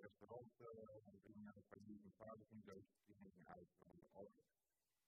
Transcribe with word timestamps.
restaurant, 0.00 0.52
uh, 0.60 0.68
drie 1.22 1.42
jaar 1.42 1.62
van 1.68 1.82
mijn 1.84 2.12
vader 2.16 2.46
ging 2.46 2.64
dood, 2.64 2.86
die 3.06 3.30
ging 3.30 3.48
uit. 3.48 3.68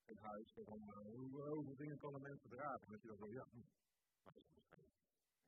Het 0.04 0.18
huis, 0.18 0.52
van 0.52 0.80
hoe, 0.82 1.48
hoeveel 1.48 1.76
dingen 1.76 1.98
kan 1.98 2.14
een 2.14 2.22
mens 2.22 2.40
verdragen? 2.40 2.86
En 2.86 2.92
dat 2.92 3.02
je 3.02 3.08
dan 3.08 3.16
zo, 3.16 3.32
ja, 3.32 3.46
hm, 3.50 3.66
dat 4.22 4.36
is 4.36 4.50
waarschijnlijk. 4.54 4.94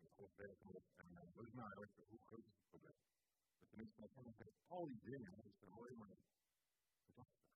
En 0.00 0.08
alles 0.16 0.34
werken 0.34 0.68
op. 0.74 0.84
En 0.96 1.08
dat 1.34 1.46
is 1.46 1.52
nou 1.52 1.66
eigenlijk, 1.66 2.08
hoe 2.08 2.20
groot 2.26 2.46
is 2.46 2.54
het 2.54 2.68
probleem? 2.68 2.98
Dat 3.58 3.68
tenminste, 3.68 4.00
dat 4.00 4.10
van 4.12 4.34
al 4.66 4.86
die 4.86 5.00
dingen, 5.00 5.30
dat 5.36 5.44
is 5.44 5.60
er 5.60 5.72
alleen 5.72 5.98
maar 5.98 6.16
gedachten. 7.04 7.46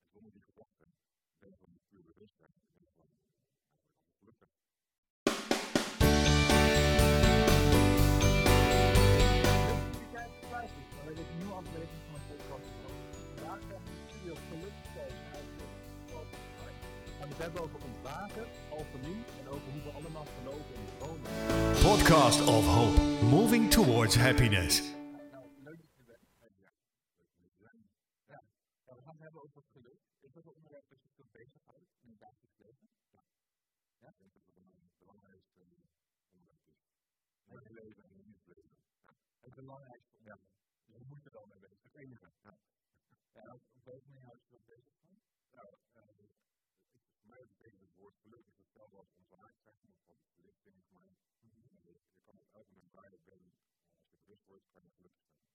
En 0.00 0.08
zonder 0.12 0.32
die 0.32 0.42
gedachten, 0.42 0.94
ben 1.38 1.50
je 1.50 1.56
van 1.56 1.70
die 1.70 1.82
puur 1.88 2.04
bewustzijn, 2.04 2.52
ben 2.52 2.80
je 2.80 2.90
van 2.94 3.04
eigenlijk 3.04 3.30
allemaal 3.78 4.08
gelukkig. 4.18 4.50
Nieuwe 11.48 11.66
aflevering 11.66 12.02
van 12.04 12.14
de 12.14 12.26
podcast. 12.30 12.68
Vandaag 13.26 13.60
gaan 13.68 13.82
we 13.84 13.92
studio 14.06 14.34
gelukkig 14.48 14.96
uit 15.02 15.16
We 17.18 17.34
het 17.34 17.38
hebben 17.44 17.62
over 17.62 17.80
ontwaken, 17.90 18.46
alchemie 18.78 19.22
en 19.40 19.46
over 19.54 19.68
hoe 19.74 19.82
we 19.86 19.92
allemaal 19.98 20.26
geloven 20.36 20.72
in 20.78 20.84
de. 20.86 21.20
Podcast 21.88 22.40
of 22.56 22.64
Hope, 22.76 23.00
moving 23.36 23.64
towards 23.78 24.14
happiness. 24.16 24.72
Nou, 25.34 25.44
leuk 25.68 25.80
dat 25.84 25.92
je 25.98 26.04
bent. 26.10 26.24
Ja, 28.34 28.40
ja, 28.86 28.92
we 28.98 29.02
gaan 29.06 29.16
het 29.16 29.22
hebben 29.26 29.42
over 29.42 29.62
geluk. 29.72 30.00
Is 30.26 30.32
dat 30.32 30.44
een 30.46 30.56
onderwerp 30.60 30.86
dat 30.92 30.98
je 31.02 31.08
veel 31.16 31.28
bezighoudt 31.32 31.90
in 32.04 32.08
het 32.10 32.20
dagelijks 32.26 32.56
leven? 32.64 32.86
Ja. 33.14 33.22
Ja? 34.02 34.08
Ik 34.08 34.18
denk 34.18 34.32
dat 34.34 34.42
het 34.46 34.56
het 34.88 34.98
belangrijkste 34.98 35.60
onderwerp 36.34 36.64
is. 36.68 36.78
In 37.50 37.56
het 37.56 37.70
leven 37.80 38.02
en 38.10 38.16
in 38.24 38.30
het 38.36 38.46
leven. 38.56 38.76
Ja. 39.06 39.12
Het 39.46 39.54
belangrijkste 39.54 40.16
onderwerp. 40.18 40.38
Dus 40.88 40.98
we 40.98 41.04
moeten 41.08 41.26
er 41.26 41.38
wel 41.38 41.46
mee 41.46 41.58
bezig. 41.58 41.82
Het 41.82 41.87
enige. 41.98 42.30
Ja. 42.42 42.58
Ja, 43.32 43.54
op 43.54 43.84
welke 43.84 44.08
manier 44.08 44.24
houd 44.24 44.42
je 44.44 44.50
dat 44.50 44.64
bezig 44.64 44.94
van? 45.00 45.20
Nou, 45.50 45.66
het 45.70 45.80
voor 47.18 47.28
mij 47.28 47.46
betekent 47.46 47.80
het 47.80 47.94
woord 47.94 48.16
geluk 48.18 48.46
is 48.46 48.58
hetzelfde 48.58 48.96
als 48.96 49.12
ontwaakt 49.12 49.60
zijn, 49.60 49.88
of 49.88 50.06
wat 50.06 50.18
verlichting 50.34 50.76
is, 50.76 50.88
maar 50.88 51.02
mm 51.02 51.50
-hmm. 51.50 51.78
je, 51.82 52.00
kan 52.22 52.38
op 52.38 52.48
elk 52.52 52.70
moment 52.70 52.92
waar 52.92 53.10
je 53.10 53.20
bent, 53.24 53.54
uh, 53.54 53.90
als 54.00 54.10
je 54.10 54.18
bewust 54.24 54.46
wordt, 54.46 54.70
kan 54.70 54.84
je 54.84 54.90
gelukkig 54.90 55.24
zijn. 55.24 55.46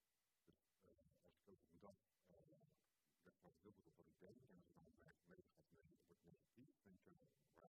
Dus 0.46 0.58
uh, 0.66 0.88
als 1.26 1.36
ik 1.38 1.48
ook 1.48 1.60
op 1.62 1.74
een 1.74 1.80
dag, 1.80 1.98
ik 2.00 2.30
let 2.30 3.36
gewoon 3.36 3.56
heel 3.62 3.74
goed 3.74 3.86
op 3.86 4.10
wat 4.20 4.36
ik 4.36 4.50
en 4.50 4.58
als 4.58 4.68
ik 4.68 4.74
dan 4.74 4.84
nee, 4.84 4.94
het 4.94 5.02
gaat 5.02 5.26
nee, 5.84 5.96
het 5.96 6.06
wordt 6.06 6.26
negatief, 6.26 6.82
denk 6.84 7.02
je, 7.04 7.16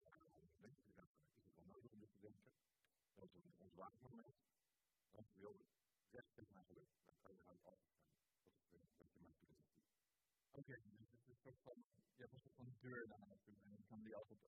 waar 0.02 0.30
denk 0.30 0.76
je 0.78 1.02
is 1.34 1.44
het 1.44 1.54
wel 1.54 1.66
nodig 1.66 1.92
om 1.92 2.00
dit 2.00 2.10
te 2.10 2.20
denken? 2.20 2.52
Dat 3.14 3.28
is 3.28 3.44
een 3.44 3.54
ontwaakt 3.58 4.00
moment. 4.00 4.36
Dan 5.10 5.26
wil 5.34 5.66
recht 6.10 6.32
geluk. 6.66 6.88
Dan 7.04 7.14
kan 7.22 7.34
je 7.34 7.42
altijd 7.44 7.80
zijn. 7.82 8.04
Dat 8.70 8.82
is 8.82 8.88
een 8.88 8.96
beetje 8.98 9.20
mijn 9.20 9.34
filosofie. 9.34 9.84
Oké, 10.54 10.62
okay, 10.62 10.80
dus 10.98 11.10
het 11.10 11.20
is 11.20 11.28
een 11.28 11.42
soort 11.44 11.60
van, 11.66 11.76
je 12.16 12.20
hebt 12.22 12.32
een 12.34 12.40
soort 12.44 12.54
van 12.60 12.68
deur 12.80 13.02
daar 13.12 13.26
naartoe 13.28 13.56
en 13.64 13.70
je 13.78 13.84
kan 13.90 14.00
die 14.06 14.14
altijd 14.20 14.40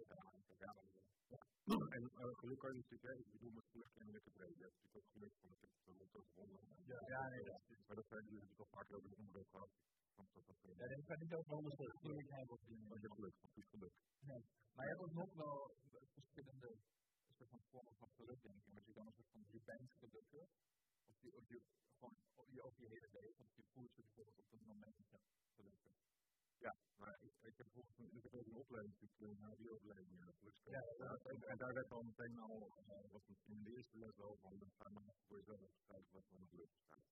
openhalen. 0.00 0.42
Ja. 0.64 0.72
ja. 1.32 1.40
En 1.96 2.02
uh, 2.02 2.34
geluk 2.40 2.58
kan 2.62 2.70
je 2.72 2.78
natuurlijk, 2.82 3.18
ik 3.26 3.32
bedoel 3.32 3.52
met 3.58 3.66
geluk 3.72 3.92
en 4.00 4.10
lekker 4.10 4.32
breed. 4.32 4.56
Je 4.58 4.64
hebt 4.66 4.74
natuurlijk 4.74 4.96
ook 5.00 5.10
geluk 5.14 5.34
van 5.40 5.50
ik 5.54 5.60
heb 5.60 5.70
het 5.84 5.96
lotto 6.00 6.20
gewonnen. 6.32 6.60
Ja, 6.92 7.00
ja, 7.14 7.22
ja, 7.34 7.40
ja. 7.50 7.56
Maar 7.86 7.96
dat 8.00 8.06
zijn 8.12 8.22
jullie 8.24 8.40
natuurlijk 8.40 8.64
al 8.64 8.76
vaker 8.78 8.96
over 8.96 9.10
de 9.10 9.16
onderwerp 9.16 9.48
gehad. 9.54 9.70
Ja, 10.80 10.86
ik 11.02 11.06
ga 11.06 11.16
niet 11.16 11.34
over 11.34 11.52
alles 11.52 11.74
geluk 11.76 12.28
hebben 12.30 12.54
of 12.56 12.62
dingen. 12.70 12.88
Maar 12.88 13.00
je 13.00 13.10
geluk, 13.10 13.34
goed 13.54 13.66
geluk. 13.74 13.94
Nee. 14.20 14.42
Maar 14.74 14.84
je 14.84 14.90
hebt 14.92 15.04
ook 15.06 15.14
nog 15.22 15.32
wel 15.34 15.76
verschillende 16.12 16.68
soort 17.36 17.50
van 17.50 17.62
vormen 17.70 17.94
van 18.02 18.10
geluk, 18.18 18.42
denk 18.42 18.56
ik. 18.66 18.72
Want 18.72 18.86
je 18.86 18.92
kan 18.92 19.06
een 19.06 19.12
soort 19.12 19.30
van, 19.32 19.44
je 19.50 19.60
bent 19.64 19.90
gelukkig 20.00 20.48
of 20.78 20.81
je, 21.22 21.36
of 21.40 21.48
je 21.48 21.60
gewoon 21.98 22.16
je 22.56 22.62
over 22.62 22.80
je 22.80 22.88
hele 22.88 23.08
leven, 23.20 23.44
of 23.44 23.54
je 23.54 23.64
voelt 23.72 23.94
je 23.96 24.02
bijvoorbeeld 24.02 24.38
op 24.38 24.50
dat 24.50 24.60
moment 24.60 24.96
hebt 24.96 25.26
gelukkig. 25.54 25.94
Ja, 26.58 26.76
maar 26.96 27.16
ik, 27.20 27.34
ik 27.50 27.56
heb 27.56 27.66
bijvoorbeeld 27.66 27.98
een, 27.98 28.16
ik 28.16 28.22
heb 28.22 28.34
ook 28.34 28.46
een 28.46 28.62
opleiding, 28.64 28.94
natuurlijk 29.00 29.20
een 29.20 29.48
HBO-opleiding, 29.54 30.20
uh, 30.20 30.28
gelukscoach. 30.38 30.74
Ja, 30.74 31.04
ja, 31.04 31.18
en, 31.32 31.42
en, 31.42 31.56
daar 31.58 31.74
werd 31.74 31.90
al 31.90 32.02
meteen 32.02 32.38
al, 32.38 32.56
uh, 32.78 33.10
wat 33.10 33.22
in 33.44 33.62
de 33.62 33.76
eerste 33.76 33.98
les 33.98 34.18
al 34.18 34.36
van, 34.36 34.52
ga 34.76 34.88
je 34.88 34.90
maar 34.94 35.14
voor 35.26 35.38
jezelf 35.38 35.60
opschrijven 35.60 36.12
wat 36.12 36.26
van 36.28 36.48
geluk 36.48 36.72
staat. 36.72 37.04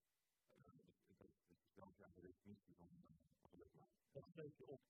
Uh, 0.57 0.73
dat, 1.17 1.29
stelt 1.71 1.97
je 1.97 2.03
aan 2.05 2.13
de 2.15 2.21
definitie 2.21 2.75
van, 2.75 2.89
uh, 2.93 3.15
van 3.39 3.49
geluk 3.49 3.73
maken. 3.73 3.99
Dat 4.11 4.23
schreef 4.31 4.57
je 4.57 4.67
op. 4.67 4.81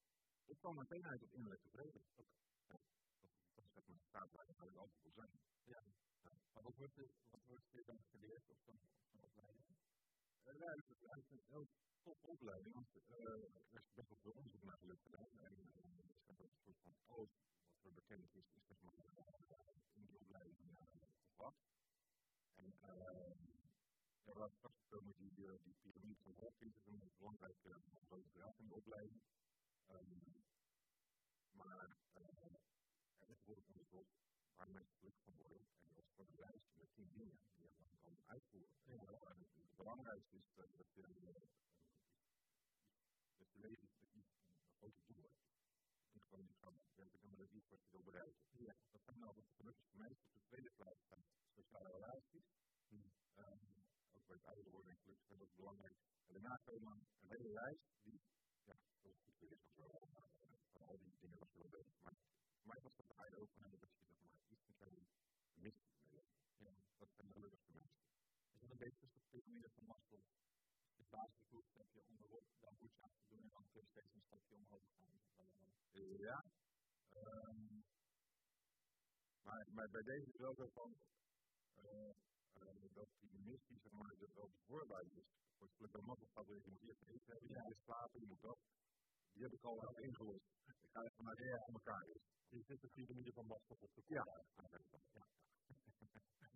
Ik 0.46 0.58
kwam 0.58 0.76
meteen 0.76 1.06
uit 1.06 1.24
op 1.24 1.34
innerlijke 1.34 1.70
vrede. 1.70 2.02
Ja, 2.16 2.24
dat, 2.68 3.32
dat 3.54 3.66
is 3.66 3.72
zeg 3.72 3.88
maar 3.88 4.00
staat 4.00 4.32
waar 4.32 4.46
je 4.46 4.78
altijd 4.78 5.02
wil 5.02 5.12
zijn. 5.12 5.40
Ja. 5.64 5.84
Maar 6.54 6.64
wat 6.64 6.76
wordt, 6.76 6.98
er, 6.98 7.10
wat 7.30 7.46
wordt 7.46 7.74
er 7.74 7.86
dan 7.86 8.04
geleerd 8.04 8.50
op 8.50 8.60
zo'n 8.66 8.80
opleiding? 9.20 9.78
Uh, 10.46 10.60
ja, 10.60 10.70
het 10.76 10.90
is 10.90 11.04
eigenlijk 11.04 11.32
een 11.32 11.52
heel 11.54 11.68
top 12.02 12.24
opleiding, 12.24 12.74
want 12.74 12.88
uh, 12.96 13.26
er 13.26 13.82
is 13.82 13.94
best 13.94 14.10
wel 14.10 14.18
veel 14.22 14.32
onderzoek 14.32 14.64
naar 14.64 14.78
geluk 14.78 15.02
gedaan. 15.02 15.40
En 15.40 15.54
uh, 15.54 16.10
er 16.10 16.18
staat 16.22 16.40
een 16.40 16.50
soort 16.64 16.80
van 16.82 16.96
alles 17.06 17.32
wat 17.74 17.86
er 17.86 17.94
bekend 17.94 18.36
is, 18.36 18.52
is 18.54 18.66
zeg 18.66 18.82
maar 18.82 18.94
in 19.94 20.06
die 20.06 20.20
opleiding 20.20 20.78
gevat. 21.28 21.56
En 22.56 22.74
ja, 24.24 24.34
waar 24.34 24.52
straks 24.52 24.86
komen 24.88 25.16
die, 25.18 25.34
die 25.64 25.76
piramide 25.82 26.24
van 26.24 26.36
Hawkins, 26.40 26.76
is 26.76 26.86
een 26.86 27.12
belangrijke 27.18 27.84
draad 28.32 28.60
in 28.60 28.68
de 28.68 28.74
opleiding. 28.74 29.22
Um, 29.90 30.44
maar 31.52 31.98
er 33.20 33.30
is 33.30 33.42
bijvoorbeeld 33.44 33.68
onderzocht 33.68 34.31
waar 34.62 34.80
mensen 34.80 34.98
gelukkig 35.00 35.24
van 35.24 35.36
worden. 35.44 35.62
En 35.88 35.94
dat 35.96 36.06
is 36.06 36.12
voor 36.16 36.26
een 36.30 36.40
lijst 36.46 36.70
met 36.82 36.90
tien 36.96 37.12
dingen 37.20 37.38
die 37.56 37.64
je 37.64 37.72
dan 37.90 38.00
kan 38.00 38.16
uitvoeren. 38.26 38.76
Ja. 38.84 38.94
En 39.32 39.40
het 39.40 39.76
belangrijkste 39.76 40.36
is 40.38 40.50
dat, 40.54 40.70
dat 40.78 40.90
je, 40.94 41.02
uh, 41.02 41.46
dat 43.40 43.50
je 43.54 43.60
leven 43.60 43.88
dat 43.88 43.96
je 44.00 44.06
een 44.14 44.26
grote 44.78 45.02
doel 45.08 45.24
hebt. 45.24 45.42
Niet 46.14 46.24
gewoon 46.24 46.46
niet 46.46 46.58
gaan 46.64 46.78
werken, 46.96 47.28
maar 47.30 47.38
dat 47.38 47.52
iets 47.52 47.70
wat 47.70 47.82
je 47.84 47.92
wil 47.92 48.04
bereiken. 48.04 48.42
Ja. 48.68 48.76
Dat 48.92 49.02
zijn 49.04 49.20
nou 49.20 49.34
wat 49.36 49.50
gelukkig 49.58 49.86
voor 49.90 49.98
mij 49.98 50.12
op 50.12 50.34
de 50.34 50.42
tweede 50.50 50.72
plaats 50.80 51.02
staan. 51.06 51.26
Sociale 51.56 51.90
relaties. 51.92 52.46
Hmm. 52.88 53.12
Um, 53.36 53.86
ook 54.16 54.26
bij 54.26 54.36
het 54.36 54.46
ouder 54.46 54.72
worden 54.72 54.92
en 54.92 54.98
gelukkig 54.98 55.30
is 55.30 55.38
dat 55.38 55.56
belangrijk. 55.56 55.98
En 56.28 56.34
daarna 56.34 56.56
komen 56.64 56.92
een 56.92 57.30
hele 57.36 57.50
lijst 57.50 57.86
die, 58.04 58.22
ja, 58.64 58.78
heel 59.02 59.16
goed 59.24 59.38
weer 59.40 59.52
is 59.52 59.64
of 59.66 59.74
zo. 59.74 59.88
Van 60.72 60.82
al 60.82 60.98
die 61.00 61.16
dingen 61.20 61.40
wat 61.40 61.52
je 61.52 61.58
wil 61.58 61.70
weten. 61.70 61.94
Maar 62.00 62.16
voor 62.62 62.74
mij 62.74 62.82
was 62.82 62.96
dat 62.96 63.08
de 63.08 63.14
eye 63.14 63.38
opener 63.42 63.70
dat 63.70 63.94
je 63.98 64.04
zeg 64.06 64.20
maar 64.22 64.32
iets 64.54 64.66
met 64.68 64.78
jouw 64.78 64.92
missie 65.54 65.90
mee 66.10 66.24
Ja, 66.58 66.74
dat 66.98 67.10
zijn 67.16 67.28
de 67.28 67.34
gelukkigste 67.34 67.72
mensen. 67.74 68.04
Is 68.54 68.60
dat 68.60 68.72
een 68.72 68.78
beetje 68.78 69.08
de 69.14 69.22
piramide 69.30 69.70
van 69.70 69.86
Maslow? 69.86 70.24
De 70.96 71.06
basisgroep 71.10 71.66
heb 71.74 71.90
je 71.92 72.04
onderop, 72.04 72.46
dan 72.60 72.76
moet 72.80 72.94
je 72.94 73.02
aan 73.02 73.14
te 73.16 73.26
doen 73.28 73.44
en 73.44 73.50
dan 73.54 73.66
kun 73.72 73.82
je 73.82 73.88
steeds 73.88 74.14
een 74.14 74.22
stapje 74.22 74.56
omhoog 74.56 74.86
gaan. 74.94 75.20
Ja. 76.18 76.44
Um, 77.10 77.84
maar, 79.74 79.90
bij 79.90 80.02
deze 80.02 80.28
is 80.32 80.38
wel 80.38 80.56
zo 80.56 80.68
van 80.74 80.90
uh, 81.76 82.14
uh, 82.62 82.94
dat 82.94 83.10
die 83.20 83.40
missie 83.50 83.80
zeg 83.80 83.92
maar 83.92 84.16
wel 84.34 84.50
de 84.50 84.62
voorwaarde 84.68 85.12
is 85.22 85.28
voor 85.58 85.68
het 85.68 85.76
geluk. 85.76 85.92
Bij 85.92 86.02
er, 86.56 86.62
je 86.64 86.72
moet 86.72 86.82
eerst 86.82 87.02
eten 87.02 87.32
hebben, 87.32 87.50
je 87.50 87.62
moet 87.68 87.84
slapen, 87.84 88.20
je 88.20 88.26
moet 88.26 88.42
dat. 88.42 88.60
Die 89.34 89.44
heb 89.44 89.54
ik 89.54 89.64
al 89.64 89.82
wel 89.82 89.98
ingelost. 89.98 90.48
Ik 90.86 90.90
ga 90.94 91.02
even 91.02 91.24
naar 91.24 91.36
de 91.36 91.62
van 91.66 91.74
elkaar 91.74 92.06
is. 92.08 92.24
Je 92.50 92.64
zit 92.68 92.82
de 92.82 92.88
piramide 92.88 93.34
van 93.34 93.46
Maslow 93.46 93.84
op 93.84 93.94
de. 93.94 94.04
Ja. 94.08 94.24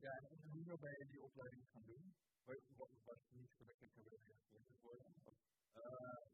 ja. 0.05 0.11
En 0.11 0.39
hoe 0.51 0.77
ben 0.79 0.95
je 0.99 1.05
die 1.07 1.21
opleiding 1.21 1.65
gaan 1.71 1.85
doen? 1.85 2.13
Wat, 2.45 2.59
wat, 2.77 2.89
wat 3.03 3.19
je 3.27 3.35
niet 3.35 3.51
gelukkig 3.57 3.91
gelukkig 3.93 4.81
worden? 4.81 5.07
Uh, 5.75 5.83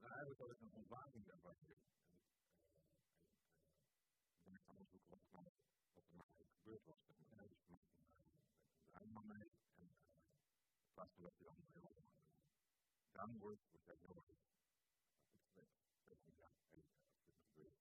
nou, 0.01 0.11
eigenlijk 0.11 0.39
had 0.39 0.51
ik 0.51 0.59
een 0.61 0.73
ontwaking 0.73 1.25
daarbij. 1.25 1.55
En 4.37 4.37
ik 4.37 4.43
ben 4.43 4.59
gaan 4.59 4.75
onderzoeken 4.75 5.09
wat, 5.09 5.19
nou, 5.31 5.43
wat 5.93 6.05
er 6.07 6.13
nou 6.13 6.25
eigenlijk 6.25 6.51
gebeurd 6.51 6.60
was. 6.60 6.60
En 6.60 6.60
uh, 6.60 6.60
dus 6.60 6.60
toen 6.79 6.95
een 7.17 7.27
draaimman 8.89 9.27
mee. 9.27 9.51
En 9.73 9.83
uh, 9.83 9.95
in 10.85 10.93
plaats 10.93 11.13
van 11.13 11.23
dat 11.23 11.37
je 11.37 11.43
dan 11.43 11.63
heel 11.71 12.03
down 13.11 13.37
wordt, 13.37 13.61
word 13.71 13.85
je 13.85 13.95
heel 13.99 14.15
erg 14.15 14.25
ja, 15.53 15.67
en 16.23 16.33
als 16.39 16.69
dit 16.71 16.85
gebeurt. 17.43 17.75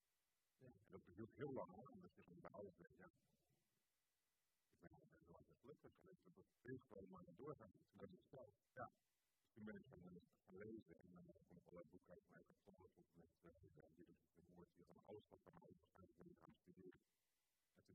Ja. 0.59 0.67
En 0.67 0.73
dat 0.89 1.01
duurt 1.05 1.35
heel 1.35 1.53
lang 1.53 1.71
hoor, 1.75 1.89
omdat 1.89 2.15
je 2.15 2.23
gewoon 2.23 2.41
bij 2.41 2.51
alles 2.51 2.77
weet, 2.77 2.97
ja. 2.97 3.13
Ik 4.71 4.81
ben 4.81 4.93
heel 5.27 5.37
erg 5.37 5.59
gelukkig 5.61 5.93
geweest, 6.01 6.25
dat 6.25 6.45
heel 6.61 6.79
gewoon 6.79 7.11
maar 7.11 7.35
doorgaan. 7.37 7.73
Dat 7.93 8.13
is 8.13 8.29
zelf. 8.29 8.55
Ja. 8.75 8.93
Dus 9.43 9.53
toen 9.53 9.65
ben 9.65 9.77
ik 9.77 9.87
gaan, 9.87 10.03
gaan 10.03 10.21
lezen 10.47 10.97
en 11.01 11.11
dan 11.13 11.45
kwam 11.45 11.59
ik 11.59 11.67
allerlei 11.67 11.89
boeken 11.91 12.15
uit, 12.15 12.29
maar 12.29 12.41
ik 12.41 12.49
heb 12.49 12.59
toch 12.65 12.77
wel 12.77 12.91
tot 12.95 13.15
met 13.15 13.29
uh, 13.43 13.51
die 13.95 14.07
doet 14.07 14.19
het 14.19 14.21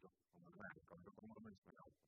ik. 0.05 0.13
En 0.35 0.41
ik 0.45 0.53
van, 0.55 0.65
ik 0.81 0.85
kan 0.85 0.99
ook 1.07 1.17
andere 1.23 1.41
mensen 1.47 1.65
mee 1.67 1.75
helpen. 1.83 2.05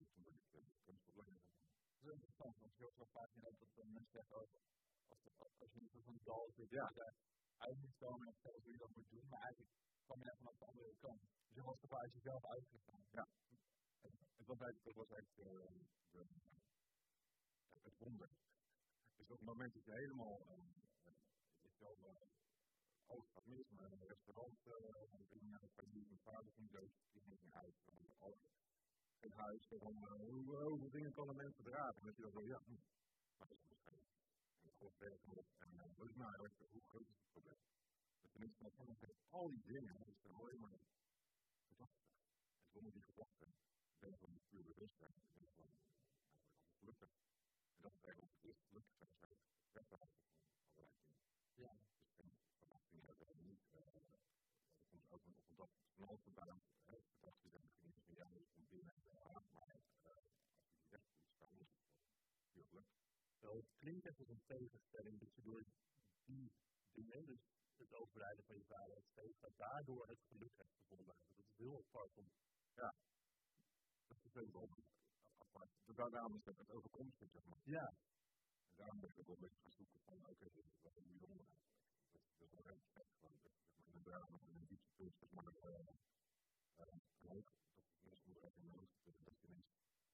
Dus 0.00 0.08
toen 0.12 0.22
ben 0.26 0.34
ik 0.40 0.46
uh, 0.52 0.60
kunstopleiding 0.84 1.40
gaan 1.42 1.54
doen. 1.56 1.68
Dat 2.00 2.08
is 2.08 2.14
interessant, 2.18 2.54
want 2.58 2.72
hoort 2.76 2.96
zo 2.96 3.04
vaak 3.16 3.30
dat 3.32 3.86
mensen 3.98 4.12
zeggen 4.12 4.36
als, 4.36 4.50
als 5.62 5.72
je 5.72 5.80
een 5.80 5.88
soort 5.92 6.04
van 6.04 6.18
dal 6.22 6.50
zit, 6.56 6.70
ja. 6.70 6.92
uit 7.56 7.78
moet 7.78 7.96
komen 7.96 8.26
en 8.26 8.32
vertelt 8.32 8.62
hoe 8.64 8.72
je 8.72 8.78
dat 8.78 8.94
moet 8.96 9.10
doen, 9.10 9.28
maar 9.28 9.40
eigenlijk 9.40 9.72
kwam 10.06 10.22
je 10.22 10.36
vanaf 10.36 10.56
de 10.56 10.64
andere 10.64 10.94
kant. 10.98 11.20
Dus 11.20 11.54
je 11.54 11.62
was 11.62 11.82
er 11.82 11.98
uit 11.98 12.12
jezelf 12.12 12.44
uitgegaan. 12.44 13.02
Ja. 13.10 13.26
Het, 14.00 14.12
het 14.36 14.46
was 14.46 14.60
eigenlijk, 14.60 14.84
dat 14.84 14.96
was 14.96 15.08
de, 15.34 15.48
het 17.82 17.96
wonder. 17.98 18.30
op 19.16 19.28
het 19.28 19.40
moment 19.40 19.74
dat 19.74 19.84
je 19.84 19.92
helemaal, 19.92 20.36
uh, 20.46 21.12
is 21.62 21.78
wel, 21.78 21.96
uh, 21.98 22.28
alles 23.10 23.28
gaat 23.34 23.46
mis, 23.46 23.68
maar 23.70 23.92
een 23.92 24.06
restaurant, 24.06 24.64
naar 25.40 25.60
de 25.60 25.68
familie, 25.68 26.06
mijn 26.06 26.20
vader 26.20 26.52
ging 26.52 26.70
dood, 26.70 26.92
die 27.12 27.36
ging 27.36 27.54
uit, 27.54 27.74
het 29.20 29.32
huis, 29.32 29.66
van, 29.66 29.94
hoe, 30.20 30.56
hoeveel 30.56 30.90
dingen 30.90 31.12
kan 31.12 31.28
een 31.28 31.36
mens 31.36 31.54
verdragen? 31.54 32.00
En 32.00 32.06
dat 32.06 32.16
je 32.16 32.22
dan 32.22 32.32
zo, 32.32 32.46
ja, 32.46 32.60
maar 33.36 33.48
dat 33.48 33.58
is 33.58 33.68
waarschijnlijk. 33.68 34.10
En 34.62 34.72
alles 34.78 34.96
werkt 34.96 35.24
op, 35.24 35.46
en 35.58 35.70
dat 35.96 36.08
is 36.08 36.14
nou 36.14 36.28
eigenlijk, 36.28 36.54
hoe 36.70 36.82
groot 36.88 37.08
is 37.08 37.18
het 37.18 37.30
probleem? 37.30 37.60
Dat 38.20 38.30
tenminste, 38.32 38.70
van 38.76 39.14
al 39.30 39.48
die 39.48 39.62
dingen, 39.64 39.96
dat 39.98 40.08
is 40.08 40.24
alleen 40.24 40.60
maar 40.60 40.78
gedachten. 41.68 42.08
En 42.60 42.70
zonder 42.72 42.92
die 42.92 43.02
gedachten, 43.02 43.54
ben 43.98 44.18
van 44.18 44.30
die 44.30 44.42
puur 44.48 44.64
bewustzijn, 44.64 45.12
ben 45.32 45.48
van, 45.54 45.70
gelukkig. 46.78 47.10
En 47.76 47.82
dat 47.82 47.94
is 47.94 48.02
eigenlijk 48.02 48.34
het 48.34 48.44
eerste 48.44 48.64
gelukkig 48.66 48.94
zijn, 48.96 49.10
het 49.10 49.72
wegdragen 49.72 50.08
van 50.08 50.24
allerlei 50.32 50.90
dingen. 51.04 51.20
Ja. 51.54 51.72
Dus 52.00 52.12
geen 52.16 52.32
verwachtingen 52.58 53.06
dat 53.06 53.20
er 53.20 53.36
niet, 53.36 53.64
uh, 53.74 53.80
er 53.80 54.86
komt 54.90 55.10
ook 55.10 55.26
nog 55.26 55.36
op 55.36 55.89
alles 56.08 56.22
vandaan, 56.22 56.60
het 56.84 57.06
gedachte 57.14 57.46
is 57.46 57.54
eigenlijk 57.54 57.82
niet 57.82 58.04
van 58.04 58.14
jou, 58.14 58.40
is 58.40 58.50
komt 58.54 58.68
binnen 58.68 58.94
en 58.94 59.02
uh, 59.04 59.36
maar 59.50 59.68
uh, 60.02 60.16
als 60.16 60.28
je 60.30 60.76
die 60.78 60.88
wegvoert, 60.88 61.38
dan 61.38 61.50
is 61.58 61.70
het 61.70 61.86
heel 62.52 62.64
gelukkig. 62.64 62.98
Nou, 63.40 63.56
het 63.56 63.70
klinkt 63.78 64.06
echt 64.06 64.18
als 64.18 64.28
een 64.28 64.44
tegenstelling 64.46 65.18
dat 65.18 65.34
je 65.34 65.42
door 65.42 65.64
die 66.24 66.52
dingen, 66.92 67.26
dus 67.26 67.42
het 67.76 67.94
overlijden 67.94 68.44
van 68.44 68.56
je 68.56 68.64
vader, 68.64 68.94
het 68.96 69.06
steeds, 69.06 69.38
dat 69.40 69.56
daardoor 69.56 70.08
het 70.08 70.22
geluk 70.22 70.56
hebt 70.56 70.72
gevonden. 70.72 71.16
Dat 71.26 71.38
is 71.38 71.52
heel 71.56 71.78
apart 71.78 72.16
om. 72.16 72.30
Ja, 72.74 72.94
dat 74.06 74.24
is 74.24 74.32
heel 74.32 74.62
apart 74.62 74.90
apart. 75.50 76.12
Daarom 76.12 76.34
is 76.34 76.42
dat 76.42 76.56
het 76.56 76.70
overkomstig, 76.70 77.30
zeg 77.30 77.44
maar. 77.44 77.60
Ja. 77.64 77.86
En 78.68 78.76
daarom 78.76 79.00
ben 79.00 79.10
ik 79.10 79.18
ook 79.18 79.26
wel 79.26 79.34
een 79.34 79.42
beetje 79.42 79.60
gaan 79.62 79.72
zoeken 79.72 80.00
van, 80.00 80.28
oké, 80.28 80.44
dit 80.52 80.66
is 80.66 80.80
wel 80.82 80.92
een 80.96 81.08
bijzonder 81.08 81.46
eigenlijk. 81.46 81.79
Dat 82.40 82.48
is 82.48 82.64
dat 82.92 83.08
de 84.04 84.12
en 84.12 84.56
een 84.56 85.12
zeg 85.20 85.30
maar, 85.30 85.44
uh, 85.44 85.80
uh, 86.76 86.94
en 87.20 87.40
dat 88.10 88.20
moeten 88.24 88.44
in 88.56 88.70
de 88.70 88.78
dat 89.24 89.40
je 89.40 89.46
ineens, 89.48 89.70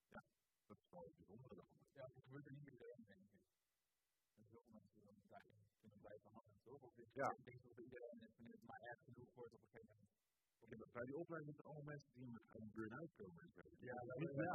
ja, 0.09 0.23
dat 0.67 0.79
is 0.79 0.89
wel 0.91 1.05
het 1.05 1.17
daarvan. 1.57 1.85
Ja, 1.93 2.05
het 2.15 2.23
gebeurt 2.25 2.47
er 2.47 2.53
niet 2.53 2.65
meer 2.65 2.79
denk 3.07 3.21
ik. 3.21 3.45
Er 4.37 4.73
mensen 4.73 4.95
die 4.95 5.05
dan 5.05 5.19
daarin 5.29 5.57
kunnen 5.81 5.99
blijven 5.99 6.31
hangen, 6.33 6.59
toch? 6.63 6.83
Of 6.83 6.99
ik 6.99 7.09
ja. 7.13 7.29
denk 7.45 7.63
dat 7.63 7.79
iedereen, 7.79 8.19
wanneer 8.19 8.53
het 8.53 8.63
maar 8.63 8.81
erg 8.81 9.01
genoeg 9.05 9.35
wordt, 9.35 9.55
op 9.55 9.63
een 9.63 9.69
gegeven 9.69 9.89
moment 9.89 10.17
ja, 10.71 10.87
bij 10.93 11.05
die 11.05 11.17
opleiding 11.17 11.55
zijn 11.55 11.67
allemaal 11.67 11.89
mensen 11.93 12.13
die 12.15 12.31
met 12.37 12.43
een 12.55 12.71
burn-out 12.75 13.13
komen. 13.17 13.43
Ja, 13.81 13.99
dat 14.09 14.21
is 14.21 14.31
ja. 14.35 14.55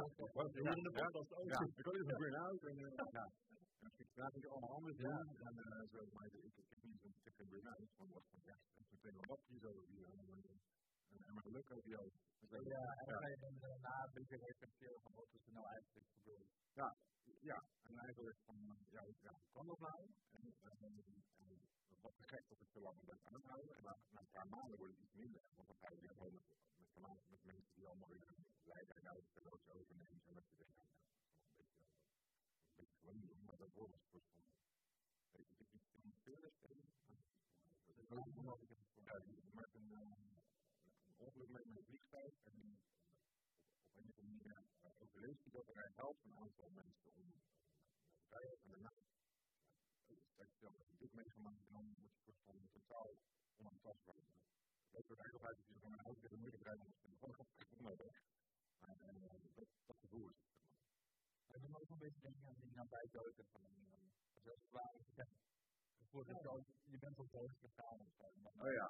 Je 0.52 0.60
hoorde 0.62 0.82
de 0.82 0.92
podcast 1.00 1.32
ook. 1.34 1.48
Ja, 1.48 1.60
ik 1.76 1.84
had 1.84 1.94
een 1.94 2.20
burn-out. 2.22 2.62
En, 2.62 2.76
uh, 2.78 2.90
ja. 3.18 3.24
En 3.24 3.50
als 3.50 3.51
je 3.82 4.04
het 4.04 4.16
natuurlijk 4.16 4.52
allemaal 4.52 4.74
anders 4.78 4.96
doen. 4.96 5.28
En 5.46 5.54
uh, 5.56 5.82
zo, 5.92 6.00
maar 6.14 6.26
ik, 6.26 6.34
ik 6.34 6.68
heb 6.72 6.82
niet 6.82 7.00
zo'n 7.00 7.14
dikke 7.24 7.44
burn-out. 7.50 7.90
Van 7.96 8.08
was 8.10 8.26
van, 8.30 8.40
ja, 8.44 8.56
ik 8.80 8.86
meteen 8.90 9.16
een 9.18 9.28
lapje 9.28 9.58
zo 9.58 9.70
hier. 9.90 10.06
En, 10.10 10.18
en 11.26 11.34
maar 11.34 11.42
geluk 11.42 11.70
over 11.70 11.88
jou. 11.88 12.10
Ja, 12.74 12.84
en 13.00 13.06
dan 13.06 13.18
ga 13.22 13.28
je 13.28 13.38
dan 13.38 13.58
daarna 13.58 14.04
een 14.04 14.12
beetje 14.12 14.36
reflecteren 14.36 15.00
van 15.02 15.12
wat 15.14 15.28
is 15.36 15.46
er 15.46 15.52
nou 15.52 15.66
eigenlijk 15.66 16.08
gebeurd. 16.16 16.48
Ja, 16.72 16.96
ja, 17.50 17.58
en 17.82 17.98
eigenlijk 17.98 18.38
van, 18.44 18.56
ja, 18.88 19.02
ja 19.20 19.34
kan 19.52 19.66
dat 19.66 19.78
nou? 19.78 20.00
En, 20.32 20.42
wat 22.02 22.14
te 22.16 22.26
gek 22.32 22.44
dat 22.48 22.58
het 22.58 22.70
zo 22.74 22.80
lang 22.80 22.98
blijft 23.04 23.26
aanhouden. 23.26 23.76
En 23.76 23.82
na, 23.82 23.94
een 24.20 24.34
paar 24.36 24.48
maanden 24.48 24.78
wordt 24.78 24.92
het 24.92 25.02
iets 25.04 25.14
minder. 25.22 25.42
Want 25.56 25.68
dan 25.68 25.76
ga 25.76 25.88
je 25.92 26.00
weer 26.00 26.14
gewoon 26.18 26.32
met, 26.32 26.44
met, 26.76 27.28
met 27.32 27.42
mensen 27.44 27.74
die 27.74 27.86
allemaal 27.86 28.08
weer 28.08 28.26
leiden 28.72 28.96
en 28.96 29.02
en 29.02 29.08
ouders 29.08 29.68
overnemen. 29.68 30.22
En 30.28 30.34
dat 30.34 30.48
je 30.50 30.56
denkt, 30.56 30.74
nou, 30.76 30.88
dat 31.56 31.66
is 31.66 31.78
een 31.78 31.86
beetje, 32.76 32.91
een 33.08 33.18
beetje 33.18 33.26
gewoon 33.26 33.26
doen. 33.26 33.44
Maar 33.44 33.56
dat 33.56 33.72
wordt 33.74 33.94
een 33.94 34.06
soort 34.10 34.26
van, 34.34 34.44
weet 35.30 35.48
je, 35.48 35.54
ik 35.54 35.68
kan 35.70 36.12
veel 36.22 36.50
spelen. 36.50 36.52
Dat 38.08 38.26
is 38.26 38.36
ook 38.36 38.44
nog 38.44 38.60
ik 38.62 38.68
heb 38.68 38.78
Ja, 39.04 39.16
je 39.16 39.52
maakt 39.52 39.74
een, 39.74 39.92
een 39.92 41.16
ongeluk 41.16 41.48
met 41.48 41.64
een 41.64 41.84
vliegtuig. 41.84 42.34
En 42.44 42.78
op 43.88 43.96
een 43.96 44.08
of 44.08 44.18
andere 44.18 44.36
manier 44.36 44.64
overleeft 44.98 45.42
hij 45.42 45.52
dat. 45.52 45.68
En 45.68 45.76
hij 45.76 45.92
helpt 45.94 46.24
een 46.24 46.36
aantal 46.36 46.70
mensen 46.70 47.14
om 47.14 47.32
te 48.18 48.28
rijden. 48.28 48.58
En 48.62 48.70
daarna 48.70 48.92
dat 50.36 50.50
je 50.50 50.56
zelf 50.58 50.76
dit 50.98 51.12
meegemaakt 51.12 51.68
dan 51.68 51.84
moet 51.84 52.12
je 52.14 52.20
soort 52.24 52.40
van 52.44 52.68
totaal 52.72 53.16
onaantastbaar. 53.56 54.22
Dat 54.90 55.06
wordt 55.06 55.22
eigenlijk 55.22 55.48
uit 55.50 55.56
dat 55.56 55.68
je 55.68 55.78
van 55.78 55.92
een 55.92 56.04
auto 56.04 56.28
weer 56.28 56.38
moeilijk 56.38 56.62
rijden 56.62 56.84
als 56.84 56.94
op 57.38 57.80
maar 57.80 57.96
weg. 57.96 58.22
Maar 58.78 58.96
dat 59.86 59.96
gevoel 60.00 60.28
is 60.28 60.36
het. 60.36 60.71
Ik 61.56 61.60
moet 61.60 61.80
ook 61.80 61.90
een 61.90 62.04
beetje 62.04 62.20
denken 62.20 62.48
aan 62.48 62.60
die 62.60 62.74
nabijduiken 62.74 63.44
van 63.52 63.62
een 63.64 63.82
als 64.44 64.60
je 64.60 64.68
klaar 64.72 64.94
is. 65.00 65.08
Je 66.92 66.98
bent 66.98 67.18
op 67.18 67.30
dood 67.30 67.54
gegaan. 67.64 68.00
Oh 68.64 68.72
ja, 68.80 68.86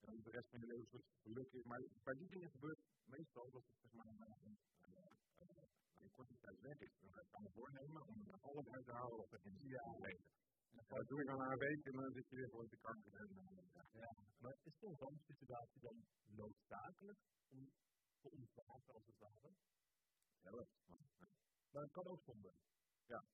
en 0.00 0.22
de 0.22 0.30
rest 0.30 0.48
van 0.50 0.60
je 0.60 0.66
leven 0.66 0.98
is. 0.98 1.64
Maar 1.64 1.80
bij 2.04 2.14
die 2.14 2.28
dingen 2.28 2.50
gebeurt 2.50 2.80
meestal 3.04 3.50
dat 3.50 3.64
het 3.68 3.76
zeg 3.82 3.92
maar 3.92 4.06
een, 4.06 4.58
een 6.02 6.10
korte 6.12 6.36
tijd 6.40 6.60
weg 6.60 6.78
is. 6.78 6.92
Dan 7.00 7.24
kan 7.30 7.42
je 7.42 7.50
voornemen 7.50 8.02
om 8.06 8.28
er 8.28 8.40
alles 8.40 8.66
uit 8.68 8.84
te 8.84 8.92
halen 8.92 9.16
wat 9.16 9.32
er 9.32 9.40
in 9.44 9.52
het 9.52 9.62
leven. 9.62 10.24
Ja, 10.70 10.82
dat 10.88 11.08
doe 11.08 11.18
je 11.18 11.24
dan 11.24 11.40
een 11.40 11.58
week 11.58 11.84
en 11.84 11.92
dan 11.92 12.12
zit 12.12 12.28
je 12.28 12.36
weer 12.36 12.50
voor 12.50 12.68
de 12.68 12.78
kanker. 12.80 13.14
En, 13.20 13.28
ja. 13.92 14.10
Maar 14.38 14.56
is 14.62 14.74
zo'n 14.78 15.20
situatie 15.26 15.80
dan 15.80 15.96
noodzakelijk 16.24 17.18
om 17.48 17.70
te 18.20 18.28
ontwaken 18.30 18.94
als 18.94 19.06
het 19.06 19.18
ware? 19.18 19.50
Ja, 20.42 20.50
dat 20.50 20.68
Maar 21.72 21.82
het 21.82 21.92
kan 21.92 22.06
ook 22.06 22.22
zonder. 22.22 22.52
Ja. 23.06 23.24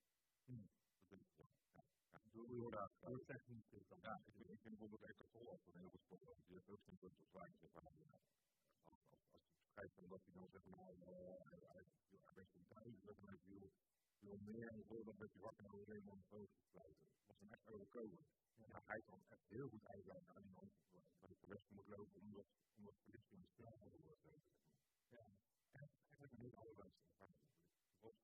Hm. 0.44 0.66
Dat 1.08 1.20
is 1.20 1.32
ja. 1.36 1.44
ja. 1.72 1.84
ja. 2.10 2.20
Je 2.32 2.70
dat? 2.70 2.90
Dat 3.00 3.46
niet 3.46 3.66
zo. 3.66 3.76
Ja, 4.00 4.22
ik 4.26 4.60
vind 4.60 4.62
bijvoorbeeld 4.62 5.02
Eckhart 5.02 5.30
Tolle 5.30 5.50
als 5.50 5.66
een 5.66 5.80
heel 5.80 5.90
goed 5.90 6.04
voorbeeld. 6.08 6.38
Die 6.46 6.54
heeft 6.56 6.70
ook 6.70 6.82
zo'n 6.82 6.98
punt 6.98 7.18
op 7.18 7.26
zwaar 7.28 7.50
gezegd. 7.50 7.74
Als, 7.74 7.94
als, 8.84 9.02
als 9.10 9.54
je 9.56 9.66
schrijft 9.72 9.98
omdat 9.98 10.20
hij 10.24 10.32
dan 10.32 10.48
zegt, 10.48 10.66
nou, 10.66 10.96
hij 11.04 11.84
weet 12.34 12.52
hoe 12.52 12.66
duidelijk 12.68 13.04
dat 13.04 13.16
hij 13.24 13.38
wil 13.44 13.70
veel 14.20 14.38
meer 14.38 14.68
en 14.68 14.84
voordat 14.86 15.18
dat 15.18 15.32
je 15.32 15.38
wakker 15.38 15.64
en 15.64 15.70
alleen 15.70 16.08
om 16.08 16.18
het 16.18 16.28
hoofd 16.28 16.52
te 16.56 16.64
sluiten. 16.70 17.06
was 17.26 17.38
hem 17.38 17.52
echt 17.52 17.68
overkomen. 17.68 18.26
Maar 18.56 18.82
hij 18.84 19.02
kan 19.02 19.20
echt 19.28 19.48
heel 19.48 19.68
goed 19.68 19.86
uitleggen 19.86 20.34
aan 20.34 20.44
iemand 20.44 20.72
dat 21.20 21.30
ik 21.30 21.40
de 21.40 21.46
rest 21.46 21.70
moet 21.70 21.86
lopen 21.86 22.20
om 22.20 22.32
dat, 22.32 22.46
om 22.76 22.84
dat 22.84 22.96
verlies 23.02 23.26
te 23.28 23.36
worden. 23.56 24.42
Ja, 25.08 25.24
en 25.72 25.88
eigenlijk 26.08 26.32
een 26.32 26.40
heel 26.40 26.56
allerlaatste 26.56 27.04
ervaring. 27.04 27.46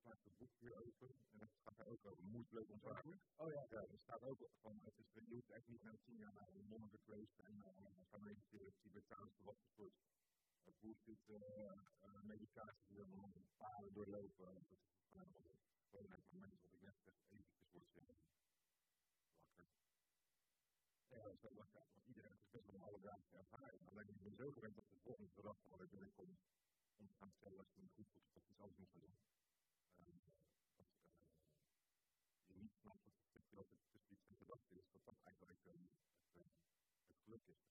Het 0.03 0.37
boek 0.37 0.53
hier 0.59 0.75
open 0.85 1.15
en 1.31 1.37
dat 1.37 1.49
gaat 1.63 1.79
er 1.79 1.87
ook 1.87 2.05
over. 2.05 2.23
Moedloos 2.23 2.69
ontwaken. 2.69 3.21
Oh 3.35 3.51
ja. 3.51 3.65
ja, 3.69 3.81
er 3.81 3.99
staat 3.99 4.23
ook 4.23 4.49
van, 4.61 4.79
het 4.83 4.97
is, 4.97 5.13
je 5.13 5.33
hoeft 5.33 5.49
echt 5.49 5.67
niet 5.67 5.83
naar 5.83 5.97
China, 5.97 6.31
naar 6.31 6.47
een 6.47 6.65
monnikenklooster 6.65 7.45
en 7.45 7.55
uh, 7.55 8.03
gaan 8.09 8.23
mediteren, 8.23 8.73
Tibetaans, 8.81 9.39
wat 9.41 9.57
voor 9.75 9.91
soort 10.63 10.79
bullshit 10.79 11.19
uh, 11.27 12.21
meditatie 12.21 12.87
die 12.87 12.97
dan 12.97 13.33
paden 13.57 13.93
doorlopen. 13.93 14.53
Dat 14.53 14.71
is 14.71 14.79
gewoon 15.11 15.33
gewoon 15.89 16.11
het 16.11 16.31
moment 16.31 16.61
dat 16.61 16.73
ik 16.73 16.81
net 16.81 16.95
eventjes 17.05 17.91
zeggen, 17.93 18.05
wakker. 18.07 18.31
Ja, 21.07 21.21
dat 21.23 21.33
is 21.33 21.41
wel 21.41 21.53
wakker, 21.53 21.83
want 21.93 22.05
iedereen 22.05 22.31
heeft 22.31 22.51
best 22.51 22.65
wel 22.65 22.75
een 22.75 22.81
alledaagse 22.81 23.37
ervaring. 23.37 23.89
Alleen 23.89 24.09
ik 24.09 24.21
ben 24.21 24.35
zo 24.35 24.51
gewend 24.51 24.75
dat 24.75 24.89
de 24.89 24.99
volgende 25.03 25.55
wat 25.69 25.81
ik 25.81 25.89
binnenkomt, 25.89 26.39
om 26.97 27.07
te 27.07 27.13
gaan 27.13 27.31
stellen 27.31 27.57
als 27.57 27.73
je 27.73 27.81
niet 27.81 27.91
goed 27.91 28.07
voelt, 28.11 28.33
dat 28.33 28.43
iets 28.49 28.59
anders 28.59 28.77
moet 28.79 28.89
gaan 28.89 29.01
doen. 29.01 29.17
dat 32.33 32.47
je 32.47 32.55
niet 32.55 32.75
snapt 32.81 33.03
dat 33.55 33.69
het 33.69 33.79
dat 33.79 33.91
tussen 33.91 34.13
iets 34.13 34.27
en 34.27 34.35
gedachte 34.35 34.73
is, 34.75 34.87
dat 34.91 35.03
dat 35.05 35.17
eigenlijk 35.23 35.63
het, 35.63 35.85
het 37.07 37.17
geluk 37.23 37.45
is. 37.47 37.61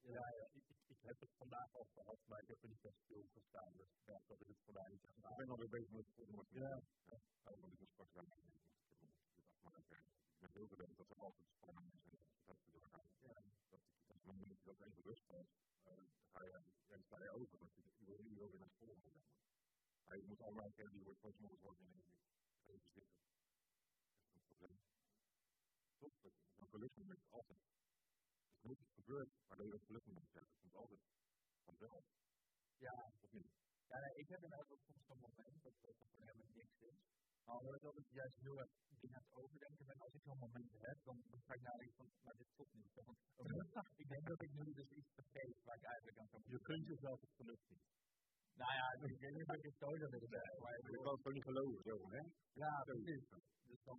Ja, 0.00 0.26
ja 0.38 0.46
ik, 0.52 0.64
ik, 0.86 1.00
heb 1.02 1.20
het 1.20 1.32
vandaag 1.36 1.74
al 1.74 1.84
gehad, 1.84 2.20
maar 2.26 2.40
ik 2.42 2.48
heb 2.48 2.62
er 2.62 2.68
niet 2.68 2.84
echt 2.84 3.02
gestaan. 3.32 3.72
Dus 3.76 3.90
ja, 4.04 4.22
dat 4.26 4.40
is 4.40 4.48
het 4.48 4.64
vandaag 4.64 4.88
niet. 4.88 5.02
Ik 5.04 5.36
ben 5.36 5.50
alweer 5.50 5.68
bezig 5.68 5.90
met 5.90 6.06
het 6.06 6.14
volgende. 6.14 6.44
Ja. 6.48 6.82
ja. 7.04 7.20
Want 7.42 7.72
ik 7.72 7.78
moet 7.78 7.90
straks 7.90 8.12
wel 8.12 8.24
mee. 8.24 8.38
Ik 8.38 9.00
nog 9.00 9.14
dit 9.34 9.46
afmaken. 9.48 9.98
Ik 10.32 10.38
ben 10.38 10.50
heel 10.52 10.68
gewend 10.68 10.96
dat 10.96 11.10
er 11.10 11.18
altijd 11.18 11.48
spanning 11.48 11.92
is 11.92 12.04
en 12.04 12.18
dat 12.44 12.56
te 12.64 12.70
doorgaan. 12.70 13.06
Ja. 13.18 13.32
Dat 13.68 13.80
ik, 13.84 13.96
als 14.06 14.16
het 14.16 14.24
moment 14.24 14.64
dat 14.64 14.80
even 14.80 15.02
rust 15.02 15.24
valt, 15.26 15.50
dan 15.82 16.10
ga 16.32 16.44
je, 16.44 16.60
ja, 16.88 16.98
sta 17.02 17.22
je 17.22 17.30
over. 17.30 17.58
Want 17.58 17.74
je, 17.74 17.82
je 17.98 18.04
wil 18.04 18.22
nu 18.22 18.34
weer 18.34 18.58
naar 18.58 18.68
het 18.68 18.76
volgende. 18.78 19.20
Maar 20.04 20.16
je 20.16 20.26
moet 20.26 20.42
allemaal 20.42 20.70
kennen, 20.70 20.94
die 20.94 21.04
wordt 21.04 21.20
worden 21.20 21.86
in 21.86 21.92
één 21.92 22.02
keer. 22.02 22.74
Even 22.74 22.90
zitten. 22.92 23.16
Dat 24.18 24.28
is 24.28 24.34
een 24.34 24.42
probleem. 24.44 24.78
Dat 26.02 26.12
is 26.28 26.34
een 26.60 26.68
geluksmoment 26.74 27.22
altijd 27.30 27.60
er 28.62 28.68
moet 28.68 28.80
iets 28.84 28.94
gebeuren 29.00 29.30
waardoor 29.46 29.66
je 29.66 29.74
dat 29.76 29.84
geluk 29.88 30.04
moet 30.06 30.32
hebben. 30.36 30.50
Dat 30.50 30.60
komt 30.62 30.76
altijd 30.82 31.02
vanzelf. 31.68 32.04
Ja. 32.86 32.96
Of 33.24 33.30
niet? 33.38 33.50
Ja, 33.90 33.96
nee, 34.04 34.14
ik 34.22 34.28
heb 34.32 34.40
inderdaad 34.46 34.70
ook 34.72 34.82
soms 34.88 35.04
zo'n 35.08 35.20
moment 35.28 35.62
dat 35.66 35.74
dat 35.82 35.96
voor 36.14 36.26
helemaal 36.28 36.52
niks 36.60 36.76
is. 36.90 36.98
Maar 37.46 37.56
omdat 37.56 37.96
ik 38.02 38.08
juist 38.20 38.36
heel 38.46 38.58
erg 38.62 38.72
dingen 39.00 39.16
aan 39.16 39.26
het 39.28 39.38
overdenken 39.42 39.86
ben, 39.86 39.98
als 40.06 40.14
ik 40.18 40.22
zo'n 40.28 40.44
moment 40.46 40.70
heb, 40.86 40.98
dan, 41.08 41.16
dan 41.30 41.40
ga 41.46 41.52
ik 41.54 41.62
nadenken 41.68 41.96
van, 41.96 42.08
maar 42.24 42.36
dit 42.40 42.50
klopt 42.54 42.74
niet. 42.74 42.90
Want, 42.94 43.18
ik 44.02 44.08
denk 44.12 44.26
dat 44.32 44.42
ik 44.46 44.52
nu 44.58 44.64
dus 44.80 44.90
iets 44.98 45.10
vergeet 45.18 45.56
waar 45.66 45.76
ik 45.80 45.86
eigenlijk 45.92 46.18
aan 46.18 46.28
kan 46.28 46.42
Je 46.46 46.60
kunt 46.70 46.86
jezelf 46.86 47.20
het 47.20 47.32
geluk 47.40 47.62
zien. 47.68 47.82
Nou 48.60 48.72
ja, 48.80 48.86
ik 48.92 49.20
weet 49.22 49.34
niet 49.34 49.48
of 49.48 49.54
ik 49.54 49.64
het 49.70 49.78
zo 49.84 49.88
zou 50.00 50.10
willen 50.14 50.28
zeggen. 50.36 50.60
Maar 50.62 50.74
je 50.94 51.00
kan 51.04 51.14
het 51.14 51.22
toch 51.22 51.32
niet 51.32 51.48
geloven, 51.50 51.82
zo 51.82 51.94
hè? 52.16 52.22
Ja, 52.62 52.72
precies. 52.88 53.24
Dus 53.70 53.80
dan, 53.88 53.98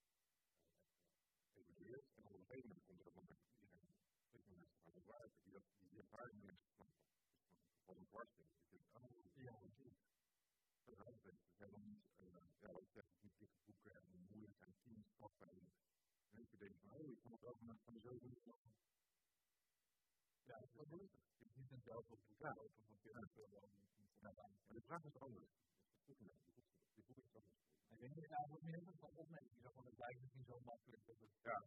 en 1.91 2.25
op 2.25 2.33
een 2.33 2.45
gegeven 2.45 2.67
moment 2.67 2.85
komt 2.85 2.99
er 2.99 3.07
een 3.07 3.13
moment 3.13 3.39
dat 4.31 4.41
meer 4.47 4.57
mensen 4.57 4.81
gaan 4.83 4.93
ontwaken. 4.93 5.41
Die, 5.43 5.53
dat, 5.53 5.63
die, 5.89 5.99
ervaring 5.99 6.41
van 7.85 7.97
een 7.97 8.07
kwart 8.07 8.37
is. 8.37 8.51
Je 8.63 8.69
denkt, 8.69 8.95
oh, 8.95 9.11
ja, 9.33 9.59
dat 9.59 9.69
is 9.69 10.01
is 11.11 11.23
het. 11.23 11.33
Het 11.33 11.51
is 11.51 11.57
helemaal 11.57 11.79
niet, 11.79 12.05
uh, 12.19 12.27
ja, 12.59 12.71
wat 12.71 12.87
zeg, 12.93 13.05
niet 13.19 13.37
dikke 13.37 13.59
boeken 13.65 13.95
en 13.95 14.25
moeilijk 14.29 14.59
en 14.59 14.75
tien 14.81 15.03
stappen. 15.15 15.49
En, 15.49 15.73
en 16.29 16.37
je 16.49 16.57
denkt 16.57 16.79
van, 16.79 16.91
oh, 16.91 17.09
ik 17.09 17.19
kan 17.21 17.31
het 17.31 17.45
ook 17.45 17.59
van 17.83 17.93
doen. 18.19 18.41
Ja, 20.43 20.59
dat 20.59 20.67
is 20.67 20.73
wel 20.73 20.85
moeilijk. 20.85 21.13
Niet 21.37 21.71
een 21.71 21.81
zelf 21.81 22.09
op 22.09 22.19
elkaar 22.29 22.55
van 22.55 23.29
veel 23.29 23.47
Maar 24.19 24.33
de 24.67 24.81
vraag 24.81 25.03
is 25.03 25.19
anders. 25.19 25.51
Is 26.05 26.17
de 27.05 27.13
iets 27.15 27.31
anders. 27.91 27.99
Ik 27.99 27.99
denk 27.99 28.13
dat 28.15 28.23
je 28.23 28.35
daar 28.35 28.49
wat 28.49 28.61
meer 28.61 28.81
van 28.99 29.13
opmerkingen 29.23 29.71
van 29.73 29.85
het 29.85 29.97
lijkt 29.97 30.21
het 30.21 30.33
niet 30.33 30.45
zo 30.45 30.59
makkelijk 30.59 31.05
dat 31.05 31.19
het 31.19 31.33
ja. 31.43 31.59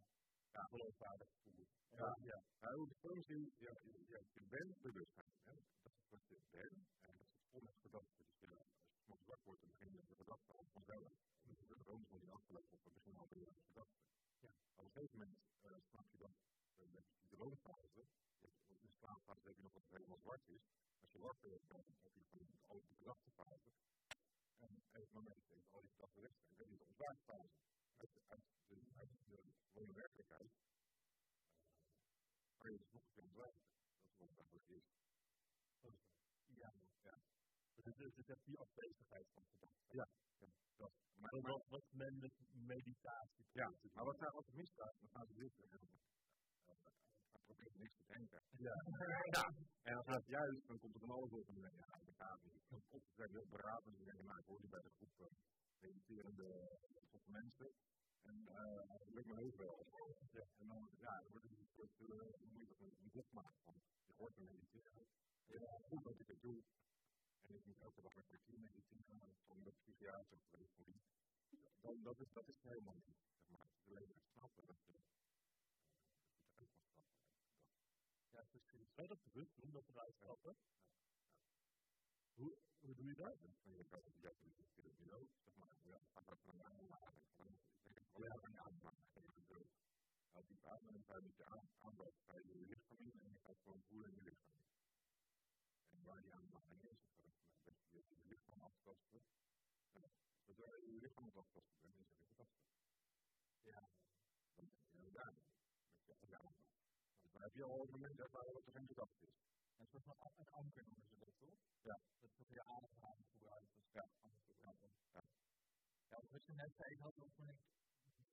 Ja, 0.55 0.63
geloofwaardig 0.75 1.29
voelt. 1.43 1.69
Ja, 1.91 2.17
ja. 2.21 2.43
Nou, 2.61 2.89
de 2.89 2.95
vorms 3.01 3.27
die, 3.27 3.53
ja, 3.59 3.75
ja, 4.07 4.21
je 4.33 4.41
bent 4.49 4.81
bewustzijn. 4.81 5.35
Hè? 5.43 5.55
Dat 5.83 5.93
is 5.99 6.09
wat 6.09 6.25
je 6.29 6.39
bent. 6.51 6.87
En 7.09 7.17
dat 7.17 7.27
is 7.27 7.37
het 7.37 7.49
vol 7.51 7.61
met 7.61 7.77
gedachten. 7.81 8.25
Dus 8.25 8.39
je, 8.41 8.59
als 8.59 8.71
je 8.93 9.03
soms 9.07 9.25
wakker 9.25 9.47
wordt, 9.47 9.61
dan 9.61 9.71
begin 9.71 9.93
je 9.93 10.03
de 10.09 10.17
gedachten 10.23 10.55
al 10.55 10.67
vanzelf. 10.73 11.13
En 11.43 11.49
dat 11.49 11.61
is 11.61 11.69
de 11.69 11.77
droom 11.83 12.05
van 12.07 12.21
die 12.21 12.31
afgelopen, 12.31 12.79
of 12.83 12.93
beginnen 12.93 13.21
al 13.21 13.29
weer 13.29 13.47
met 13.47 13.63
gedachten. 13.71 14.03
Ja. 14.41 14.49
Maar 14.75 14.85
op 14.85 14.91
een 14.91 14.93
gegeven 14.93 15.19
moment 15.19 15.39
uh, 15.63 15.77
snap 15.91 16.07
je 16.11 16.19
dat 16.19 16.35
uh, 16.79 16.89
met 16.97 17.05
die 17.21 17.29
droomfase, 17.37 18.03
in 18.67 18.81
de 18.81 18.91
slaapfase 18.99 19.49
heb 19.49 19.57
je 19.57 19.63
nog 19.63 19.73
wat 19.73 19.89
helemaal 19.89 20.19
zwart 20.19 20.49
is. 20.49 20.65
Als 21.01 21.11
je 21.13 21.19
wakker 21.19 21.49
wordt, 21.49 21.69
dan 21.69 21.77
heb 21.77 21.87
je 21.89 21.95
van 21.95 22.13
al 22.67 22.81
die 22.81 22.95
gedachtenfase. 22.97 23.71
En 24.65 25.01
op 25.01 25.07
het 25.07 25.13
moment 25.13 25.43
dat 25.49 25.63
al 25.71 25.81
die 25.81 25.91
gedachten 25.91 26.23
weg 26.23 26.35
zijn, 26.37 26.57
heb 26.59 26.69
je 26.69 26.77
de 26.77 26.85
ontwaakfase. 26.85 27.51
Uit, 27.97 28.11
uit, 28.29 28.43
de, 28.69 28.77
uit 29.01 29.11
de 29.11 29.19
gewone 29.73 29.93
werkelijkheid 29.93 30.53
kan 32.59 32.73
je 32.73 32.79
dus 32.79 32.93
nog 32.93 33.05
veel 33.15 33.29
blijven. 33.33 33.65
Dat 34.17 34.29
is 34.29 34.35
wat 34.37 34.51
het 34.51 34.63
eigenlijk 34.63 34.69
is. 34.71 34.87
Ja, 36.63 36.73
ja. 37.09 37.17
Dus 37.75 37.85
het, 37.85 37.99
is, 37.99 38.15
is 38.17 38.43
die 38.45 38.59
afwezigheid 38.59 39.27
van 39.35 39.45
gedachten. 39.53 39.97
Ja, 40.01 40.07
ja. 40.39 40.49
Dat. 40.77 40.93
Maar, 41.15 41.33
maar 41.33 41.53
wat, 41.53 41.67
wat 41.69 41.87
men 41.91 42.19
met 42.19 42.35
meditatie 42.51 43.45
Ja, 43.53 43.69
maar 43.93 44.05
wat 44.05 44.19
daar 44.19 44.31
altijd 44.31 44.57
misgaat, 44.57 44.97
dan 45.01 45.11
gaan 45.11 45.27
ze 45.27 45.35
dit 45.35 45.53
dan 47.33 47.43
probeer 47.45 47.73
je 47.73 47.79
niks 47.79 47.97
te 47.97 48.07
denken. 48.07 48.43
Ja. 48.51 48.75
ja. 49.31 49.45
En 49.89 49.95
als 49.97 50.07
dat 50.07 50.27
juist, 50.27 50.67
dan 50.67 50.79
komt 50.79 50.95
er 50.95 51.01
van 51.01 51.11
alles 51.11 51.31
op 51.31 51.49
en 51.49 51.55
dan 51.55 51.75
ja, 51.77 51.99
dat 52.05 52.17
gaat 52.17 52.43
niet. 52.43 52.63
Of 52.97 53.03
ze 53.17 53.29
heel 53.31 53.49
beraden, 53.49 53.93
en 53.93 53.99
ze 53.99 54.05
denken, 54.05 54.25
nou, 54.25 54.39
ik 54.39 54.47
hoor 54.47 54.61
niet 54.61 54.71
bij 54.71 54.83
de 54.83 54.91
groep 54.97 55.15
uh, 55.21 55.27
mediterende 55.81 56.49
groep 57.09 57.27
mensen. 57.27 57.71
En 58.23 58.45
dat 58.45 59.11
lukt 59.17 59.27
me 59.27 59.41
ook 59.47 59.57
wel. 59.57 59.87
En 60.61 60.67
dan, 60.67 60.89
ja, 60.99 61.21
dan 61.23 61.31
wordt 61.31 61.49
het 61.49 61.59
een 61.59 61.73
soort, 61.77 62.01
uh, 62.01 62.09
moet 62.53 62.61
je 62.61 62.67
dat 62.67 62.81
een 62.81 63.11
boek 63.13 63.33
maken 63.33 63.61
van, 63.65 63.77
je 64.07 64.13
hoort 64.17 64.37
me 64.37 64.45
mediteren. 64.45 65.07
Ja, 65.47 65.79
goed 65.89 66.05
dat 66.05 66.21
ik 66.21 66.27
het 66.27 66.41
doe. 66.41 66.63
En 67.47 67.55
ik 67.55 67.65
moet 67.65 67.81
elke 67.81 68.01
dag 68.01 68.15
met 68.15 68.27
kwartier 68.27 68.59
mediteren, 68.61 69.37
van 69.47 69.63
de 69.63 69.73
psychiater 69.81 70.39
voor 70.49 70.59
die. 70.75 71.01
Dan, 71.81 72.03
dat, 72.03 72.21
is, 72.21 72.31
dat 72.33 72.49
is 72.49 72.61
helemaal 72.63 72.95
niet, 72.95 73.19
zeg 73.29 73.49
maar. 73.49 73.61
Het 73.61 73.81
is 73.81 73.87
alleen 73.89 74.09
maar 74.09 74.23
snappen 74.33 74.67
dat 74.67 74.79
je, 74.87 74.93
uh, 74.93 75.05
dat 76.57 76.69
je 76.71 76.79
eruit 76.81 76.99
mag 76.99 77.17
stappen. 77.19 77.53
Ja, 78.31 78.45
je 79.03 79.09
dat 79.09 79.23
bewust 79.33 79.57
doen, 79.57 79.73
dat 79.73 79.89
eruit 79.89 80.15
stappen? 80.15 80.57
Hoe, 82.35 82.57
hoe 82.81 82.95
doe 82.95 83.07
je 83.07 83.15
dat? 83.15 83.41
Dan 83.41 83.55
je 83.63 83.87
dat 83.91 84.05
je 84.15 84.27
hebt 84.27 84.43
een 84.43 84.55
keer 84.55 85.29
zeg 85.45 85.55
maar, 85.57 85.77
ja, 85.83 85.99
gaat 86.13 86.27
dat 86.27 86.39
van 86.41 86.55
een 86.55 86.65
aanmaken. 86.65 87.59
Ja, 88.15 88.37
van 88.39 88.59
aanmaken. 88.59 89.03
Als 90.33 90.47
die 90.47 90.57
praat, 90.57 90.81
dan 90.87 91.05
ga 91.05 91.15
je 91.15 91.23
met 91.23 91.37
je 91.37 91.45
aandacht 91.45 91.75
je 92.55 92.67
lichaam 92.67 92.99
in 92.99 93.21
en 93.21 93.31
je 93.31 93.39
gaat 93.39 93.59
gewoon 93.63 93.83
voelen 93.89 94.11
in 94.11 94.15
je 94.15 94.23
lichaam. 94.23 94.63
En 95.91 96.03
waar 96.05 96.23
die 96.23 96.33
is, 96.91 96.99
is 97.25 97.35
dat 97.63 97.75
je 97.91 98.17
je 98.21 98.29
lichaam 98.29 98.61
aftasten. 98.63 99.23
Zodra 100.45 100.75
je 100.77 100.93
je 100.93 101.01
lichaam 101.01 101.31
aftasten 101.35 101.79
bent, 101.81 101.99
is 101.99 102.11
er 102.11 102.19
een 102.19 102.27
gedachte. 102.27 102.63
Ja, 103.63 103.89
dan 104.55 104.71
ben 104.91 105.03
je 105.03 105.13
daar 105.13 105.35
met 106.05 106.29
je 106.29 106.37
aandacht. 106.37 106.73
Dan 107.33 107.34
heb 107.45 107.55
je 107.55 107.65
al 107.65 107.83
een 107.83 107.97
moment 107.97 108.19
ervaren 108.21 108.53
dat 108.53 108.67
er 108.67 108.73
geen 108.73 108.87
gedachte 108.87 109.27
is. 109.27 109.39
En 109.77 109.87
soort 109.87 110.05
van 110.05 110.17
een 110.37 110.53
anker 110.63 110.85
noemen 110.87 111.07
ze 111.09 111.17
dat 111.19 111.35
toch? 111.39 111.61
Ja. 111.83 111.97
Dat 112.21 112.31
is 112.37 112.49
je 112.49 112.63
als 112.63 112.91
ja. 113.01 113.09
anker 113.09 113.25
gebruiken. 113.31 113.75
Ja. 113.93 114.05
Ja, 116.11 116.19
wat 116.31 116.45
je 116.47 116.53
net 116.53 116.75
zei, 116.75 116.93
ik 116.93 116.99
had 116.99 117.21
ook 117.21 117.35
toen 117.35 117.49
ik 117.49 117.61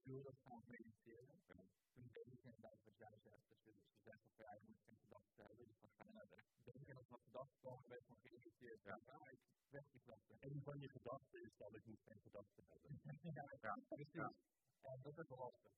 wilde 0.03 0.33
gaan 0.43 0.63
mediteren. 0.67 1.41
Ja. 1.47 1.63
Toen 1.93 2.09
deed 2.11 2.33
ik 2.33 2.43
inderdaad 2.43 2.79
wat 2.83 2.97
jij 2.97 3.17
zegt. 3.23 3.47
Dus 3.49 3.63
je, 3.63 3.73
dus 3.73 4.03
zegt 4.03 4.21
van 4.35 4.45
ja, 4.45 4.53
je 4.53 4.65
moet 4.67 4.81
geen 4.85 4.97
gedachten 4.97 5.45
hebben. 5.45 5.67
Dus 5.67 5.79
dan 5.81 5.91
ga 5.97 6.05
je 6.05 6.13
naar 6.13 6.27
de 6.27 6.39
denken 6.63 6.95
dat 6.95 7.07
wat 7.07 7.21
gedachten 7.23 7.59
komen, 7.59 8.03
van 8.05 8.17
geïrriteerd. 8.17 8.83
Ja. 8.83 8.99
ja, 9.05 9.29
ik 9.29 9.39
weg 9.69 9.85
die 9.91 9.99
gedachten. 9.99 10.39
En 10.39 10.61
van 10.63 10.79
je 10.79 10.89
gedachten 10.89 11.41
is 11.43 11.55
dat 11.57 11.75
ik 11.75 11.85
moet 11.85 12.01
geen 12.01 12.21
gedachten 12.21 12.63
hebben. 12.67 12.99
ja, 13.37 13.57
ja, 13.61 13.77
precies. 13.87 14.13
Ja. 14.13 14.97
dat 15.01 15.17
is 15.17 15.27
wel 15.27 15.37
lastig. 15.37 15.73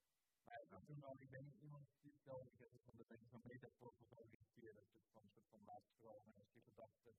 Maar 0.46 0.60
ja, 0.70 0.80
toen 0.86 1.04
al, 1.04 1.16
ik 1.20 1.30
ben 1.30 1.44
niet 1.44 1.62
iemand 1.62 1.88
die 2.02 2.14
stelde, 2.22 2.50
ik 2.52 2.60
heb 2.60 2.72
het 2.72 2.82
van 2.84 2.98
de 2.98 3.48
metafoor 3.48 3.94
van 3.94 4.06
zo 4.06 4.22
irriteren, 4.32 4.74
dat 4.76 4.86
het 4.94 5.10
van 5.14 5.24
een 5.24 5.30
soort 5.30 5.48
van 5.50 5.62
en 6.26 6.40
als 6.40 6.52
die 6.54 6.62
gedachten 6.62 7.14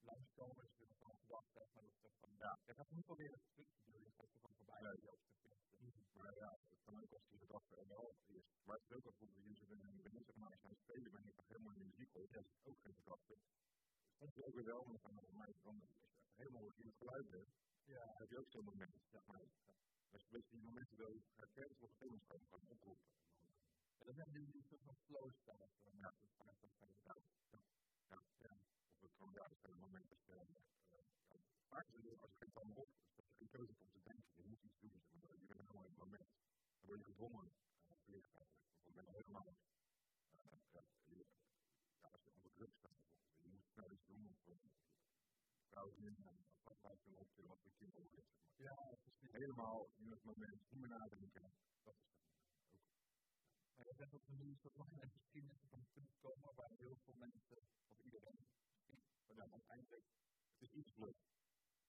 langskomen, 0.00 0.64
is 0.64 0.88
het 0.88 0.98
van 0.98 1.16
gedachten, 1.16 1.62
maar 1.72 1.82
dat 1.82 1.92
is 2.02 2.16
van, 2.20 2.30
ja, 2.38 2.58
je 2.66 2.74
gaat 2.74 2.90
niet 2.90 3.04
proberen 3.04 3.38
het 3.38 3.48
stuk 3.52 3.68
te 3.74 3.90
doen, 3.90 4.02
je 4.02 4.10
gaat 4.16 4.30
er 4.32 4.38
gewoon 4.40 4.56
voorbij 4.56 4.82
ja. 4.82 4.92
die 4.92 5.10
ook 5.10 5.22
te 5.24 5.76
vinden. 5.76 6.06
Maar 6.12 6.34
ja, 6.36 6.50
het 6.68 6.82
kan 6.84 7.02
ook 7.02 7.12
als 7.12 7.26
die 7.28 7.38
gedachten 7.38 7.78
er 7.78 7.88
wel 7.88 8.14
is. 8.26 8.46
Maar 8.64 8.76
het 8.76 8.84
is 8.84 8.96
ook 8.96 9.06
als 9.06 9.16
bijvoorbeeld 9.18 9.44
jullie 9.44 9.56
zitten 9.56 9.78
in 9.78 9.86
een 9.86 10.24
zeg 10.24 10.36
maar, 10.36 10.50
als 10.50 10.60
je 10.60 10.66
aan 10.66 10.70
het 10.70 10.80
spelen 10.80 11.12
bent, 11.12 11.26
je 11.26 11.32
gaat 11.32 11.48
helemaal 11.48 11.72
in 11.72 11.78
de 11.78 11.84
muziek 11.84 12.12
hoort, 12.12 12.32
dat 12.32 12.44
is 12.44 12.64
ook 12.64 12.80
geen 12.80 12.94
gedachte. 12.94 13.34
Soms 14.18 14.34
je 14.34 14.44
ook 14.44 14.54
wel, 14.54 14.84
maar 14.84 14.98
dan 15.02 15.24
voor 15.24 15.34
mij 15.34 15.54
dan, 15.62 15.80
als 15.80 15.98
je 16.00 16.08
helemaal 16.34 16.72
in 16.80 16.86
het 16.86 16.96
geluid 16.96 17.30
bent, 17.30 17.48
ja, 17.84 18.14
heb 18.18 18.30
je 18.30 18.38
ook 18.38 18.50
zo'n 18.50 18.64
moment, 18.64 18.94
zeg 19.10 19.26
maar. 19.26 19.44
Als 20.14 20.22
je 20.22 20.30
beetje 20.30 20.56
die 20.56 20.64
momenten 20.70 20.96
wil 20.96 21.22
herkennen, 21.34 21.76
wordt 21.78 21.94
het 21.98 22.02
gewoon 22.02 22.46
gaan 22.50 22.66
oproepen. 22.68 23.08
Ja, 23.98 24.04
dat 24.04 24.14
zijn 24.14 24.32
die, 24.32 24.50
die 24.50 24.62
soort 24.62 24.82
van 24.82 24.96
flow 25.06 25.32
staat. 25.42 25.70
Ja. 25.82 26.14
Ja. 26.34 26.54
Ja. 27.04 27.16
Ja. 28.08 28.22
Ja. 28.38 28.56
Of 28.98 29.10
het 29.10 29.14
kan, 29.16 29.32
dat 29.32 29.58
zijn 29.60 29.78
momenten 29.78 30.16
dat 30.16 30.26
je, 30.26 31.40
vaak 31.68 31.86
het, 31.86 32.20
als 32.20 32.30
je 32.30 32.36
geen 32.38 32.52
tanden 32.52 32.76
op, 32.76 32.88
dat 33.16 33.26
je 33.28 33.34
geen 33.36 33.48
keuze 33.48 33.72
om 33.78 33.90
te 33.90 34.00
denken, 34.02 34.24
je 34.36 34.44
moet 34.44 34.62
iets 34.62 34.78
doen, 34.80 35.02
zeg 35.20 35.30
je 35.30 35.46
bent 35.46 35.60
helemaal 35.60 35.84
in 35.84 35.90
het 35.90 35.98
moment. 35.98 36.28
Dan 36.78 36.86
word 36.86 36.98
je 36.98 37.04
gedwongen, 37.04 37.46
uh, 37.46 37.96
verlicht 38.02 38.34
eigenlijk. 38.34 38.68
Dan 38.84 38.92
ben 38.94 39.04
je 39.04 39.10
ja, 42.00 42.08
als 42.10 42.22
je 42.24 42.30
onder 42.30 42.52
druk 42.52 42.74
staat, 42.74 42.98
je 43.42 43.48
moet 43.48 43.66
snel 43.72 43.90
iets 43.92 44.06
doen, 44.06 44.36
vrouwen 45.74 45.96
in 45.96 46.16
en 46.30 46.36
wat 46.68 46.80
buiten 46.80 47.02
kunnen 47.04 47.20
optillen, 47.20 47.50
wat 47.50 47.62
voor 47.62 47.74
kinderen 47.82 48.10
is. 48.20 48.26
Ja, 48.66 48.76
precies. 49.04 49.32
Helemaal 49.32 49.90
in 50.02 50.10
het 50.10 50.22
moment, 50.22 50.60
niet 50.70 50.80
meer 50.80 50.94
nadenken, 50.98 51.42
dat 51.42 51.54
is 51.54 51.74
het. 51.82 51.96
Maar 53.76 53.86
je 53.86 53.94
zegt 53.94 54.14
op 54.14 54.28
een 54.28 54.36
manier 54.36 54.58
dat 54.60 54.76
nog 54.76 54.90
een 54.90 55.10
geschiedenis 55.10 55.62
op 55.66 55.72
een 55.72 55.86
punt 55.92 56.12
komen 56.20 56.54
waar 56.54 56.72
heel 56.84 56.96
veel 57.04 57.14
mensen, 57.14 57.58
of 57.92 57.98
iedereen, 58.02 58.38
misschien, 58.70 59.00
maar 59.26 59.36
dan 59.36 59.52
uiteindelijk, 59.52 60.06
het 60.52 60.62
is 60.66 60.72
iets 60.80 60.92
vlug. 60.92 61.16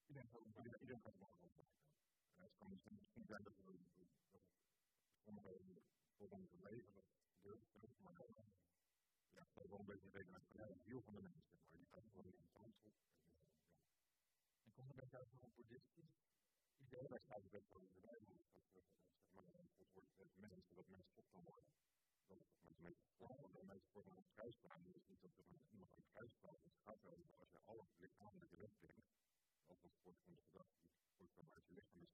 Iedereen 0.08 0.30
kan 0.30 0.42
het 0.42 0.82
iedereen, 0.82 1.01
kan 1.01 1.12
het 1.12 1.20
wel 1.20 1.30
opmaken. 1.30 1.68
En 2.36 2.44
het 2.44 2.56
kan 2.58 2.70
misschien, 2.70 2.98
misschien 3.00 3.25
zijn 3.25 3.44
dat 3.44 3.56
we, 3.56 3.80
dat 4.32 4.42
sommige 5.25 5.82
volgende 6.18 6.48
van 6.48 6.62
leven, 6.70 6.94
dat 6.94 7.06
gebeurt, 7.36 8.00
maar 8.00 8.13
ja, 9.36 9.46
dat 9.54 9.63
is 9.63 9.70
wel 9.70 9.80
een 9.80 9.86
beetje 9.86 10.10
reden 10.10 10.32
met 10.32 10.42
het 10.48 10.84
heel 10.84 11.01
van 11.01 11.13
de 11.13 11.22
mensen, 11.22 11.58
maar, 11.70 11.77
die 11.77 11.88
gaat 11.88 12.06
gewoon 12.12 12.25
in 12.25 12.42
de 12.42 12.50
kant 12.54 12.75
op. 12.82 12.94
Komt 14.75 14.89
er 14.89 14.96
bij 14.96 15.08
jou 15.12 15.25
zo'n 15.25 15.53
boeddhistisch 15.55 16.15
idee? 16.77 17.08
Staat 17.20 17.41
het 17.41 17.51
best 17.51 17.70
wel 17.70 17.82
in 17.82 17.94
de 17.94 18.00
Bijbel, 18.00 18.36
dat 18.51 18.63
zeg 18.72 18.84
maar, 19.32 19.44
wordt 20.15 20.36
met 20.36 20.50
mensen, 20.50 20.75
dat 20.75 20.88
mensen 20.88 21.17
op 21.17 21.29
kan 21.29 21.44
worden. 21.44 21.70
Dat 22.27 22.38
is 22.39 22.60
met 22.62 22.79
mensen 22.79 23.10
voor, 23.17 23.51
dat 23.51 23.63
mensen 23.63 23.91
voor 23.91 24.05
een 24.05 24.25
kruisbaan, 24.36 24.84
dus 24.84 25.05
niet 25.08 25.22
dat 25.22 25.38
er 25.38 25.46
iemand 25.72 25.91
aan 25.91 26.00
het 26.00 26.10
kruisbaan 26.12 26.55
is. 26.55 26.74
Het 26.74 26.82
gaat 26.84 27.03
erover 27.03 27.39
als 27.39 27.51
je 27.51 27.60
alle 27.65 27.86
lichamelijke 27.98 28.58
wegdenkt, 28.58 29.08
ook 29.65 29.84
als 29.84 29.94
sport 29.94 30.20
van 30.24 30.34
de 30.34 30.41
gedachte, 30.41 30.82
die 30.82 31.12
voortkomen 31.15 31.53
uit 31.53 31.67
je 31.67 31.74
lichaam. 31.74 32.08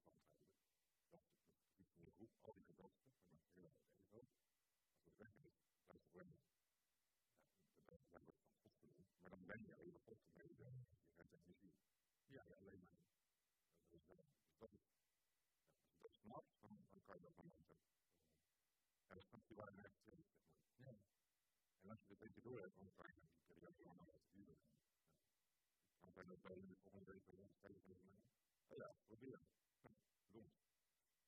Dat 1.10 1.20
is 1.20 1.36
het 1.76 1.92
van 1.94 2.04
de 2.04 2.10
groep, 2.10 2.34
al 2.40 2.54
die 2.54 2.64
gedachten, 2.64 3.08
van 3.26 3.34
het 3.34 3.48
hele 3.54 3.70
ego. 4.10 4.42
jij 12.32 12.56
alleen 12.56 12.80
maar. 12.80 13.00
Dus, 13.90 14.10
uh, 14.10 14.16
dus 14.44 14.56
dat 14.58 14.72
is, 14.72 14.84
ja, 15.00 15.72
als 15.82 15.94
je 15.94 16.00
dat 16.00 16.12
snapt, 16.12 16.51
dan, 16.62 16.74
dan 16.92 17.02
kan 17.06 17.16
je 17.16 17.22
dat 17.22 17.36
momenten. 17.36 17.76
Uh, 19.10 19.22
en 19.22 19.26
dan 19.30 19.42
je 19.46 19.54
waar 19.54 19.72
je 19.74 19.82
echt 19.82 20.00
zit. 20.04 20.26
Ja. 20.76 20.94
En 21.80 21.90
als 21.90 22.00
je 22.00 22.08
dat 22.08 22.20
een 22.20 22.26
beetje 22.26 22.42
door 22.48 22.60
dan 22.60 22.92
kan 22.94 23.06
je 23.06 23.20
die 23.20 23.30
periode 23.46 23.74
gewoon 23.76 23.96
nog. 23.96 24.20
Ik 25.92 25.98
kan 25.98 26.12
bijna 26.12 26.36
bij 26.36 26.54
de 26.54 26.76
volgende 26.82 27.12
week. 27.12 27.22
Oh 28.68 28.78
ja, 28.78 28.94
probeer. 29.06 29.40
Doen. 30.30 30.52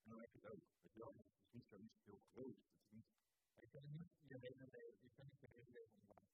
En 0.03 0.11
dan 0.11 0.21
heb 0.21 0.33
je 0.33 0.39
het 0.39 0.49
ook. 0.49 0.65
Weet 0.81 0.93
je 0.93 0.99
wel, 0.99 1.15
het 1.17 1.27
is 1.27 1.51
niet 1.51 1.67
zoiets 1.67 2.05
heel 2.05 2.21
groot. 2.33 2.57
Het 2.57 2.81
is 2.81 2.91
niet. 2.91 3.07
Je 3.55 3.69
kan 3.69 3.93
niet 3.93 4.11
je 4.27 4.39
hele 4.39 4.67
leven, 4.71 5.03
je 5.03 5.13
kan 5.15 5.27
niet 5.27 5.41
je 5.41 5.49
hele 5.49 5.71
leven 5.71 6.01
staan. 6.01 6.27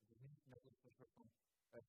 Het 0.00 0.10
is 0.10 0.18
niet 0.18 0.46
net 0.46 0.64
als 0.64 0.84
een 0.84 0.92
soort 0.92 1.12
van 1.14 1.30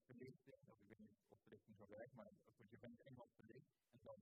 verlichting, 0.10 0.68
of 0.68 0.82
ik 0.82 0.88
weet 0.88 1.00
niet 1.00 1.12
of 1.30 1.40
verlichting 1.42 1.78
zo 1.78 1.88
werkt, 1.88 2.14
maar 2.14 2.32
je 2.70 2.78
bent 2.78 3.00
eenmaal 3.06 3.30
verlicht 3.36 3.72
en 3.92 4.00
dan 4.04 4.20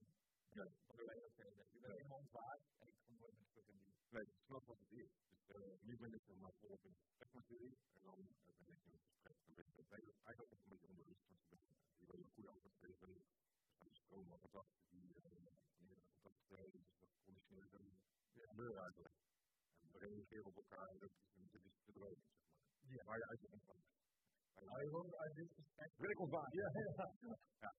ja, 0.57 0.65
dan 0.87 1.05
ben 1.05 1.15
je 1.15 1.23
ook 1.27 1.37
hele 1.37 1.63
Je 1.71 1.79
bent 1.79 1.99
eenmaal 2.01 2.17
ontwaard 2.17 2.63
en 2.81 2.87
ik 2.87 2.99
in 3.07 3.15
die. 3.17 3.93
Nee, 4.09 4.23
ik 4.23 4.33
snap 4.47 4.65
wat 4.65 4.79
het 4.79 4.91
is. 4.91 5.11
Dus 5.45 5.81
nu 5.81 5.97
ben 5.97 6.13
ik 6.13 6.23
helemaal 6.25 6.53
volop 6.59 6.85
in 6.85 6.93
de 6.93 7.15
technologie 7.17 7.77
en 7.93 8.01
dan 8.01 8.15
ben 8.15 8.75
ik 8.75 8.83
in 8.85 8.91
het 8.91 9.03
gesprek. 9.09 9.37
Dan 9.45 9.53
ben 9.55 9.65
ik 9.67 10.17
eigenlijk 10.27 10.53
ook 10.53 10.63
een 10.63 10.69
beetje 10.69 10.87
onbewust, 10.87 11.25
want 11.27 11.39
je 11.41 11.47
bent, 11.49 11.65
je 11.99 12.05
wil 12.05 12.19
een 12.19 12.31
goede 12.33 12.49
antwoord 12.49 12.75
geven. 12.75 13.07
Dus 13.77 14.03
komen 14.07 14.29
wat 14.29 14.51
dat 14.51 14.67
die, 14.89 15.13
dat, 15.13 15.23
dat 16.21 17.13
conditionele 17.23 17.79
kleur 18.57 18.77
eigenlijk. 18.77 19.15
En 19.81 19.91
we 19.91 19.97
reageren 19.97 20.45
op 20.45 20.55
elkaar 20.55 20.87
en 20.89 20.97
dat 20.97 21.11
is, 21.11 21.51
dat 21.51 21.63
is 21.65 21.77
de 21.85 21.91
droom, 21.91 22.19
zeg 22.21 22.37
maar. 22.39 22.55
Ja. 22.95 23.03
Waar 23.03 23.17
je 23.17 23.27
uit 23.27 23.41
je 23.41 23.49
ontvangt. 23.51 23.87
Waar 24.53 24.83
je 24.83 24.89
gewoon 24.89 25.15
uit 25.15 25.35
dit 25.35 25.51
gesprek. 25.53 25.91
Wil 25.97 26.09
ik 26.09 26.19
ontvangen? 26.19 26.51
Ja, 26.51 26.69
ja. 27.59 27.71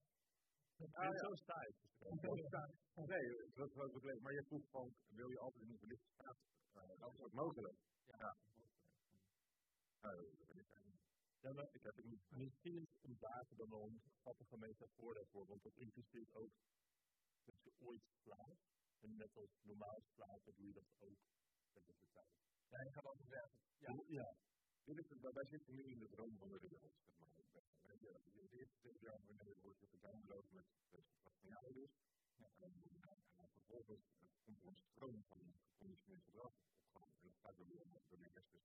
Ja. 0.79 1.17
Zo 1.17 1.35
sta 1.35 1.63
ik. 1.63 1.77
Nee, 2.95 3.27
dat 3.55 3.73
wel 3.73 3.83
het 3.83 3.93
probleem. 3.93 4.23
Maar 4.23 4.33
je 4.33 4.45
vroeg 4.45 4.69
van, 4.71 4.95
wil 5.09 5.31
je 5.31 5.39
altijd 5.39 5.63
in 5.63 5.71
een 5.71 5.79
verlichte 5.79 6.11
staat? 6.11 6.39
Dat 6.73 7.13
is 7.13 7.21
ook 7.21 7.33
mogelijk. 7.33 7.77
Ja. 8.07 8.17
ja. 8.19 8.37
Ik 11.41 11.55
maar 11.55 11.69
ik 11.73 11.83
heb 11.83 11.97
het 11.97 12.05
niet. 12.05 12.23
Misschien 12.31 12.77
is 12.77 13.03
een 13.03 13.17
basis 13.19 13.57
dan 13.57 13.71
wel 13.71 13.83
een 13.87 14.01
grappige 14.21 14.57
metafoor 14.57 15.15
daarvoor, 15.15 15.47
want 15.47 15.63
dat 15.63 15.75
impliceert 15.75 16.35
ook 16.35 16.53
dat 17.45 17.63
je 17.63 17.73
ooit 17.79 18.05
slaat. 18.23 18.59
En 19.01 19.17
net 19.17 19.37
als 19.37 19.51
normaal 19.63 20.01
slapen 20.15 20.55
doe 20.57 20.67
je 20.67 20.73
dat 20.73 20.91
ook 20.99 21.19
met 21.73 21.87
de 21.87 21.95
tijd. 22.13 22.33
Ja, 22.69 22.83
je 22.83 22.93
gaat 22.93 23.05
ook 23.05 23.23
zeggen. 23.29 23.59
Ja. 23.79 24.03
ja. 24.07 24.35
Dit 24.85 24.99
is 24.99 25.09
het, 25.09 25.21
wij 25.35 25.47
zitten 25.47 25.75
nu 25.75 25.83
in 25.83 25.99
de 25.99 26.09
droom 26.09 26.39
van 26.39 26.49
de 26.49 26.59
wereld, 26.59 26.93
zeg 27.05 27.19
maar. 27.19 27.48
Je, 27.99 28.21
de 28.33 28.59
eerste 28.59 28.99
jaar 29.01 29.21
wanneer 29.27 29.57
je 29.63 29.87
gedownload 29.91 30.51
met 30.51 30.67
wat 30.91 31.05
van 31.21 31.49
jou 31.49 31.75
is. 31.75 31.91
En, 32.37 32.51
en, 32.59 32.73
en 33.37 33.49
vervolgens 33.49 34.05
komt 34.45 34.63
er 34.63 34.69
een 34.69 34.77
stroom 34.77 35.23
van 35.29 35.55
geconditioneerd 35.71 36.25
gedrag 36.25 36.53
op. 36.93 37.13
En 37.21 37.29
dat 37.29 37.39
gaat 37.43 37.57
door 37.57 37.67
de, 37.67 37.75
de. 38.11 38.61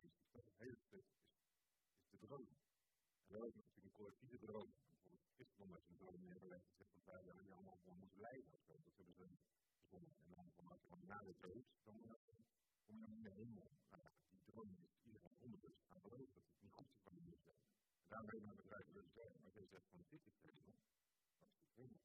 Dus 0.00 0.12
dat 0.30 0.44
het 0.44 0.58
hele 0.58 0.76
stuk 0.76 1.04
is, 1.04 1.28
is 1.98 2.08
de 2.10 2.18
droom. 2.26 2.48
En 3.26 3.32
dan 3.32 3.46
is 3.46 3.54
natuurlijk 3.54 3.84
een 3.84 4.00
collectieve 4.02 4.38
droom. 4.38 4.74
Bijvoorbeeld 4.90 5.30
christendom 5.34 5.74
heeft 5.74 5.88
een 5.88 5.96
droom 5.96 6.20
neergelegd 6.20 6.66
en 6.68 6.76
zegt 6.76 6.94
dat 6.94 7.04
wij 7.04 7.26
er 7.26 7.52
allemaal 7.52 7.78
voor 7.84 7.96
moeten 7.96 8.20
lijden 8.20 8.52
of. 8.52 8.60
Dat 8.66 8.74
hebben 8.76 8.92
ze 8.92 9.02
begonnen. 9.02 9.38
En 9.90 10.30
dan 10.30 10.50
de 11.00 11.06
na 11.06 11.22
de 11.22 11.34
dood, 11.40 11.66
dan 11.84 11.94
kom 12.84 12.98
je 12.98 13.02
dan 13.02 13.14
in 13.14 13.22
de 13.22 13.30
hemel. 13.30 13.70
Die 14.30 14.40
droom 14.44 14.76
is 14.80 14.98
iedereen 15.02 15.36
onderbewust 15.38 15.84
gaan 15.88 16.00
geloven 16.00 16.34
dat 16.34 16.44
het 16.46 16.62
niet 16.62 16.72
goed 16.72 16.90
is 16.90 17.00
van 17.02 17.14
moet 17.24 17.40
zijn. 17.42 17.56
Je 18.08 18.40
mijn 18.40 18.56
bedrijf 18.56 18.86
willen 18.86 19.10
zeggen, 19.10 19.68
zegt 19.68 19.86
van 19.90 20.04
dit 20.08 20.26
is 20.26 20.38
hemel, 20.40 20.74
dat 21.38 21.48
is 21.50 21.60
de 21.60 21.70
hemel. 21.74 22.00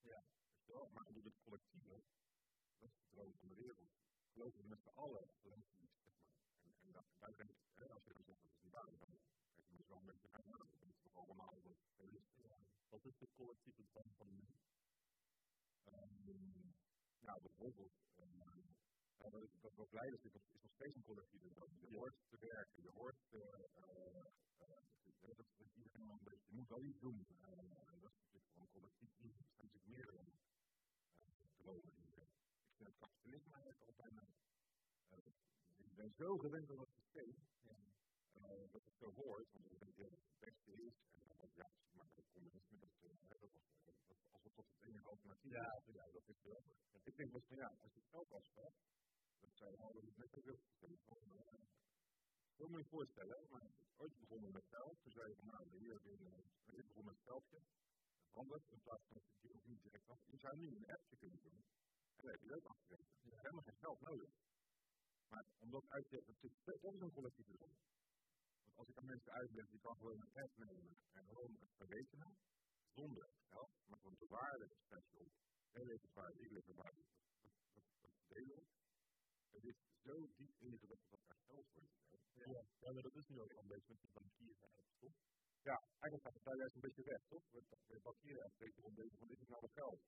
Ja, 0.00 0.24
dus 0.54 0.66
wel, 0.66 0.88
maar 0.88 1.12
door 1.12 1.24
het 1.24 1.40
collectieve, 1.44 2.02
dat 2.78 2.90
is 2.90 2.96
de 2.96 3.06
droom 3.10 3.34
van 3.38 3.48
de 3.48 3.54
wereld. 3.54 3.92
Geloven 4.32 4.60
we 4.60 4.68
met 4.68 4.82
z'n 4.82 4.96
allen, 5.04 5.28
geloof 5.40 5.70
je 5.70 5.76
iets, 5.78 5.98
zeg 6.02 6.14
maar. 6.20 6.36
En, 6.62 6.74
en, 6.80 6.92
dat, 6.92 7.04
daar 7.18 7.36
denk 7.36 7.50
ik, 7.50 7.90
als 7.90 8.04
je 8.04 8.12
dan 8.12 8.24
zegt 8.24 8.42
dat 8.42 8.50
is 8.50 8.60
niet 8.62 8.72
waar, 8.72 8.84
dan 8.84 8.98
kijk 9.54 9.66
je 9.68 9.74
moet 9.74 9.88
wel 9.88 9.98
een 9.98 10.06
beetje 10.06 10.28
nadenken. 10.30 10.78
Dat 10.78 10.88
is 10.88 11.00
toch 11.02 11.16
allemaal 11.16 11.60
wat 11.62 11.78
ja. 12.34 12.58
Wat 12.88 13.04
is 13.04 13.16
de 13.18 13.28
collectieve 13.36 13.84
droom 13.84 14.12
van 14.16 14.26
de 14.26 14.32
mens? 14.32 14.62
Um, 15.84 16.74
nou, 17.20 17.40
bijvoorbeeld, 17.40 17.92
um, 18.18 18.53
uh, 19.24 19.30
wat, 19.60 19.74
wat 19.74 19.92
leiders 19.92 20.22
is, 20.24 20.34
is 20.34 20.62
nog 20.62 20.72
steeds 20.72 20.96
een 20.96 21.04
collectieve 21.04 21.48
droom. 21.48 21.72
Je 21.80 21.96
hoort 21.96 22.14
te 22.28 22.38
werken, 22.38 22.82
je 22.82 22.90
hoort 22.90 23.16
te, 23.28 23.68
uh, 23.76 24.22
uh, 24.60 24.82
dat, 25.20 25.36
dat 25.36 25.70
iedereen 25.74 26.08
een 26.08 26.18
beetje, 26.22 26.46
je 26.48 26.54
moet 26.54 26.68
wel 26.68 26.82
iets 26.82 27.00
doen. 27.00 27.26
en 27.40 28.00
dat 28.00 28.12
is 28.12 28.20
natuurlijk 28.20 28.52
gewoon 28.52 28.70
collectief 28.70 29.12
niet. 29.18 29.38
Er 29.38 29.44
zijn 29.54 29.66
natuurlijk 29.66 29.86
meerdere 29.86 30.24
dromen 31.56 31.92
in 31.94 32.06
Ik 32.68 32.76
vind 32.76 32.88
het 32.88 32.98
kapitalisme 32.98 33.52
eigenlijk 33.52 33.82
al 33.82 33.94
bijna, 33.96 34.22
ik 35.76 35.94
ben 35.94 36.12
zo 36.12 36.38
gewend 36.38 36.70
aan 36.70 36.76
dat 36.76 36.90
systeem, 36.90 37.34
dat 38.74 38.84
het 38.84 38.96
zo 38.98 39.12
hoort, 39.22 39.48
want 39.52 39.72
ik 39.72 39.78
dat 39.78 40.10
het 40.10 40.20
het 40.28 40.38
beste 40.38 40.72
is. 40.88 40.96
En 41.28 41.36
dan, 41.36 41.48
ja, 41.54 41.68
maar 41.92 42.08
het 42.14 42.30
communisme, 42.32 42.78
dat, 42.78 42.90
dat 43.28 43.40
was 43.40 43.52
als 44.32 44.42
we 44.42 44.50
tot 44.54 44.66
het 44.68 44.88
enige 44.88 45.08
alternatief 45.08 45.52
ja, 45.52 45.82
ja, 45.92 46.04
dat 46.12 46.28
is 46.28 46.42
wel. 46.42 46.62
Ik 47.02 47.16
denk 47.16 47.32
dat 47.32 47.44
van 47.46 47.56
ja, 47.56 47.68
als 47.80 47.92
je 47.92 48.00
het 48.00 48.08
geld 48.08 48.32
afspraakt, 48.32 48.78
dat 49.44 49.56
zijn 49.56 49.76
al 49.76 49.92
zo 49.92 50.00
veel 50.14 50.58
Hoe 52.56 52.68
moet 52.68 52.80
je 52.80 52.94
voorstellen, 52.96 53.46
maar 53.50 53.68
ooit 53.96 54.18
begonnen 54.18 54.52
met 54.52 54.66
geld, 54.66 54.96
toen 55.02 55.12
zei 55.12 55.34
van 55.34 55.46
nou, 55.46 55.62
hier 55.78 56.00
je 56.02 56.10
een 56.10 56.86
begon 56.88 57.04
met 57.04 57.18
geldje, 57.24 57.60
veranderd, 58.30 58.64
in 58.70 58.80
plaats 58.80 59.04
van 59.06 59.14
dat 59.14 59.24
je 59.40 59.54
ook 59.54 59.66
niet 59.66 59.82
direct 59.82 60.08
af. 60.08 60.20
Je 60.24 60.38
zou 60.38 60.56
nu 60.56 60.76
een 60.76 60.90
appje 60.94 61.16
kunnen 61.16 61.40
doen, 61.42 61.58
en 62.16 62.22
dan 62.22 62.30
heb 62.30 62.40
je 62.40 62.46
leuk 62.46 62.64
afgerekend. 62.64 63.22
Je 63.22 63.28
hebt 63.30 63.42
helemaal 63.42 63.62
geen 63.62 63.82
geld 63.86 64.00
nodig. 64.00 64.30
Maar 65.28 65.44
omdat 65.58 65.84
uit 65.88 66.08
te 66.08 66.22
dat 66.26 66.94
is 66.94 67.00
een 67.00 67.12
collectieve 67.12 67.52
droom. 67.52 67.76
Want 68.64 68.76
als 68.76 68.88
ik 68.88 68.98
aan 68.98 69.06
mensen 69.06 69.32
uitleg, 69.32 69.68
die 69.68 69.80
kan 69.80 69.96
gewoon 69.96 70.20
een 70.20 70.42
app 70.42 70.56
nemen 70.56 70.96
en 71.12 71.24
gewoon 71.26 71.56
het 71.60 71.76
berekenen, 71.76 72.36
zonder 72.94 73.28
geld, 73.48 73.72
maar 73.86 73.98
gewoon 73.98 74.16
de 74.18 74.26
waarde 74.28 74.68
op. 75.12 75.32
Jij 75.72 75.84
weet 75.84 76.02
het 76.02 76.12
waarde, 76.12 76.38
ik 76.40 76.50
weet 76.50 76.66
het 76.66 76.76
waarde. 76.76 77.02
Dat, 77.42 77.52
dat, 77.74 77.84
dat 78.00 78.12
delen. 78.28 78.58
Is 78.58 78.83
zo 80.08 80.14
diep 80.38 80.54
ingewikkeld 80.66 81.10
dat 81.10 81.22
er 81.28 81.36
geld 81.48 81.66
voor 81.72 81.82
is. 81.82 82.22
Ja, 82.34 82.62
ja, 82.84 82.90
maar 82.92 83.02
dat 83.08 83.16
is 83.20 83.26
nu 83.28 83.40
ook 83.40 83.52
al 83.52 83.62
een 83.62 83.72
beetje 83.74 83.92
met 83.92 84.00
die 84.04 84.12
bankiers 84.16 84.60
eigenlijk, 84.66 84.96
toch? 85.04 85.16
Ja, 85.68 85.76
eigenlijk 86.02 86.24
gaat 86.26 86.36
het 86.38 86.44
daar 86.48 86.56
juist 86.62 86.74
een 86.74 86.86
beetje 86.88 87.04
weg, 87.12 87.20
toch? 87.32 87.44
De 87.50 88.00
bankieren 88.08 88.42
hebben 88.42 88.58
een 88.58 88.64
beetje 88.66 88.82
om 88.88 88.94
deze 88.94 89.16
van 89.20 89.28
dit 89.28 89.40
is 89.40 89.48
nou 89.48 89.62
het 89.66 89.72
geld. 89.80 90.00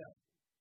Ja. 0.00 0.08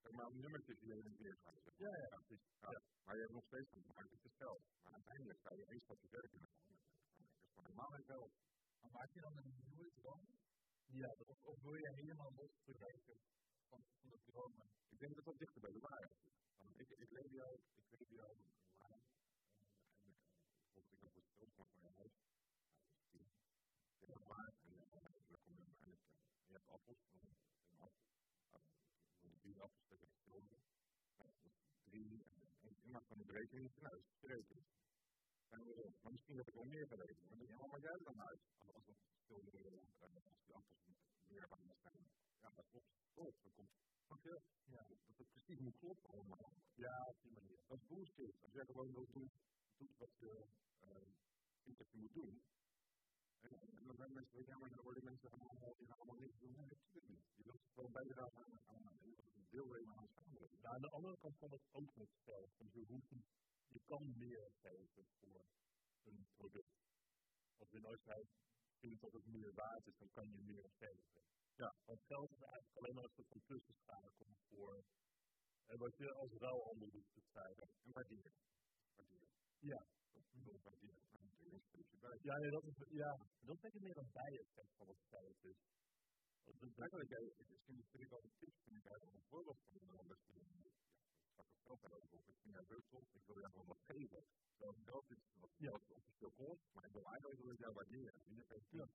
Zeg 0.03 0.11
maar 0.11 0.29
nummertjes 0.43 0.79
die 0.79 0.87
je 0.87 1.03
in 1.03 1.15
weer. 1.17 1.37
Ja, 1.85 1.93
ja, 2.03 2.07
precies. 2.15 2.43
Ja. 2.59 2.81
Maar 3.03 3.15
je 3.15 3.21
hebt 3.21 3.33
nog 3.33 3.45
steeds 3.45 3.69
gemaakt, 3.69 4.11
het 4.11 4.25
is 4.29 4.35
geld. 4.43 4.61
Maar 4.83 4.93
uiteindelijk 4.93 5.39
zou 5.45 5.53
je 5.59 5.65
één 5.65 5.81
stapje 5.81 6.07
verder 6.07 6.29
kunnen 6.29 6.49
gaan. 6.49 6.73
Dat 6.73 7.27
is 7.27 7.49
gewoon 7.49 7.65
helemaal 7.65 7.91
geen 7.95 8.09
geld. 8.13 8.31
Maar 8.79 8.91
maak 8.91 9.11
je 9.13 9.21
dan 9.21 9.37
een 9.37 9.51
nieuwe 9.69 9.91
droom? 9.99 10.25
Ja, 11.01 11.09
of, 11.31 11.37
of 11.51 11.61
wil 11.61 11.75
je 11.75 11.91
helemaal 11.93 12.31
los 12.33 12.53
bereiken 12.65 13.17
van, 13.69 13.81
van 13.99 14.09
de 14.09 14.19
dromen? 14.25 14.67
Ik 14.89 14.99
denk 14.99 15.15
dat 15.15 15.25
dat 15.25 15.37
dichter 15.37 15.61
bij 15.61 15.71
de 15.71 15.79
waarheid 15.79 16.11
is. 16.11 16.36
Ik, 16.77 16.89
ik 16.89 17.11
leef 17.11 17.31
jou, 17.31 17.59
ik 17.75 17.99
leef 17.99 18.09
jou 18.09 18.35
laan. 18.79 19.01
En 20.73 20.83
ik 20.91 21.01
heb 21.01 21.15
het 21.15 21.25
geld 21.37 21.53
van 21.55 21.65
je 21.73 21.89
huis. 21.95 22.11
Nou, 22.21 22.45
dat 22.45 22.95
is 22.95 23.09
tien. 23.11 23.27
Je 23.99 24.05
hebt 24.05 24.27
waar 24.27 24.53
en 24.65 24.77
dan 24.77 24.89
kom 24.89 25.03
je 25.03 25.17
uiteindelijk. 25.27 26.01
Je 26.47 26.53
hebt 26.53 26.69
appels. 26.69 26.99
Drie 29.41 29.59
appels 29.61 29.85
tegen 29.87 30.07
het 30.07 30.19
zilver. 30.23 30.59
Drie, 31.83 32.23
en 32.61 32.75
je 32.83 32.89
maakt 32.89 33.07
van 33.07 33.17
de 33.17 33.25
berekening. 33.25 33.71
Nou, 33.79 33.93
dat 33.93 34.29
is 34.29 34.76
berekend. 35.49 36.01
Maar 36.01 36.11
misschien 36.11 36.37
heb 36.37 36.47
ik 36.47 36.53
wel 36.53 36.65
meer 36.65 36.87
berekend. 36.87 37.29
Maar 37.29 37.47
haal 37.47 37.67
maar 37.67 37.81
jij 37.81 37.91
er 37.91 38.03
dan 38.03 38.21
uit. 38.21 38.41
Als 38.57 38.85
dat 38.85 38.95
zilver, 39.27 39.79
als 40.25 40.37
die 40.45 40.53
appels 40.53 40.83
meer. 41.27 41.47
Ja, 42.41 42.51
dat 42.55 42.65
klopt. 42.69 42.87
Klopt, 43.13 43.43
dat 43.43 43.53
komt. 43.53 43.69
Ja, 44.63 44.83
dat 44.87 45.17
het 45.17 45.29
precies 45.31 45.59
moet 45.59 45.77
kloppen 45.77 46.09
allemaal. 46.09 46.53
Ja, 46.75 47.05
op 47.07 47.21
die 47.21 47.31
manier. 47.31 47.59
Dat 47.67 47.77
is 47.77 47.87
bullshit. 47.87 48.35
Als 48.41 48.53
jij 48.53 48.65
gewoon 48.65 48.93
wil 48.93 49.07
doen, 49.11 49.31
doet 49.77 49.97
wat 49.97 50.09
je 50.19 50.45
vindt 51.63 51.79
dat 51.79 51.91
je 51.91 51.97
moet 51.97 52.13
doen. 52.13 52.41
En, 53.39 53.51
en 53.77 53.85
dan 53.87 53.95
zijn 53.95 54.13
mensen, 54.13 54.45
ja, 54.45 54.57
maar 54.57 54.69
dan 54.69 54.83
worden 54.83 55.03
mensen 55.03 55.29
allemaal, 55.29 55.75
die 55.77 55.91
allemaal 55.91 56.15
niks 56.15 56.37
doen. 56.39 56.51
Nee, 56.51 56.65
natuurlijk 56.67 57.07
niet. 57.07 57.25
Je 57.35 57.43
wilt 57.43 57.61
gewoon 57.73 57.91
bijdragen 57.91 58.45
aan, 58.45 58.59
aan, 58.65 58.87
aan 58.87 58.97
een 58.99 59.47
deelnemen 59.49 59.95
aan 59.95 60.03
de 60.03 60.11
samenleving. 60.11 60.61
Ja, 60.61 60.69
aan 60.69 60.81
de 60.81 60.89
andere 60.89 61.17
kant 61.17 61.37
komt 61.37 61.51
het 61.51 61.67
ook 61.71 61.95
met 61.95 62.09
geld. 62.25 62.49
Want 62.57 62.73
je 62.73 62.85
hoeft 62.87 63.11
je 63.67 63.79
kan 63.85 64.17
meer 64.17 64.51
geven 64.61 65.05
voor 65.19 65.45
een 66.03 66.27
product. 66.35 66.75
Als 67.57 67.69
je 67.69 67.79
nooit 67.79 68.01
vindt 68.79 69.01
dat 69.01 69.13
het 69.13 69.25
meer 69.25 69.53
waard 69.53 69.87
is, 69.87 69.97
dan 69.97 70.11
kan 70.11 70.27
je 70.29 70.41
meer 70.41 70.69
geven. 70.69 71.21
Ja, 71.55 71.75
want 71.85 72.01
geld 72.01 72.31
is 72.31 72.41
eigenlijk 72.41 72.77
alleen 72.77 72.95
maar 72.95 73.03
een 73.03 73.17
soort 73.17 73.27
van 73.27 73.43
tussenschakel 73.45 74.27
voor 74.49 74.83
en 75.65 75.77
wat 75.77 75.97
je 75.97 76.13
als 76.13 76.31
ruilhandel 76.31 76.89
doet 76.91 77.13
bestrijden. 77.13 77.69
En 77.83 77.91
waarderen. 77.91 78.33
Waarderen. 78.95 79.29
Ja. 79.59 79.85
Dat 80.13 80.61
waarderen. 80.63 81.05
Ja, 82.21 82.37
nee, 82.37 82.51
dat 82.51 82.63
is, 82.63 82.75
ja, 82.89 83.11
dat 83.39 83.55
is 83.55 83.61
denk 83.61 83.73
ik 83.73 83.81
meer 83.81 83.97
een 83.97 84.11
bijeffect 84.11 84.73
van 84.77 84.87
wat 84.87 85.01
geld 85.09 85.43
is. 85.43 85.59
Vind 86.43 88.03
ik 88.03 88.09
wel 88.09 88.21
de 88.21 88.31
tips 88.37 88.57
vind 88.63 88.75
ik 88.75 88.85
eigenlijk 88.85 89.17
een 89.17 89.29
voorbeeld 89.29 89.59
van 89.59 89.75
een 89.81 90.07
dat 90.07 90.19
je 90.25 90.33
ja, 91.35 91.43
straks 91.53 91.67
ook 91.67 91.81
geld 91.81 92.46
over. 92.59 93.15
Ik 93.19 93.25
wil 93.25 93.39
jou 93.39 93.51
gewoon 93.51 93.67
wat 93.67 93.83
geven. 93.91 94.21
Terwijl 94.55 94.73
het 94.77 94.83
geld 94.89 95.09
is 95.11 95.21
wat 95.39 95.51
ja. 95.57 95.71
officieel 95.87 96.31
kost, 96.31 96.63
maar 96.73 96.85
ik 96.85 96.91
wil 96.91 97.05
eigenlijk 97.05 97.41
wil 97.41 97.51
ik 97.51 97.59
jou 97.59 97.73
waarderen. 97.73 98.21
En 98.25 98.35
dat 98.35 98.47
heeft 98.47 98.69
ja. 98.71 98.87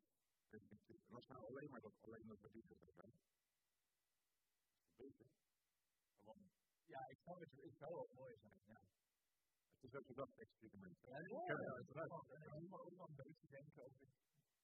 Nou 1.29 1.47
alleen 1.47 1.71
maar 1.71 1.81
dat 1.81 1.95
alleen 2.01 2.27
dat 2.27 2.41
waarderen 2.41 2.77
zou 2.77 2.93
zijn, 2.93 3.13
het 4.87 4.97
beter. 4.97 5.27
Ja, 6.95 7.07
ik 7.09 7.21
zou 7.27 7.41
het, 7.41 7.53
het 7.69 7.77
zou 7.77 7.91
wel 7.95 8.09
mooi 8.15 8.37
zijn, 8.37 8.61
ja. 8.65 8.81
Het 9.75 9.91
is 9.91 9.95
ook 9.95 10.09
een 10.09 10.15
gedachte-experiment. 10.15 10.97
Ja, 11.01 11.19
ja, 11.19 11.43
ja, 11.47 11.61
ja, 11.61 11.73
uiteraard. 11.73 12.31
En 12.31 12.63
ik 12.63 12.69
moet 12.69 12.81
ook 12.81 12.97
nog 12.97 13.09
een 13.09 13.23
beetje 13.25 13.49
denken 13.49 13.83
over 13.83 14.07
het 14.07 14.21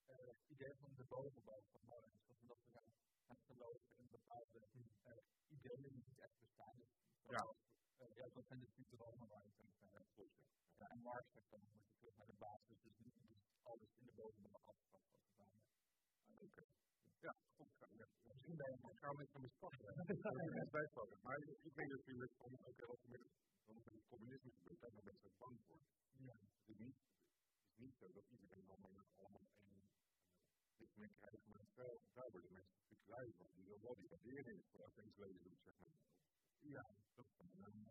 uh, 0.08 0.50
idee 0.54 0.74
van 0.76 0.94
de 0.94 1.04
bovenbouw 1.04 1.62
van 1.70 1.80
Morens. 1.88 2.26
Dat 2.26 2.38
we 2.40 2.46
dat 2.46 2.60
we 2.64 2.70
gaan, 2.70 2.90
gaan 3.26 3.40
geloven 3.46 3.90
in 3.96 4.08
bepaalde 4.08 4.58
uh, 4.72 5.16
ideeën 5.48 5.82
die 5.82 6.04
niet 6.08 6.18
echt 6.18 6.38
bestaan. 6.40 6.76
Dus, 6.76 6.88
ja. 7.28 7.54
Ja, 7.98 8.26
dat 8.34 8.46
zijn 8.46 8.60
de 8.60 8.70
futurologen 8.76 9.28
waar 9.28 9.42
denk 9.42 9.54
van 9.56 9.88
ja, 10.78 10.86
en 10.94 11.00
Marx 11.02 11.26
zegt 11.32 11.50
dan 11.50 11.60
moet 11.60 11.84
je 11.86 11.94
terug 11.98 12.16
naar 12.16 12.26
de 12.26 12.38
basis, 12.46 12.78
dus 12.82 12.96
niet 12.98 13.16
alles 13.62 13.90
in 14.00 14.04
de 14.06 14.12
bovenbouw 14.20 14.60
afschaffen 14.72 15.14
als 15.14 15.24
het 15.26 15.36
ware. 15.40 15.60
Oké. 16.46 16.64
Ja, 17.26 17.32
goed. 17.56 17.70
Misschien 18.28 18.56
ben 18.56 18.70
je 18.70 18.78
met 19.16 19.34
een 19.34 19.40
bestand. 19.40 19.74
Maar 21.22 21.38
ik 21.38 21.74
denk 21.74 21.92
van 22.36 22.50
wat 22.86 23.00
er 23.02 23.84
met 23.84 23.94
het 23.94 24.06
communisme 24.08 24.50
gebeurt, 24.50 24.80
daar 24.80 24.90
zijn 24.90 25.04
mensen 25.04 25.30
bang 25.38 25.56
voor. 25.66 25.80
Ja. 26.26 26.34
Het 26.56 26.68
is 26.68 26.78
niet, 26.78 26.98
het 27.58 27.70
is 27.70 27.78
niet 27.84 27.96
zo 28.00 28.12
dat 28.12 28.26
iedereen 28.28 28.68
allemaal, 28.68 29.06
allemaal 29.16 29.46
één 29.60 29.78
men 30.98 31.12
krijgt 31.20 31.46
maar 31.46 31.66
wel, 31.74 32.00
daar 32.16 32.30
worden 32.30 32.52
mensen 32.52 32.74
natuurlijk 32.78 33.08
lui 33.14 33.32
van. 33.38 33.50
Die 33.54 33.64
wil 33.64 33.80
wel 33.80 33.94
die 33.94 34.08
waardering 34.08 34.60
voor 34.70 34.90
doen, 35.42 35.56
zeg 35.64 35.76
maar. 35.78 35.96
Ja, 36.60 36.84
dat 37.14 37.26
uh, 37.40 37.46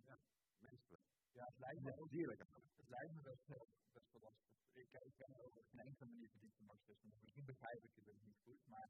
ja, 0.06 0.18
menselijk. 0.60 1.04
Ja, 1.32 1.46
het 1.46 1.58
lijkt 1.58 1.82
me 1.82 1.98
ook 2.02 2.10
dierlijk. 2.10 2.40
Het 2.76 2.90
lijkt 2.90 3.14
me 3.14 3.22
best 3.22 3.48
wel, 3.48 3.68
best 3.92 4.12
wel 4.12 4.22
lastig. 4.22 4.48
Ik, 4.74 4.92
ik 4.92 5.16
ben 5.18 5.36
over 5.36 5.64
geen 5.64 5.80
enkele 5.80 6.10
manier 6.10 6.30
verdiept 6.30 6.58
in 6.60 6.66
marxisme. 6.66 7.12
Misschien 7.22 7.46
begrijp 7.46 7.84
ik 7.84 7.92
het 7.96 8.22
niet 8.22 8.40
goed, 8.44 8.68
maar 8.68 8.90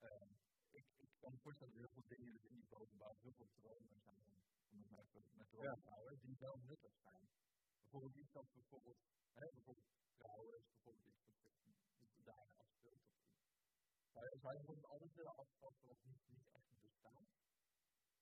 uh, 0.00 0.30
ik, 0.70 0.86
ik 0.96 1.10
kan 1.18 1.32
me 1.32 1.38
voorstellen 1.38 1.74
dat 1.74 1.82
er 1.82 1.88
heel 1.88 2.02
veel 2.02 2.16
dingen 2.16 2.32
dus 2.32 2.44
in 2.44 2.54
die 2.54 2.68
bovenbouw, 2.68 3.14
heel 3.20 3.32
veel 3.32 3.50
dromen 3.54 3.98
zijn 4.00 4.20
om, 4.22 4.42
om 4.70 4.78
het 4.78 4.90
met, 4.90 5.34
met 5.34 5.50
dromen 5.50 5.82
te 5.82 5.88
houden, 5.88 6.18
die 6.20 6.36
wel 6.38 6.56
nuttig 6.58 6.94
zijn. 7.02 7.28
Bijvoorbeeld 7.80 8.16
iets 8.16 8.32
dat 8.32 8.52
bijvoorbeeld, 8.52 8.98
hè, 9.32 9.46
bijvoorbeeld 9.52 9.90
trouwen 10.16 10.54
is 10.56 10.66
bijvoorbeeld 10.68 11.06
iets 11.06 11.20
dat, 11.42 11.52
dat 11.98 12.24
daarin 12.24 12.56
afspeelt. 12.56 13.02
Zou 14.12 14.24
je, 14.30 14.38
zou 14.38 14.52
je 14.52 14.58
bijvoorbeeld 14.58 14.90
alles 14.94 15.12
willen 15.14 15.36
afschaffen 15.36 15.86
wat 15.86 15.98
niet, 16.04 16.22
niet 16.28 16.48
echt 16.52 16.80
bestaat? 16.80 17.26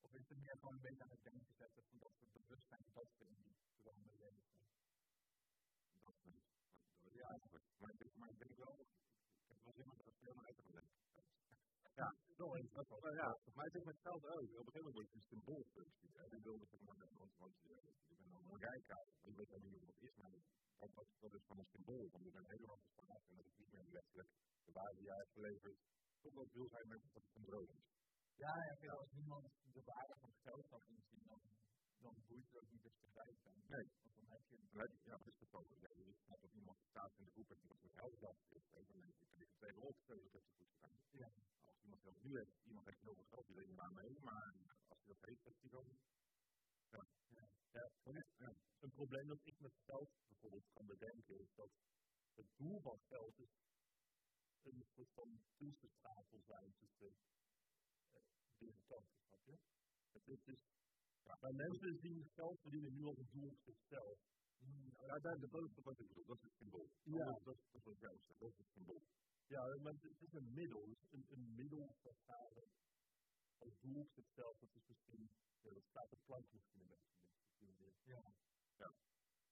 Of 0.07 0.13
is 0.15 0.29
het 0.29 0.39
meer 0.39 0.57
gewoon 0.61 0.75
een 0.75 0.87
beetje 0.89 1.03
aan 1.03 1.15
het 1.17 1.23
denken 1.23 1.55
zetten 1.63 1.83
van 1.89 1.99
dat 1.99 2.13
we 2.21 2.27
bewust 2.39 2.67
zijn 2.69 2.85
dat 2.95 3.09
we 3.19 3.25
in 3.27 3.35
die 3.43 3.55
dromen 3.83 4.17
leven? 4.23 4.45
Dat 6.05 6.17
niet. 6.23 6.45
Ja, 7.23 7.31
maar, 7.81 7.93
maar 8.21 8.31
ik 8.31 8.39
denk 8.43 8.57
wel, 8.65 8.75
ik 8.81 9.49
heb 9.51 9.59
wel 9.65 9.73
zin 9.73 9.91
om 9.91 9.97
dat 10.05 10.17
veel 10.25 10.39
uit 10.47 10.57
te. 10.57 10.83
Ja. 12.01 12.09
Dat, 12.37 12.51
uh, 13.05 13.15
ja, 13.23 13.29
maar 13.55 13.65
het 13.65 13.75
is 13.75 13.85
met 13.91 13.99
geld 14.07 14.25
ook. 14.35 14.49
Op 14.63 14.67
een 14.67 14.73
gegeven 14.73 14.85
moment 14.85 14.95
wordt 14.97 15.13
het 15.13 15.19
een 15.19 15.31
symboolfunctie. 15.33 16.11
En 16.23 16.33
ik 16.37 16.43
wilde 16.43 16.67
zeg 16.67 16.81
maar, 16.81 16.97
want 17.43 17.55
je, 17.63 17.75
je 18.09 18.15
bent 18.17 18.35
een 18.35 18.59
rijkaart, 18.69 19.11
maar 19.21 19.31
je 19.31 19.37
weet 19.41 19.53
ook 19.55 19.63
niet 19.63 19.79
wat 19.79 19.95
het 19.95 20.03
is, 20.09 20.17
maar 20.23 20.31
dat, 20.81 20.95
dat, 20.95 21.09
dat 21.21 21.35
is 21.35 21.45
van 21.47 21.59
een 21.59 21.71
symbool. 21.75 22.09
Want 22.13 22.25
we 22.25 22.31
zijn 22.31 22.47
helemaal 22.55 22.81
gespaard 22.87 23.25
en 23.29 23.37
dat 23.37 23.47
is 23.47 23.57
niet 23.57 23.73
meer 23.73 23.87
letterlijk 23.97 24.31
de 24.65 24.73
waarde 24.73 24.99
die 24.99 25.09
hij 25.09 25.19
heeft 25.19 25.33
geleverd. 25.33 25.79
Toch 26.21 26.35
wel 26.35 26.49
wil 26.53 26.69
zijn 26.69 26.89
met 26.89 27.01
dat 27.03 27.23
het 27.27 27.37
een 27.37 27.45
droom 27.45 27.71
is. 27.79 27.96
Ja, 28.37 28.53
als 28.91 29.11
niemand 29.13 29.45
de 29.73 29.83
waarde 29.85 30.17
van 30.21 30.33
geld 30.43 30.67
kan 30.69 30.83
inzien, 30.87 31.27
dan, 31.27 31.41
dan 31.99 32.15
boeit 32.27 32.47
het 32.47 32.57
ook 32.57 32.71
niet 32.71 32.83
dat 32.83 32.99
je 32.99 33.07
rijk 33.15 33.43
bent. 33.43 33.69
Nee. 33.69 33.89
Want 34.03 34.15
dan 34.17 34.27
heb 34.29 34.43
je 34.49 34.57
een... 34.57 34.69
Ja, 34.73 35.17
dat 35.17 35.27
is 35.27 35.39
het 35.39 35.53
ook. 35.55 35.69
Ja, 35.69 35.91
je 35.95 36.15
snapt 36.25 36.43
dat 36.43 36.53
iemand 36.53 36.79
staat 36.89 37.13
in 37.19 37.25
de 37.25 37.31
groep 37.31 37.51
en 37.51 37.61
iemand 37.61 37.83
een 37.83 37.91
helft 37.93 38.21
heeft, 38.49 38.73
dan 38.73 38.85
denk 39.01 39.05
ik, 39.05 39.29
ik 39.35 39.49
tegen 39.59 39.83
op, 39.83 39.97
dat 40.07 40.19
heeft 40.19 40.33
hij 40.33 40.43
goed 40.57 40.71
gedaan. 40.71 40.99
Ja. 41.11 41.31
Als 41.65 41.81
iemand 41.83 42.03
heel 42.03 42.19
nu 42.23 42.37
heeft, 42.37 42.65
iemand 42.65 42.87
heeft 42.87 43.01
heel 43.01 43.15
veel 43.15 43.25
geld, 43.25 43.47
die 43.47 43.57
denkt 43.57 43.75
maar 43.75 43.93
mee, 43.93 44.21
maar 44.21 44.55
als 44.89 44.99
hij 44.99 45.15
dat 45.15 45.29
heeft, 45.29 45.45
heeft 45.45 45.61
hij 45.61 45.71
dan... 45.71 45.99
Ja. 46.91 47.07
Ja. 47.29 47.49
Ja. 47.73 48.25
ja. 48.37 48.57
Een 48.79 48.93
probleem 48.93 49.29
dat 49.29 49.41
ik 49.43 49.59
met 49.61 49.75
geld 49.85 50.11
bijvoorbeeld 50.29 50.69
kan 50.73 50.87
bedenken 50.87 51.39
is 51.39 51.55
dat 51.55 51.71
het 52.35 52.47
doel 52.57 52.81
van 52.81 52.99
geld 53.09 53.39
is 53.39 53.51
een 54.63 54.85
soort 54.95 55.13
van 55.13 55.41
toesterstapel 55.57 56.41
zijn 56.47 56.75
tussen 56.79 57.17
kanten, 58.87 59.17
snap 59.27 59.45
je? 59.45 59.57
Het 60.13 60.29
is 60.29 60.45
dus, 60.45 60.59
ja, 61.23 61.39
maar 61.41 61.55
mensen 61.55 61.99
zien 61.99 62.25
geld 62.35 62.61
verdienen 62.61 62.95
nu 62.95 63.05
als 63.05 63.19
een 63.19 63.31
doel 63.33 63.49
op 63.49 63.61
zichzelf. 63.65 64.19
Mm, 64.59 64.91
ja, 65.01 65.19
dat, 65.19 65.43
is 65.43 65.51
wat 65.85 66.01
ik 66.01 66.09
bedoel, 66.09 66.25
dat 66.25 66.37
is 66.37 66.43
het 66.43 66.53
symbool. 66.57 66.89
Ja. 67.03 67.41
Dat, 67.45 67.57
is 67.73 67.85
wat 67.85 68.01
jij 68.01 68.19
zegt, 68.27 68.41
dat 68.41 68.51
is 68.51 68.59
het 68.59 68.71
symbool. 68.73 69.03
Ja, 69.47 69.77
maar 69.83 69.93
het 69.93 70.23
is 70.23 70.33
een 70.33 70.53
middel, 70.53 70.97
een, 71.11 71.27
een 71.29 71.55
middel 71.55 71.97
dat 72.03 72.17
als 73.59 73.79
doel 73.81 74.01
op 74.01 74.11
zichzelf, 74.15 74.59
dat 74.59 74.69
is 74.75 74.87
misschien, 74.87 75.31
ja, 75.61 75.71
dat 75.71 75.85
staat 75.91 76.13
op 76.13 76.19
plank 76.25 76.53
misschien 76.53 76.81
een 76.81 76.89
beetje. 76.89 78.13
Ja. 78.13 78.23
Ja. 78.77 78.95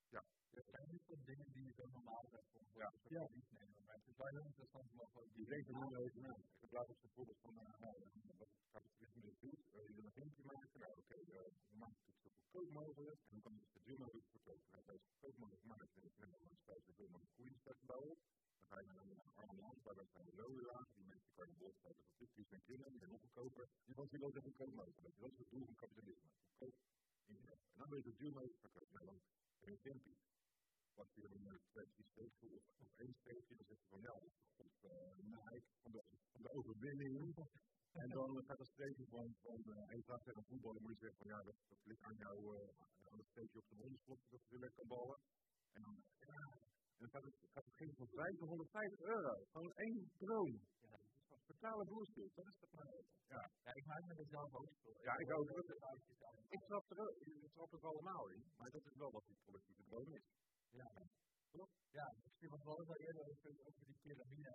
Ja. 0.08 0.24
Het 0.50 0.68
zijn 0.70 0.88
niet 0.90 1.04
van 1.06 1.20
dingen 1.24 1.52
die 1.52 1.64
je 1.64 1.72
zo 1.72 1.86
normaal 1.86 2.26
hebt 2.30 2.52
om 2.52 2.66
ja. 2.72 2.92
ja. 3.08 3.28
niet 3.32 3.50
nemen, 3.50 3.84
maar 3.86 3.96
het 3.96 4.06
is 4.06 4.16
wel 4.16 4.26
heel 4.26 4.44
interessant 4.44 4.90
om 4.92 5.00
ook 5.00 5.34
die 5.34 5.46
er 5.46 5.64
nu 5.64 5.96
over 5.96 6.20
na. 6.20 6.36
Ik 6.36 6.58
gebruik 6.60 6.88
als 6.88 7.12
voorbeeld 7.14 7.38
van 7.40 7.54
uh, 7.54 8.38
wat 8.38 8.48
het 8.54 8.68
kapitalisme 8.70 9.34
doet. 9.40 9.60
Je 9.86 9.92
wil 9.94 10.04
een 10.04 10.12
filmpje 10.12 10.42
maken, 10.44 10.80
nou 10.80 10.92
oké, 10.98 11.16
we 11.24 11.76
maken 11.84 12.04
het 12.04 12.18
zo 12.22 12.28
goedkoop 12.38 12.70
mogelijk 12.70 13.20
en 13.28 13.32
dan 13.34 13.40
kan 13.40 13.52
je 13.52 13.60
het 13.60 13.70
zo 13.72 13.80
duur 13.82 13.98
mogelijk 13.98 14.26
verkopen. 14.30 14.66
Nou, 14.70 14.82
als 14.88 15.00
je 15.00 15.06
het 15.06 15.10
goedkoop 15.10 15.36
mogelijk 15.38 15.64
maakt 15.64 15.94
en 15.96 16.04
ik 16.04 16.16
neem 16.18 16.30
dan 16.30 16.56
spuit 16.56 16.84
zoveel 16.84 17.08
mogelijk 17.08 17.34
koeien 17.34 17.58
bouwen, 17.86 18.16
dan 18.58 18.66
ga 18.68 18.78
je 18.80 18.92
naar 18.92 19.08
een 19.10 19.34
arm 19.34 19.60
land 19.60 19.82
waar 19.82 19.94
wij 19.94 20.06
zijn 20.12 20.24
de 20.24 20.34
lonen 20.34 20.64
laag, 20.64 20.86
die 20.94 21.04
mensen 21.04 21.32
kan 21.34 21.46
je 21.48 21.54
voorstellen 21.54 21.96
van 21.96 22.06
50 22.16 22.46
zijn 22.48 22.62
kinderen, 22.62 22.90
die 22.92 23.00
zijn 23.00 23.10
nog 23.10 23.20
goedkoper. 23.20 23.68
Je 23.84 23.94
wilt 23.94 24.10
je 24.10 24.18
wel 24.18 24.32
zo 24.32 24.40
goedkoop 24.40 24.72
mogelijk. 24.74 25.18
Dat 25.18 25.30
is 25.32 25.38
het 25.38 25.50
doel 25.50 25.64
van 25.64 25.74
kapitalisme. 25.74 26.28
Goedkoop. 26.48 26.74
En 27.72 27.78
dan 27.80 27.88
wil 27.88 27.98
je 27.98 28.08
het 28.08 28.18
duur 28.18 28.32
mogelijk 28.32 28.58
verkopen. 28.60 29.22
Nou, 29.64 29.76
dan 29.76 29.84
heb 29.84 29.84
je 29.84 29.90
een 29.90 30.04
filmpje 30.04 30.14
wat 30.94 31.08
dan 31.14 31.42
met 31.42 31.60
twee, 32.12 32.30
drie 32.38 32.54
of, 32.56 32.64
of 32.78 32.88
één 32.96 33.14
steekje, 33.14 33.54
dan 33.56 33.66
zeg 33.66 33.78
je 33.78 33.88
van 33.88 34.00
ja, 34.00 34.14
dat 34.56 34.66
is 34.66 34.78
uh, 34.82 35.62
van, 35.82 35.92
de, 35.92 36.02
van 36.32 36.42
de 36.42 36.50
overwinning. 36.50 37.36
En 37.92 38.08
dan 38.08 38.44
gaat 38.44 38.58
het 38.58 38.68
steekje 38.68 39.06
van, 39.06 39.34
van 39.42 39.62
uh, 39.66 39.90
en 39.90 39.96
je 39.96 40.02
vraagt 40.02 40.24
tegen 40.24 40.38
een 40.38 40.50
voetballer, 40.50 40.82
moet 40.82 40.92
je 40.92 40.98
zeggen 40.98 41.18
van 41.18 41.26
ja, 41.26 41.42
dat, 41.42 41.56
dat 41.68 41.78
ligt 41.84 42.02
aan 42.02 42.16
jou, 42.16 42.36
uh, 42.56 42.68
aan 43.10 43.18
het 43.18 43.54
op 43.54 43.68
de 43.68 43.76
hondensplotten, 43.76 44.30
dat 44.30 44.40
je 44.48 44.58
lekker 44.58 44.78
kan 44.78 44.88
ballen. 44.88 45.18
En 45.72 45.82
dan, 45.82 45.94
ja, 46.18 46.42
en 46.94 47.00
dan 47.02 47.10
gaat 47.14 47.24
het, 47.24 47.36
gaat 47.54 47.64
het 47.64 47.74
geen 47.74 47.94
van 47.94 48.08
5 48.08 48.38
naar 48.38 48.48
150 48.48 49.00
euro. 49.00 49.44
Gewoon 49.52 49.72
één 49.72 50.10
droom. 50.16 50.52
Ja, 50.80 50.98
dat 51.64 51.72
is 51.72 51.78
wel 51.78 51.84
totale 51.84 51.84
bullshit. 51.90 52.34
Dat 52.34 52.46
is 52.46 52.56
toch 52.62 52.72
maar. 52.78 52.92
Ja. 53.34 53.42
ja, 53.66 53.72
ik 53.80 53.86
maak 53.86 54.04
me 54.08 54.14
er 54.14 54.26
zelf 54.36 54.54
ook 54.54 54.72
voor. 54.82 54.96
Ja, 55.08 55.14
ik 55.16 55.30
ook. 55.32 55.48
Ik 56.56 56.62
trap 56.68 56.90
er 56.90 56.98
ook, 56.98 57.16
ik 57.16 57.52
trap 57.52 57.72
er 57.72 57.86
allemaal 57.92 58.28
in, 58.28 58.42
maar 58.56 58.70
dat 58.70 58.84
is 58.86 58.96
wel 58.96 59.12
wat 59.12 59.26
die 59.26 59.38
collectieve 59.44 59.82
droom 59.88 60.12
is. 60.14 60.26
Ja, 60.70 60.88
toch? 61.50 61.70
Ja, 61.90 62.06
misschien 62.24 62.50
was 62.50 62.62
wel 62.64 62.78
eens 62.80 62.98
eerder 63.06 63.22
over, 63.30 63.50
over 63.68 63.84
die 63.84 63.98
piramide. 64.02 64.54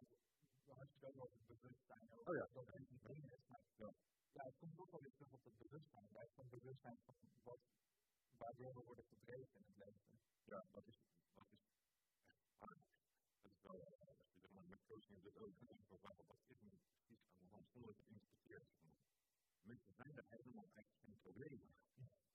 Dan 0.65 0.77
had 0.77 0.87
je 0.91 0.95
het 0.99 1.05
ook 1.09 1.23
over 1.23 1.37
het 1.37 1.47
bewustzijn. 1.47 2.07
Over 2.11 2.29
oh 2.29 2.35
ja. 2.35 2.47
Dat 2.53 2.65
het 2.65 2.91
is. 2.91 3.01
Maar 3.47 3.61
ja. 3.75 3.91
ja, 4.37 4.43
het 4.43 4.57
komt 4.57 4.79
ook 4.79 4.91
wel 4.91 5.01
weer 5.01 5.13
terug 5.17 5.33
op 5.33 5.43
het 5.43 5.57
bewustzijn. 5.57 6.07
Het 6.13 6.49
bewustzijn 6.49 6.97
van 7.05 7.15
wat, 7.43 7.59
waardoor 8.37 8.73
we 8.73 8.81
worden 8.89 9.05
gedreven 9.05 9.55
in 9.59 9.65
het 9.67 9.77
leven. 9.77 10.19
Ja, 10.43 10.65
dat 10.71 10.87
is, 10.87 10.97
dat 11.33 11.47
is 11.51 11.63
echt 12.27 12.43
waar. 12.57 12.81
Dat 13.41 13.51
is 13.51 13.61
wel, 13.61 13.77
uh, 13.77 14.17
als 14.21 14.29
je 14.33 14.39
zeg 14.39 14.51
maar 14.51 14.67
met 14.67 14.81
coaching 14.85 15.23
hebt, 15.23 15.37
ook 15.39 15.59
een 15.59 15.71
aantal 15.77 15.97
vragen, 15.97 16.25
wat 16.27 16.37
is 16.47 16.88
te 17.79 18.05
interpreteren. 18.07 18.67
Mensen 19.61 19.93
zijn 19.93 20.17
er 20.17 20.25
helemaal 20.27 20.69
eigenlijk 20.73 21.01
geen 21.03 21.17
problemen. 21.21 21.73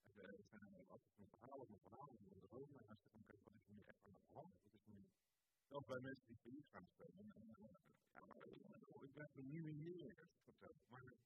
Er 0.02 0.44
zijn 0.50 0.86
altijd 0.86 1.18
een 1.18 1.28
verhaal 1.28 1.58
of 1.58 1.68
een 1.68 1.80
verhaal 1.80 2.10
over 2.10 2.24
de 2.24 2.48
als 2.88 3.02
je 3.02 3.10
dan 3.12 3.24
kijkt, 3.24 3.44
wat 3.44 3.54
is 3.54 3.66
nu 3.66 3.80
echt 3.80 4.06
aan 4.06 4.14
de 4.14 4.26
hand? 4.32 4.54
Is 4.72 4.84
zelfs 5.68 5.86
bij 5.86 6.00
mensen 6.00 6.26
die 6.26 6.38
verlies 6.38 6.68
gaan 6.68 6.86
spelen. 6.86 7.26
Ik 9.02 9.14
ben 9.14 9.28
er 9.34 9.42
nu 9.42 9.72
meer 9.72 10.28
verteld. 10.44 10.88
Maar 10.88 11.16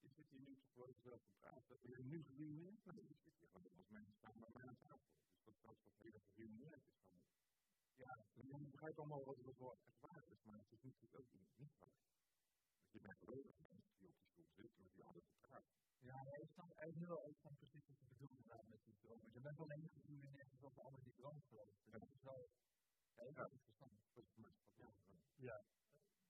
je 0.00 0.08
zit 0.08 0.28
hier 0.30 0.40
nu 0.40 0.54
toch 0.54 0.70
voor 0.72 0.88
jezelf 0.88 1.22
te 1.22 1.32
praten. 1.38 1.78
Ben 1.82 1.90
je 1.90 2.04
nu 2.04 2.24
geruineerd? 2.24 2.84
Nee, 2.84 3.06
je 3.06 3.14
zit 3.22 3.34
hier 3.38 3.48
als 3.52 3.88
mensen 3.88 4.14
staan 4.14 4.40
bij 4.40 4.50
mij 4.52 4.66
aan 4.66 4.78
tafel. 4.78 5.10
Dus 5.30 5.44
dat 5.44 5.54
zelfs 5.60 5.82
wat 5.82 5.94
heel 5.98 6.20
geruineerd 6.34 6.86
is 6.86 6.98
van 7.08 7.20
Ja, 7.94 8.26
je 8.34 8.66
begrijpt 8.70 8.98
allemaal 8.98 9.24
wat 9.24 9.36
het 9.36 9.58
wel 9.58 9.76
echt 9.76 10.00
waar 10.00 10.24
is, 10.28 10.42
maar 10.42 10.58
het 10.58 10.72
is 10.72 10.82
natuurlijk 10.82 11.18
ook 11.18 11.32
niet 11.56 11.72
waar. 11.78 12.15
Je 12.96 13.02
bent 13.02 13.18
geloven 13.18 13.54
mensen 13.56 13.96
die 13.98 14.08
op 14.08 14.16
die 14.18 14.28
stoel 14.28 14.48
zitten 14.56 14.82
met 14.82 14.92
die 14.94 15.04
anderen 15.04 15.28
te 15.28 15.38
praten. 15.46 15.72
Ja, 15.98 16.22
maar 16.22 16.38
ik 16.40 16.50
snap 16.50 16.70
eigenlijk 16.70 17.10
wel 17.12 17.22
ook 17.28 17.38
van 17.40 17.56
precies 17.56 17.86
wat 17.86 17.98
je 18.00 18.06
bedoelt 18.06 18.30
inderdaad 18.30 18.66
met 18.68 18.84
die 18.84 18.96
dromen. 19.00 19.30
Je 19.32 19.40
bent 19.40 19.60
alleen 19.60 19.88
geïllumineerd 19.88 20.60
dat 20.60 20.74
de 20.74 20.80
ander 20.80 21.02
die 21.02 21.14
droom 21.14 21.40
gelooft. 21.48 21.78
Dus 21.82 21.92
dat 21.92 22.10
is 22.16 22.22
wel 22.22 22.48
heel 23.14 23.32
ja. 23.34 23.48
interessant. 23.48 24.00
Ja. 24.34 24.50
ja, 25.48 25.64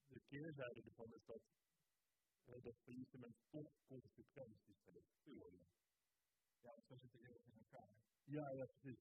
de 0.07 0.21
keerzijde 0.21 0.83
ervan 0.83 1.13
is 1.13 1.25
dat 1.25 1.43
uh, 2.45 2.63
dat 2.63 2.77
faillissement 2.85 3.37
toch 3.51 3.71
consequenties 3.87 4.81
heeft. 4.85 5.15
Ja, 6.61 6.81
zo 6.87 6.97
zit 6.97 7.13
het 7.13 7.23
heel 7.23 7.41
in 7.45 7.57
elkaar. 7.59 7.91
Ja, 8.25 8.51
ja, 8.51 8.67
precies. 8.67 9.01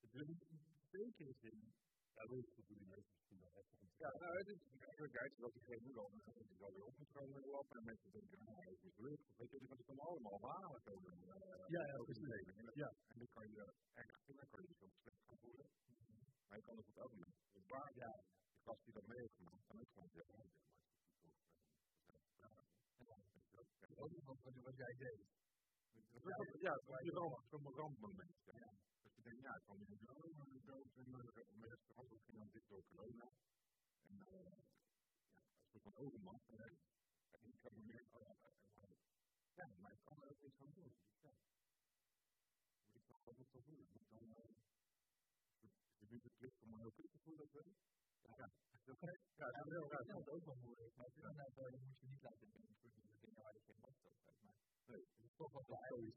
Het 0.00 0.14
is 0.14 0.28
in 0.48 0.62
zekere 0.90 1.34
zin, 1.40 1.74
ja, 2.22 2.28
dat 2.30 2.38
is 2.44 2.50
natuurlijk 2.56 3.08
misschien 3.12 3.38
wel 3.42 3.52
heftig 3.58 3.78
om 3.82 3.88
te 3.88 3.98
Ja, 4.04 4.10
nou, 4.22 4.32
het 4.40 4.48
is 4.54 4.60
eigenlijk 4.86 5.36
dat 5.44 5.52
diegene 5.56 5.80
nu 5.88 5.92
al 6.02 6.08
die 6.10 6.56
zal 6.62 6.70
weer 6.74 6.84
op 6.90 6.96
moet 6.98 7.12
komen 7.18 7.40
lopen 7.56 7.76
en 7.78 7.84
mensen 7.90 8.10
denken, 8.16 8.38
nou, 8.44 8.56
hij 8.64 8.72
is 8.76 8.80
mislukt. 8.86 9.24
Weet 9.38 9.50
je, 9.52 9.58
die 9.62 9.68
kan 9.68 9.78
het 9.82 9.86
dan 9.92 9.98
allemaal 10.08 10.38
halen 10.54 10.80
komen. 10.88 11.12
Ja, 11.76 11.82
ja, 11.90 11.94
ook 12.00 12.08
in 12.08 12.12
precies. 12.12 12.22
het 12.22 12.32
leven. 12.34 12.52
En 12.58 12.64
dat- 12.66 12.74
Ja. 12.82 12.90
En 13.12 13.18
dan 13.20 13.28
kan 13.36 13.44
je 13.54 13.62
erg 14.02 14.16
vinden, 14.26 14.46
kan 14.52 14.60
je 14.62 14.74
soms 14.80 14.94
slecht 15.02 15.20
gaan 15.26 15.38
voelen. 15.42 15.66
Maar 16.46 16.56
je 16.60 16.64
kan 16.68 16.76
het 16.76 16.88
elk 17.04 17.10
moment. 17.16 17.34
Dus 17.54 17.64
waar, 17.74 17.90
ja, 18.02 18.10
die 18.52 18.60
gast 18.66 18.82
die 18.84 18.92
dat 18.98 19.06
mee 19.10 19.18
heeft 19.24 19.34
gemaakt, 19.40 19.64
kan 19.68 19.78
ook 19.82 19.90
gewoon 19.94 20.10
zeggen, 20.18 20.34
ja, 22.40 22.48
maar 22.54 22.64
het 22.64 22.74
is 22.76 22.90
niet 22.92 23.46
zo, 23.52 23.58
eh, 23.58 23.58
dat 23.58 23.64
is 23.70 23.76
dan 23.80 23.90
ook, 23.90 24.46
Ook 24.46 24.62
wat, 24.68 24.76
jij 24.76 24.94
deed. 25.04 25.20
dat 26.12 26.22
is 26.22 26.38
ook- 26.40 26.60
Ja, 26.68 26.74
dat 26.86 27.00
is 27.00 27.04
je 27.08 27.12
ramp, 27.20 27.36
zo'n 27.50 27.74
rampmoment. 27.80 28.34
Je 29.22 29.28
denkt, 29.28 29.42
ja, 29.46 29.54
ik 29.56 29.64
kan 29.64 29.78
doen, 29.78 30.08
oh, 30.08 30.36
maar 30.36 30.48
ik 30.58 30.64
dood 30.66 30.90
en 30.94 31.08
uh, 31.08 31.14
mijn 31.60 31.70
restaurant 31.74 32.10
dat 32.10 32.22
ging 32.24 32.38
dan 32.38 32.48
dit 32.52 32.64
door 32.68 32.82
corona. 32.90 33.28
En 34.08 34.14
uh, 34.14 34.42
ja, 34.42 34.56
een 35.60 35.68
soort 35.70 35.82
van 35.82 35.96
overmacht. 35.96 36.48
En 36.48 36.58
uh, 36.60 36.70
ik 37.48 37.72
me 37.72 37.82
meer, 37.90 38.04
oh, 38.10 38.20
ja, 38.80 38.88
ja, 39.54 39.66
maar 39.82 39.92
ik 39.92 40.00
kan 40.04 40.22
er 40.22 40.28
ook 40.28 40.42
iets 40.42 40.60
aan 40.60 40.72
doen. 40.74 40.92
Dus 40.94 41.20
ja, 41.20 41.34
moet 42.86 43.02
ik 43.02 43.06
wel 43.08 43.22
wat 43.24 43.50
te 43.50 43.60
voelen. 43.62 43.86
Moet 43.92 44.02
ik 44.02 44.10
dan, 44.10 44.24
uh, 44.24 44.50
je 46.00 46.06
doet 46.06 46.22
het 46.22 46.36
plicht 46.36 46.62
om 46.62 46.70
voelen, 47.24 47.48
dat 47.52 47.66
ik. 47.66 47.76
Ja, 48.22 48.34
ja. 48.36 48.50
Ja, 49.36 49.50
dat 49.50 49.66
dat 49.88 50.06
is 50.18 50.28
ook 50.28 50.44
wel 50.44 50.56
moeilijk. 50.56 50.94
Maar 50.96 51.06
het 51.06 51.54
wel, 51.54 51.70
je 51.70 51.78
moet 51.78 51.98
je 52.00 52.06
niet 52.06 52.22
laten 52.22 52.50
beïnvloeden 52.50 53.02
door 53.02 53.18
dingen 53.20 53.42
waar 53.42 53.54
je 53.54 53.60
geen 53.66 53.80
macht 53.80 54.04
over 54.06 54.32
hebt. 54.42 54.71
Maar 54.86 54.98
het 54.98 55.24
is 55.28 55.34
toch 55.36 55.52
wel 55.52 55.64
de 55.66 55.76
eigen 55.76 56.14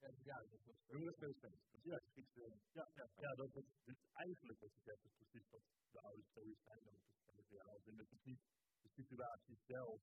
Ja, 0.00 0.10
ja, 0.30 0.38
dat 0.38 0.62
was 0.64 0.76
het 0.86 1.14
steeds. 1.16 1.40
Dat 1.40 2.02
is 2.08 2.14
iets, 2.14 2.34
uh, 2.36 2.54
Ja, 2.72 2.88
ja, 2.94 3.06
ja 3.16 3.34
dat, 3.34 3.52
dat, 3.52 3.64
dus 3.84 3.98
eigenlijk 4.12 4.58
wat 4.60 4.74
je 4.74 4.80
zegt 4.80 5.04
is 5.04 5.12
precies 5.16 5.48
wat 5.50 5.62
de 5.90 6.00
oude 6.00 6.22
stories 6.30 6.62
zijn. 6.62 6.80
Dat 6.84 7.38
is 7.38 7.48
ja, 7.48 7.62
als 7.62 7.84
in 7.86 7.98
het 7.98 8.10
is 8.12 8.22
niet 8.24 8.40
de 8.82 8.88
situatie 8.94 9.56
zelf 9.66 10.00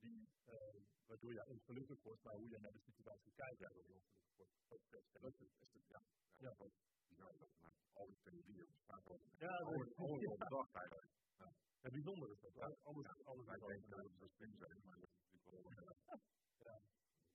die, 0.00 0.28
uh, 0.46 0.80
waardoor 1.06 1.32
je 1.32 1.46
ongelukkig 1.46 2.02
wordt, 2.02 2.22
maar 2.22 2.34
hoe 2.34 2.48
je 2.48 2.58
naar 2.58 2.72
de 2.72 2.80
situatie 2.90 3.32
kijkt, 3.32 3.60
waardoor 3.60 3.86
je 3.86 3.94
ongelukkig 3.94 4.34
wordt. 4.36 4.52
Dat, 4.68 4.80
dat, 4.90 5.02
dat, 5.12 5.22
dat 5.22 5.34
is, 5.40 5.50
is 5.60 5.72
het, 5.72 5.86
ja. 5.88 6.02
Ja, 6.36 6.48
Ja. 6.48 6.54
dat 6.56 6.70
is. 6.70 6.88
Dat 7.94 8.06
die 8.06 8.18
theorieën. 8.22 8.74
Ja, 8.86 9.00
dat 9.04 9.20
is- 9.20 9.38
ja. 9.38 10.48
dag 10.48 10.72
eigenlijk. 10.72 11.12
ja, 11.82 11.90
bijzonder 11.90 12.30
is 12.30 12.40
dat. 12.40 12.54
Ja. 12.54 12.76
Alles, 12.82 13.04
Ja, 13.06 13.12
alles 13.24 13.46
is 13.46 13.66
denken 13.66 13.88
wel- 13.88 14.02
dat 14.02 14.16
zo 14.18 14.26
slim 14.36 14.56
zijn, 14.56 14.80
maar 14.84 14.98
dat 14.98 15.08
is 15.08 15.20
natuurlijk 15.32 15.64
wel... 15.64 16.18
Ja. 16.58 16.80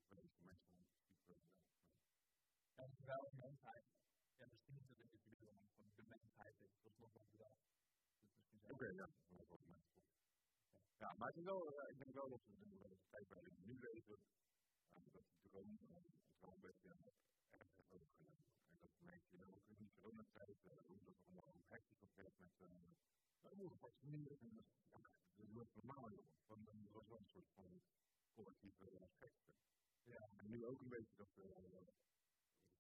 de 0.08 0.16
meeste 0.16 0.44
mensen 0.44 0.70
zijn 0.70 0.88
super, 0.96 1.36
ja. 1.36 1.38
Ja, 2.76 2.88
wel 3.06 3.30
de 3.30 3.38
mensheid. 3.38 3.86
Ja, 4.38 4.46
misschien 4.48 4.74
niet 4.76 4.88
het 4.90 5.00
individu, 5.00 5.52
maar 5.54 5.70
gewoon 5.76 5.92
de 5.96 6.04
mensheid 6.04 6.56
is 6.62 6.82
dat 6.84 6.98
nog 6.98 7.12
wel 7.14 7.26
zijn 7.38 7.54
Oké, 8.74 8.86
ja. 8.86 9.10
Is 9.30 9.48
wel 9.48 9.58
de 9.58 9.68
mensen. 9.68 10.02
Ja, 10.98 11.14
maar 11.18 11.30
is 11.38 11.44
wel, 11.44 11.80
eh, 11.80 11.90
ik 11.90 11.98
denk 11.98 12.14
wel 12.14 12.30
dat 12.30 12.42
we 12.46 12.54
de 12.58 12.88
de 12.90 12.98
tijd 13.10 13.28
bij 13.28 13.42
nu 13.64 13.80
leven, 13.80 14.18
eh, 14.94 15.04
dat 15.12 15.24
die 15.28 15.50
droom 15.50 15.78
eh, 15.78 16.04
het 16.04 16.40
wel 16.40 16.54
een 16.54 16.62
beetje 16.62 16.90
erg 17.50 17.70
overgenomen. 17.90 18.46
En 18.70 18.78
dat 18.80 18.92
je 19.30 19.46
ook 19.46 19.68
in 19.68 19.76
die 19.78 19.90
coronatijd, 19.90 20.58
hoe 20.86 21.00
dat 21.04 21.16
allemaal 21.24 21.54
hoe 21.54 21.64
hectisch 21.68 22.00
dat 22.00 22.14
werd 22.16 22.38
met 22.38 22.58
de 22.58 22.70
overvaccinaties. 23.62 24.66
En 25.36 25.54
dat 25.54 25.66
is 25.68 25.74
normaal, 25.74 26.12
joh. 26.12 26.26
Van, 26.46 26.68
eh, 26.68 26.84
dat 26.84 26.92
was 26.92 27.08
wel 27.08 27.20
een 27.20 27.26
soort 27.26 27.50
van 27.54 27.82
collectieve 28.34 28.86
gekte. 29.20 29.54
Ja, 30.04 30.30
en 30.38 30.50
nu 30.50 30.66
ook 30.66 30.82
een 30.82 30.90
beetje 30.90 31.16
dat 31.16 31.30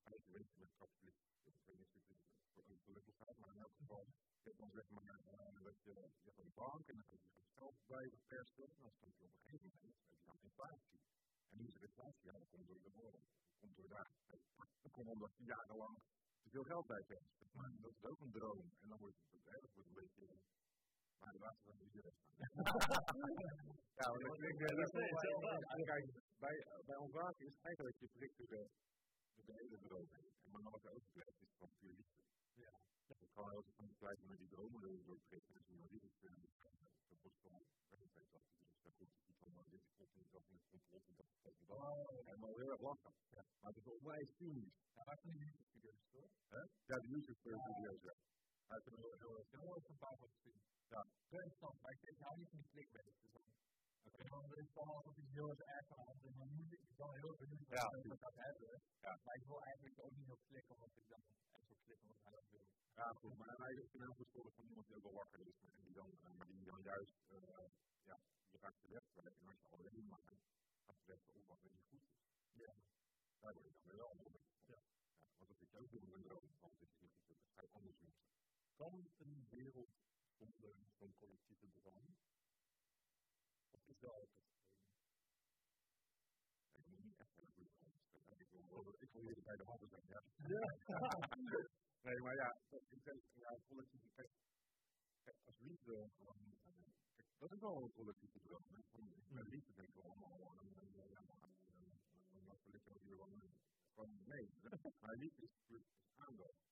feiten 0.08 0.32
weten 0.38 0.58
met 0.62 0.72
kapitalisme. 0.78 1.46
Ik 1.46 1.65
weet 1.65 1.78
niet 1.78 1.89
of 1.94 2.63
voor 2.65 2.76
een 2.76 2.86
gelukkig 2.88 3.15
gaat, 3.22 3.38
maar 3.41 3.52
in 3.56 3.62
elk 3.65 3.76
geval, 3.82 4.04
je 4.41 4.48
hebt 4.50 4.60
dan 4.63 4.72
zeg 4.80 4.88
maar 4.96 5.04
uh, 5.04 5.63
dat 5.68 5.78
je, 5.86 5.94
je 6.22 6.28
hebt 6.30 6.39
een 6.44 6.54
bank 6.63 6.84
en 6.89 6.96
dan 7.00 7.06
heb 7.12 7.22
je 7.26 7.30
een 7.36 7.54
geld 7.60 7.78
bij 7.94 8.06
je 8.13 8.20
persen, 8.32 8.68
en 8.76 8.82
dan 8.86 8.94
stond 8.98 9.13
je 9.18 9.24
op 9.28 9.34
een 9.36 9.44
gegeven 9.44 9.72
moment, 9.76 9.98
je 10.10 10.15
dan 10.30 10.38
inflatie. 10.50 11.00
En 11.50 11.56
er 11.60 11.84
inflatie, 11.89 12.26
ja, 12.30 12.34
dat 12.44 12.50
komt 12.54 12.68
door 12.68 12.82
de 12.86 12.91
oorlog, 13.04 13.26
dat 13.50 13.58
komt 13.62 13.76
door 13.80 13.89
daar. 13.96 14.10
Dat 14.84 14.91
komt 14.96 15.10
omdat 15.15 15.32
je 15.38 15.44
jarenlang 15.54 15.96
te 16.41 16.50
veel 16.54 16.68
geld 16.72 16.86
bij. 16.88 17.04
Maar 17.58 17.70
dat 17.86 17.94
is 17.98 18.04
ook 18.12 18.20
een 18.26 18.32
droom. 18.38 18.62
En 18.82 18.88
dan 18.91 19.00
wordt 19.04 19.18
het, 19.32 19.46
hè, 19.52 19.58
dat 19.63 19.72
wordt 19.74 19.89
een 19.89 20.00
beetje, 20.02 20.26
maar 21.20 21.32
de 21.38 21.39
laatste 21.46 21.65
van 21.70 21.78
de 21.78 21.88
staan. 21.89 22.13
ja, 24.00 24.06
want 24.12 24.22
ik 24.24 24.58
denk, 24.60 24.78
dat 24.80 24.91
bij, 26.44 26.56
bij 26.86 26.98
ons 27.04 27.12
water 27.12 27.46
is 27.46 27.54
het 27.56 27.65
eigenlijk 27.65 27.98
je 28.00 28.08
prikt 29.36 29.48
door 29.48 29.56
de, 29.56 29.56
door 29.56 29.56
de 29.56 29.62
hele 29.62 29.80
droom 29.88 30.10
heen. 30.12 30.34
En 30.43 30.52
maar 30.52 30.71
wat 30.71 30.86
er 30.86 30.95
ook 30.98 31.08
blijft 31.12 31.41
is 31.41 31.54
van 31.58 31.69
puur 31.80 31.93
liefde. 31.93 32.24
Ja. 32.54 32.74
Ik 33.08 33.32
kan 33.34 33.50
heel 33.50 33.63
van 33.76 33.86
die 33.86 33.98
tijd 33.98 34.19
met 34.28 34.38
die 34.38 34.48
dromen 34.48 34.82
door, 34.82 35.04
door 35.06 35.19
prikken 35.28 35.56
en 35.56 35.63
zien, 35.63 35.80
maar 35.80 35.89
dit 35.89 36.04
is, 36.04 36.17
uh, 36.24 36.32
dat 37.10 37.19
wordt 37.21 37.38
gewoon, 37.41 37.65
weet 37.89 38.02
ik 38.02 38.12
weet 38.13 38.32
dat, 38.32 38.41
dit 38.58 38.67
is 38.69 38.95
goed, 38.98 39.10
iets 39.30 39.39
van, 39.43 39.54
dit 39.69 39.82
is 39.82 39.91
goed, 39.95 40.10
dit 40.13 40.24
is 40.26 40.32
dat, 40.32 40.43
dit 40.50 40.60
is 40.60 40.67
complot, 40.69 41.06
dit 41.06 41.19
is 41.19 41.26
dat, 41.26 41.28
dit 41.43 41.54
is 41.60 41.67
dat. 41.67 42.26
En 42.26 42.39
wel 42.39 42.56
heel 42.56 42.71
erg 42.71 42.82
lachen. 42.82 43.13
Ja. 43.30 43.43
Maar 43.60 43.71
het 43.74 43.78
is 43.78 43.88
onwijs 43.98 44.30
cynisch. 44.38 44.78
Ja, 44.95 45.04
maar 45.04 45.17
van 45.21 45.30
die 45.30 45.39
YouTube-video's, 45.39 46.06
toch? 46.12 46.32
Hè? 46.50 46.62
Ja, 46.91 46.95
de 47.04 47.08
YouTube-video's, 47.08 48.02
ja. 48.02 48.15
Hij 48.67 48.76
heeft 48.76 48.86
er 48.86 48.93
heel, 49.02 49.13
heel 49.24 49.38
erg 49.38 49.45
Ik 49.45 49.52
heb 49.52 49.62
er 49.62 49.67
ooit 49.67 49.89
een 49.89 49.98
paar 49.98 50.17
van 50.17 50.30
gezien. 50.30 50.60
Ja. 50.88 51.02
Heel 51.28 51.41
interessant, 51.41 51.82
maar 51.82 51.91
ik, 51.91 52.02
ik 52.02 52.19
hou 52.19 52.38
niet 52.38 52.50
van 52.50 52.58
die 52.58 52.69
clickbait. 52.71 53.06
Dus 53.06 53.55
dan, 54.06 54.13
oké, 54.13 54.24
dan 54.30 54.58
is 54.62 54.68
het 54.68 54.78
allemaal 54.78 54.96
alsof 54.96 55.18
iets 55.18 55.34
heel 55.39 55.50
erg 55.50 55.88
hand 55.88 56.24
is. 56.24 56.36
Maar 56.36 56.48
nu 56.48 56.63
ik 56.72 56.82
wel 56.98 57.13
heel 57.13 57.36
benieuwd 57.36 57.68
wat 57.68 57.78
Ja. 57.78 57.98
ik 57.98 58.10
dat 58.10 58.20
gaat 58.20 58.36
hebben. 58.36 58.82
Ja. 59.06 59.20
Maar 59.24 59.36
ik 59.36 59.46
wil 59.46 59.62
eigenlijk 59.62 60.00
ook 60.00 60.15
niet 60.15 60.30
op 60.30 60.41
klikken, 60.50 60.74
omdat 60.76 60.96
ik 60.96 61.08
dan 61.08 61.22
echt 61.56 61.68
wil 61.68 61.78
klikken 61.86 62.08
wat 62.08 62.18
hij 62.24 62.32
dan 62.32 62.48
wil. 62.50 62.68
Ja, 63.00 63.08
goed, 63.22 63.38
maar 63.38 63.58
hij 63.58 63.74
is 63.74 63.94
een 63.94 64.02
heel 64.02 64.13
goed 64.20 64.30
voorbeeld 64.32 64.56
van 64.56 64.68
iemand 64.68 64.88
die 64.88 64.96
ook 64.96 65.04
wel 65.04 65.13
wakker 65.22 65.39
is. 65.48 65.58
En 65.62 65.70
die 65.86 65.94
dan, 65.94 66.10
uh, 66.24 66.48
die 66.48 66.65
dan 66.72 66.82
juist, 66.82 67.15
uh, 67.30 67.68
ja, 68.10 68.18
je 68.52 68.58
raakt 68.58 68.82
de 68.82 68.88
weg 68.88 69.06
kwijt. 69.13 69.38
En 69.39 69.48
als 69.48 69.60
je 69.60 69.68
alleen 69.74 70.08
maar 70.08 70.38
gaat 70.86 71.02
weg 71.06 71.22
op 71.28 71.46
wat 71.48 71.63
niet 71.63 71.86
goed 71.89 72.04
is. 72.04 72.24
Ja. 72.52 72.74
Daar 73.39 73.54
word 73.54 73.56
je 73.56 73.62
dan 73.63 73.84
weer 73.84 73.98
wel 73.98 74.12
een 74.12 74.18
beetje 74.18 74.39
van. 74.39 74.58
Ja. 74.65 74.80
ja. 75.30 75.36
Want 75.38 75.50
dat 75.50 75.62
is 75.62 75.76
ook 75.76 75.89
doen 75.91 76.04
met 76.06 76.13
een 76.13 76.24
droom. 76.24 76.50
Want 76.60 76.80
het 76.80 76.89
is 76.89 77.00
niet 77.00 77.15
goed, 77.26 77.38
dat 77.38 77.52
ga 77.56 77.62
je 77.62 77.70
anders 77.72 77.98
doen. 77.98 78.13
Kan 78.76 78.94
een 79.18 79.48
wereld 79.50 79.91
zonder 80.38 80.74
zo'n 80.98 81.15
collectieve 81.18 81.68
droom? 81.72 82.15
Of 83.72 83.88
is 83.88 84.00
dat 84.00 84.12
altijd 84.12 84.44
Ja, 86.72 86.78
je 86.78 86.89
moet 86.89 87.04
niet 87.04 87.20
echt 87.20 87.38
een 87.38 87.52
goede 87.54 87.72
droom 87.78 88.00
stellen. 88.00 88.39
Ik 89.00 89.05
ik 89.15 89.36
hier 89.36 89.43
bij 89.43 89.56
de 89.56 89.63
handen 89.63 89.89
zijn, 89.89 90.06
ja. 90.08 90.21
nee, 92.06 92.19
maar 92.19 92.36
ja, 92.36 92.58
dat, 92.69 92.82
ik 92.89 93.04
denk, 93.04 93.21
ja, 93.34 93.60
collectieve, 93.67 94.08
kijk, 94.15 94.30
als 95.43 95.60
liefde 95.60 96.10
uh, 96.19 96.30
dat 97.38 97.51
is 97.51 97.60
wel 97.60 97.84
een 97.84 97.91
collectieve. 97.91 98.39
Van, 98.91 99.13
met 99.28 99.47
liefde 99.47 99.73
denken 99.73 99.95
we 99.95 100.01
allemaal 100.01 100.58
aan, 100.58 100.67
uh, 100.67 100.84
wat 102.47 102.60
wil 102.63 102.73
ik 102.73 103.01
hier 103.01 103.17
wel 103.17 103.28
mee? 103.28 103.51
Gewoon 103.93 104.23
nee. 104.25 104.49
Maar 105.01 105.15
liefde 105.15 105.43
is, 105.43 105.51
is 105.67 105.86
aandacht. 106.15 106.63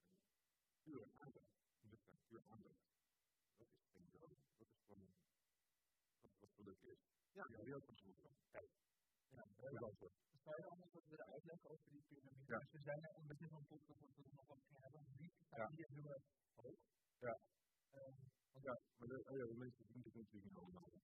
Puur 0.84 1.08
aandacht. 1.18 1.52
Dus 1.82 2.00
puur 2.28 2.44
aandacht. 2.48 2.82
Dat 3.58 3.68
is 3.68 3.86
geen 3.92 4.10
droom. 4.12 4.36
Dat 4.58 4.68
is 4.68 4.84
is 6.22 6.40
wat 6.40 6.52
geluk 6.56 6.82
is. 6.82 7.00
Ja, 7.32 7.48
ja, 7.50 7.80
geluk. 7.80 8.18
Kijk. 8.52 8.70
Ja? 9.34 9.44
Zou 10.44 10.56
je 10.62 10.68
anders 10.74 10.92
wat 10.92 11.06
willen 11.08 11.26
uitleggen 11.26 11.70
over 11.70 11.90
die 11.92 12.04
piramide? 12.08 12.52
Ja. 12.54 12.60
Dus 12.60 12.72
we 12.72 12.82
zijn 12.90 13.00
net 13.02 13.16
een 13.16 13.28
beetje 13.28 13.48
van 13.48 13.66
podcast 13.66 14.00
dat 14.00 14.10
we 14.16 14.24
er 14.24 14.34
nog 14.36 14.48
wat 14.48 14.62
gaan 14.70 14.82
hebben. 14.82 15.04
Die 15.18 15.32
Ja. 15.50 15.68
die 15.68 15.80
is 15.86 15.90
heel 15.90 16.10
erg 16.14 16.24
hoog. 16.56 16.80
Ja. 17.20 17.40
Ehm, 17.90 18.16
Ja, 18.68 18.80
maar 18.98 19.08
de, 19.08 19.18
oh 19.30 19.38
ja, 19.38 19.46
de 19.46 19.58
meeste 19.64 19.84
doen 19.88 20.02
het 20.04 20.16
natuurlijk 20.16 20.44
niet 20.46 20.58
allemaal. 20.58 20.90
Dus 20.92 21.04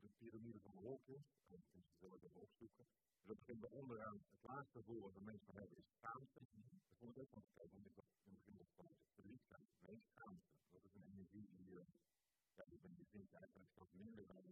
de 0.00 0.08
piramide 0.18 0.60
van 0.60 0.72
de 0.76 0.80
wolkjes, 0.80 1.24
en 1.46 1.50
dat 1.54 1.62
kun 1.70 1.80
je 1.80 1.96
zelf 1.98 2.22
even 2.22 2.40
opzoeken. 2.40 2.84
En 3.20 3.26
dat 3.30 3.38
begint 3.38 3.60
bij 3.60 3.70
onderaan, 3.70 4.16
het 4.30 4.42
laatste 4.42 4.82
woord 4.86 5.14
dat 5.14 5.22
mensen 5.22 5.46
van 5.46 5.56
hebben 5.56 5.78
is 5.78 5.88
schaamte. 5.96 6.40
Dat 6.88 6.98
vond 6.98 7.10
ik 7.16 7.22
ook 7.22 7.30
wel 7.30 7.44
kijken, 7.54 7.74
want 7.76 7.86
ik 7.86 7.94
dacht 7.94 8.12
in 8.24 8.30
het 8.30 8.38
begin 8.38 8.56
dat 8.56 8.70
van 8.76 8.88
verliefdheid. 9.14 9.68
Nee, 9.86 10.00
schaamte. 10.10 10.46
Dat 10.70 10.84
is 10.84 10.94
een 10.94 11.06
energie 11.12 11.46
die, 11.56 11.70
uh, 11.70 11.84
ja, 12.56 12.64
die, 12.64 12.78
je 13.10 13.28
eigenlijk 13.30 13.70
zelfs 13.74 13.92
minder 13.92 14.26
dan 14.26 14.44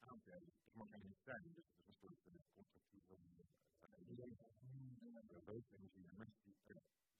dus 0.00 0.64
het 0.64 0.74
mag 0.74 0.92
er 0.92 1.04
niet 1.04 1.20
zijn, 1.24 1.42
dus 1.42 1.54
het 1.54 1.66
is 1.78 1.86
een 1.86 1.94
soort 1.94 2.18
constructieve 2.52 3.06
doodenergie. 3.06 3.48
En 3.80 3.90
mensen 6.16 6.42
die, 6.44 6.56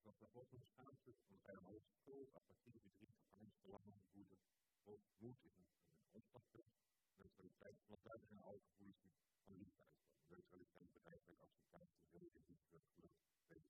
dat 0.02 0.20
er 0.20 0.28
ook 0.32 0.52
een 0.52 0.62
schaamte, 0.62 1.14
dan 1.28 1.40
ga 1.40 1.52
je 1.52 1.60
maar 1.60 1.80
schuld, 1.80 2.34
apathie, 2.34 2.80
verdriet, 2.80 3.16
angst, 3.32 3.58
verlangen, 3.60 4.00
woede. 4.12 4.36
Ook 4.84 5.00
moed 5.18 5.44
is 5.44 5.56
een, 5.56 5.68
opstappunt. 6.10 6.72
Neutraliteit, 7.16 7.76
want 7.86 8.02
daar 8.02 8.18
zijn 8.18 8.40
alle 8.40 8.60
gevoelens 8.60 9.00
die 9.00 9.12
van 9.44 9.56
liefde 9.56 9.82
uitkomen. 9.82 10.18
Neutraliteit, 10.26 10.92
bedrijfselijk, 10.92 11.42
acceptatie, 11.42 12.02
relatief, 12.10 12.60
geluk, 12.68 13.12
vrede, 13.46 13.66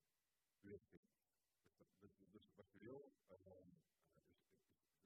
verlichting. 0.60 1.02
Dus, 1.98 2.12
dat, 2.32 2.42
wat 2.54 2.70
je 2.72 2.78
wil, 2.78 3.00
is, 3.00 3.14
is, 3.26 3.44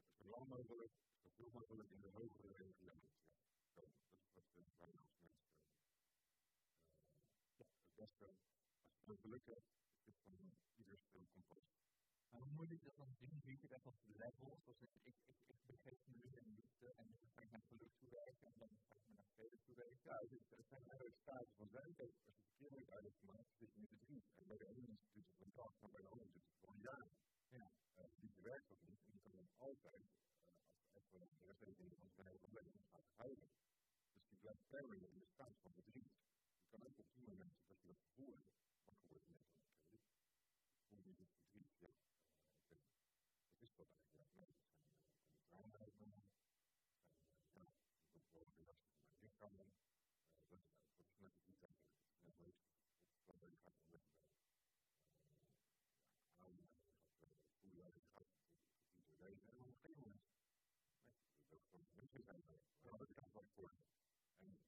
is 0.04 0.16
zo 0.16 0.28
lang 0.28 0.46
mogelijk, 0.46 0.92
zoveel 1.22 1.50
mogelijk 1.50 1.90
in 1.90 2.00
de 2.00 2.08
hogere 2.08 2.52
regio. 2.52 2.92
Zo, 3.74 3.82
dat 4.34 4.44
is 4.44 4.54
wat 4.54 4.54
uh, 4.56 4.78
wij 4.78 4.92
als 4.98 5.16
mensen 5.20 5.46
uh, 5.46 5.66
ja, 7.56 7.66
het 7.66 7.94
beste, 7.94 8.26
als 8.96 9.06
het 9.06 9.20
geluk 9.20 9.46
hebt, 9.46 9.68
is 10.04 10.14
het 10.14 10.24
van 10.24 10.52
ieder 10.76 10.98
stil 10.98 11.26
compost. 11.32 11.72
Maar 12.30 12.42
hoe 12.42 12.52
moeilijk 12.52 12.82
dat 12.82 12.96
dan 12.96 13.14
zien, 13.14 13.40
weet 13.44 13.60
je 13.60 13.68
dat 13.68 13.86
op 13.86 13.96
levels, 14.04 14.62
zoals 14.62 14.80
ik, 14.80 14.90
ik, 15.02 15.16
ik, 15.26 15.80
ik 15.84 15.98
me 16.06 16.14
nu 16.22 16.36
in 16.36 16.54
liefde 16.54 16.88
en 16.92 17.06
dan 17.06 17.30
ga 17.34 17.42
ik 17.42 17.50
naar 17.50 17.62
geluk 17.62 17.92
toewerken 17.98 18.46
en 18.46 18.58
dan 18.58 18.78
ga 18.86 18.94
ik 18.94 19.08
naar 19.08 19.24
vrede 19.34 19.58
toewerken. 19.60 20.00
Ja, 20.02 20.18
het, 20.20 20.32
is, 20.32 20.42
het 20.56 20.68
zijn 20.68 20.84
eigenlijk 20.88 21.16
staten 21.16 21.54
van 21.56 21.68
zijn. 21.68 21.96
Als 21.96 22.10
je 22.24 22.32
verkeerd 22.32 22.90
uit 22.90 23.04
hebt 23.04 23.18
gemaakt, 23.18 23.54
zit 23.58 23.72
je 23.74 23.80
in 23.80 23.88
verdriet. 23.88 24.26
En 24.34 24.46
bij 24.46 24.56
de 24.56 24.66
ene 24.66 24.88
instituut 24.88 25.28
het 25.30 25.40
een 25.40 25.52
dag, 25.54 25.74
en 25.80 25.90
bij 25.90 26.00
de 26.00 26.08
andere 26.08 26.30
instituut 26.32 26.68
het 26.68 26.80
jaar. 26.80 27.08
Ja. 27.48 27.72
Uh, 27.98 28.04
die 28.14 28.42
werkt 28.42 28.68
dat 28.68 28.82
niet 28.82 29.02
en 29.04 29.10
die 29.10 29.20
kan 29.20 29.32
dan 29.32 29.48
altijd, 29.56 30.02
uh, 30.02 30.54
als 30.80 30.94
echt 30.94 31.10
wel 31.10 31.28
de 31.28 31.46
rest 31.46 31.58
van 31.58 31.68
de 31.68 31.96
van 31.96 32.10
zijn 32.14 32.26
hele 32.26 32.38
probleem 32.38 32.84
gaat 32.92 33.08
huilen. 33.16 33.53
Verder 34.74 35.02
in 35.02 35.18
de 35.18 35.26
staat 35.26 35.56
van 35.62 35.72
verdriet. 35.72 36.12
Je 36.60 36.66
kan 36.70 36.82
ook 36.86 36.98
op 36.98 37.06
die 37.14 37.22
momenten 37.28 37.66
dat 37.66 37.80
je 37.80 37.86
dat 37.86 37.96
hebt, 38.16 38.46
wakker 38.84 39.08
wordt 39.08 39.26
net 39.26 39.38
oké. 39.48 39.62
Okay. 39.78 40.00
Ik 40.74 40.82
voel 40.88 40.98
me 40.98 41.14
niet 41.18 41.30
verdriet, 41.32 41.72
ja. 41.78 41.92
Uh, 42.68 42.78
dat 43.58 43.62
is 43.68 43.74
wat 43.76 43.88
eigenlijk. 44.10 44.56
Dat. 45.50 45.60
Dat 45.60 45.72
zijn, 45.78 46.00
uh, 46.00 46.22
ja, 47.52 47.64
dat 48.12 48.22
is 48.22 48.32
wel 48.32 48.44
de 48.44 48.64
lichaam. 49.18 49.54
Uh, 49.60 49.66
dat, 50.48 50.60
dat 50.96 51.06
is 51.06 51.18
net. 51.18 51.34
Op 51.42 53.40
wat 53.40 53.50
ik 53.50 53.60
ga 53.62 53.72
met 53.74 53.86
je 53.86 53.90
dat 53.90 54.04
gaat. 54.08 54.32
Het 54.34 56.28
is 56.28 56.38
een 56.38 56.58
en 56.58 56.58
op 56.58 56.58
een 56.58 56.58
moment. 56.58 56.72
Nee, 57.62 57.84
dat. 57.92 58.04
Dat. 58.12 58.34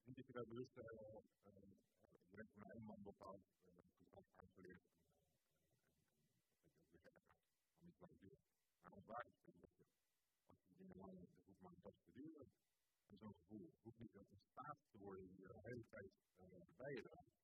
En 0.04 0.14
dat 0.14 0.26
je 0.26 0.32
daar 0.32 0.46
bewust 0.46 0.74
direct 2.36 2.52
van 2.52 2.70
een 2.70 2.84
man 2.84 3.02
bepaalt, 3.02 3.42
dat 3.64 3.74
het 4.10 4.36
aangeleerd. 4.36 4.82
En 6.54 6.70
dat 6.70 6.74
je 6.76 6.88
weer 6.90 7.00
verder 7.00 7.12
gaat. 7.12 7.44
Om 7.80 7.88
iets 7.88 7.98
wat 7.98 8.10
duurt. 8.20 8.40
Maar 8.82 8.92
ons 8.92 9.06
waardespunt 9.06 9.60
dat 9.60 9.70
je, 9.76 9.84
als 10.50 10.68
je 10.68 10.74
dingen 10.76 10.96
lang 10.96 11.18
de 11.20 11.26
hoeft 11.44 11.60
maar 11.60 11.74
dat 11.82 11.94
te 12.04 12.12
duren. 12.12 12.48
En 13.06 13.18
zo'n 13.18 13.34
gevoel 13.34 13.72
hoeft 13.82 13.98
niet 13.98 14.14
in 14.14 14.40
staat 14.50 14.78
te 14.90 14.98
worden 14.98 15.28
die 15.28 15.46
de 15.46 15.60
hele 15.62 15.86
tijd 15.88 16.12
uh, 16.38 16.44
bij 16.76 16.94
je 16.94 17.02
draagt. 17.02 17.34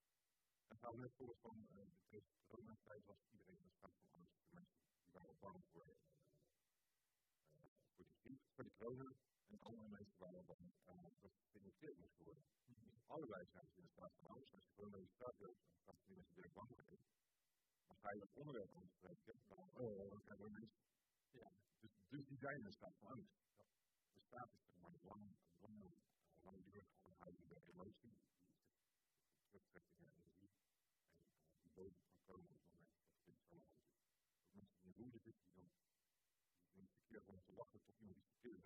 En 0.69 0.79
het 0.81 0.97
net 0.97 1.15
volgens 1.17 1.39
van 1.41 1.67
uh, 1.71 1.77
de 1.77 2.03
tweede 2.09 2.27
coronatijd 2.47 3.05
was 3.05 3.19
iedereen 3.31 3.63
in 3.63 3.71
staat 3.71 3.95
van 3.99 4.09
angst. 4.11 4.35
De 4.49 4.55
mensen 4.55 4.77
die 5.03 5.13
waren 5.13 5.39
bang 5.39 5.65
voor, 5.71 5.87
uh, 5.87 5.95
uh, 7.57 7.69
voor 7.95 8.05
die 8.05 8.15
griep, 8.15 8.41
voor 8.55 8.65
die 8.65 8.75
corona. 8.77 9.15
En 9.51 9.59
dat 10.49 11.17
het 11.21 11.33
geïnfecteerd 11.51 11.99
moest 11.99 12.17
worden. 12.17 12.45
Dus 12.67 13.07
allebei 13.07 13.47
zijn 13.47 13.67
ze 13.75 13.81
in 13.81 13.89
staat 13.89 14.15
van. 14.19 14.31
Als 14.31 14.51
je 14.51 14.61
corona 14.75 14.97
in 14.97 15.09
staat 15.09 15.39
hebt, 15.39 15.59
dan 15.85 15.97
die 16.05 16.15
mensen 16.15 16.35
direct 16.35 16.55
bang 16.55 16.69
worden. 16.69 17.01
Maar 17.87 17.97
ga 17.97 18.13
je 18.13 18.19
dat 18.19 18.33
onderwerp 18.33 18.73
aanspreken, 18.75 19.35
dan, 19.49 19.71
krijgen 20.23 20.45
we 20.45 20.51
mensen. 20.51 20.83
Ja, 21.31 21.51
dus, 21.81 21.93
dus 22.09 22.27
die 22.27 22.39
zijn 22.39 22.65
in 22.65 22.73
staat 22.73 22.97
van 22.99 23.09
angst. 23.09 23.35
De 24.13 24.21
staat 24.21 24.53
is 24.53 24.63
zeg 24.65 24.77
maar 24.83 24.93
lang, 25.03 25.35
lang, 25.59 25.95
langdurig 26.41 26.89
aanhoudende 27.05 27.61
emotie, 27.67 28.15
die 29.31 29.43
terugtrekking 29.47 30.01
en 30.01 30.15
energie. 30.17 30.51
En 30.61 30.77
uh, 30.79 31.13
die 31.63 31.73
boven 31.75 32.03
kan 32.05 32.21
komen 32.25 32.51
op 32.51 32.61
het 32.61 32.73
moment 32.73 32.91
dat 32.95 33.05
het 33.05 33.27
iets 33.29 33.49
allemaal 33.51 33.57
is. 33.59 33.91
Ook 34.41 34.53
mensen 34.53 34.77
die 34.79 34.89
in 34.89 34.95
woede 34.95 35.19
zitten, 35.19 35.47
die 35.53 35.55
dan 35.55 35.71
die 36.73 36.81
een 36.81 36.89
verkeerd 36.89 37.29
om 37.29 37.42
te 37.53 37.59
lachen, 37.61 37.81
toch 37.85 37.99
iemand 38.01 38.19
iets 38.19 38.29
verkeerd. 38.29 38.65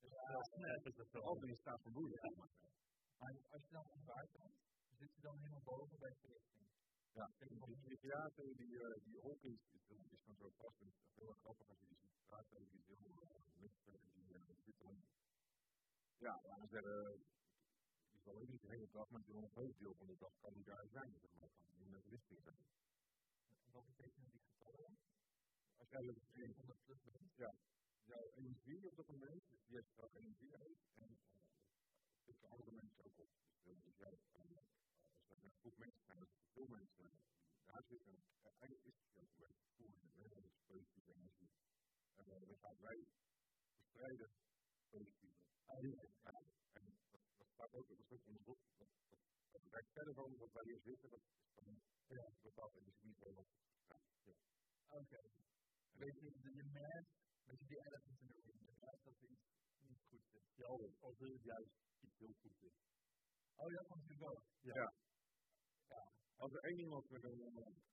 Ja, 0.00 0.78
dat 0.82 0.86
is 0.86 0.96
het 0.96 1.22
altijd 1.22 1.48
in 1.50 1.56
staat 1.56 1.80
van 1.82 1.92
woede. 1.92 2.16
Maar 3.18 3.32
als 3.50 3.62
je 3.66 3.70
dan 3.70 3.86
omwaard 3.96 4.30
komt, 4.32 4.58
zit 4.98 5.14
je 5.14 5.20
dan 5.20 5.38
helemaal 5.38 5.62
boven 5.62 5.98
bij 5.98 6.14
verlichting. 6.20 6.66
Ja, 7.12 7.26
die 7.38 7.88
recreatie, 7.94 8.54
die, 8.56 8.78
die 9.06 9.20
Hawkins 9.20 9.62
is, 9.72 9.84
is 10.10 10.22
dan 10.24 10.36
zo 10.36 10.50
vast. 10.50 10.78
Het 10.78 10.88
is 10.88 11.14
heel 11.14 11.32
grappig 11.42 11.68
als 11.68 11.78
je 11.80 11.86
die 11.86 11.96
ziet 11.96 12.26
praten. 12.26 12.68
Die 12.70 12.80
is 12.80 12.86
heel 12.86 13.12
nuchter 13.62 13.94
en 13.94 14.10
die 14.14 14.24
zit. 14.64 14.78
Ja, 16.18 16.40
laten 16.42 16.62
we 16.62 16.68
zeggen. 16.68 17.22
Die 18.10 18.20
zal 18.22 18.36
ook 18.40 18.48
niet 18.48 18.60
de 18.60 18.68
hele 18.68 18.88
dag, 18.90 19.08
maar 19.10 19.22
een 19.26 19.50
groot 19.50 19.78
deel 19.78 19.94
van 19.94 20.06
de 20.06 20.16
dag 20.18 20.34
kan 20.40 20.52
die 20.54 20.64
daar 20.64 20.88
zijn. 20.88 21.18
Zeg 21.20 21.32
maar, 21.38 21.50
kan 21.56 21.66
die 21.70 21.84
in 21.84 21.92
de 21.92 22.00
verlichting 22.00 22.42
zijn. 22.42 22.64
En 23.64 23.72
wat 23.72 23.86
betekenen 23.86 24.30
die 24.30 24.40
getallen? 24.40 24.98
Als 25.76 25.88
jij 25.88 26.04
dat 26.06 26.16
200 26.32 26.78
plus 26.84 27.02
bent, 27.02 27.34
ja. 27.36 27.54
Jouw 28.04 28.30
energie 28.34 28.86
op 28.86 28.96
dat 28.96 29.06
moment, 29.06 29.42
die 29.66 29.76
heeft 29.76 29.88
straks 29.88 30.14
energie 30.14 30.56
uit. 30.56 30.78
En 30.94 31.10
uh, 31.10 31.40
pikken 32.24 32.48
andere 32.48 32.72
mensen 32.72 33.04
ook 33.04 33.18
op. 33.18 33.30
Dus, 33.62 33.96
jij, 33.96 34.18
als 35.28 35.38
er 35.38 35.44
een 35.44 35.52
groep 35.60 35.76
mensen 35.76 36.04
zijn, 36.04 36.26
veel 36.52 36.66
mensen 36.66 37.10
daar 37.64 37.84
zitten, 37.88 38.14
en 38.42 38.52
eigenlijk 38.58 38.84
is 38.84 38.94
het 38.94 39.16
een 39.16 39.28
beetje 39.36 40.08
voelen, 40.14 40.42
dat 40.42 40.44
is 40.44 40.58
positieve 40.66 41.12
energie. 41.12 41.50
En 42.14 42.24
dan 42.24 42.56
gaan 42.58 42.80
wij 42.80 43.06
bestrijden 43.76 44.30
positieve. 44.90 45.42
Ja, 45.66 45.74
en 46.72 46.98
dat, 47.10 47.48
staat 47.52 47.74
ook, 47.74 47.88
dat 47.88 47.98
is 47.98 48.10
ook 48.10 48.26
onderzoek, 48.26 48.58
dat, 48.76 49.62
werkt 49.70 49.92
verder 49.92 50.14
van 50.14 50.36
wat 50.36 50.52
wij 50.52 50.64
hier 50.64 50.80
zitten, 50.80 51.10
dat 51.10 51.20
is 51.20 51.54
dan 51.54 51.66
een 51.66 52.36
bepaald 52.42 52.74
energieniveau 52.76 53.34
wat. 53.34 53.46
Oké. 54.88 55.20
Weet 55.92 56.20
je, 56.20 56.54
je 56.54 56.64
merkt, 56.64 57.23
je, 57.46 57.66
die 57.66 57.80
elephant 57.86 58.20
in 58.20 58.28
the 58.28 58.40
room, 58.44 58.58
je 58.64 58.72
merkt 58.80 59.04
dat 59.04 59.14
er 59.22 59.28
iets 59.28 59.48
niet 59.88 60.02
goed 60.08 60.24
zit. 60.32 60.46
Ja, 60.54 60.66
als 61.00 61.20
er 61.20 61.40
juist 61.42 61.74
iets 62.00 62.18
heel 62.18 62.34
goed 62.40 62.62
is. 62.62 62.76
Oh 63.54 63.70
ja, 63.70 63.84
van 63.84 64.02
je 64.06 64.16
wel. 64.18 64.42
Ja. 64.60 64.92
ja. 65.88 66.02
Als 66.36 66.52
er 66.52 66.62
één 66.64 66.78
iemand 66.78 67.10
met 67.10 67.24
een, 67.24 67.38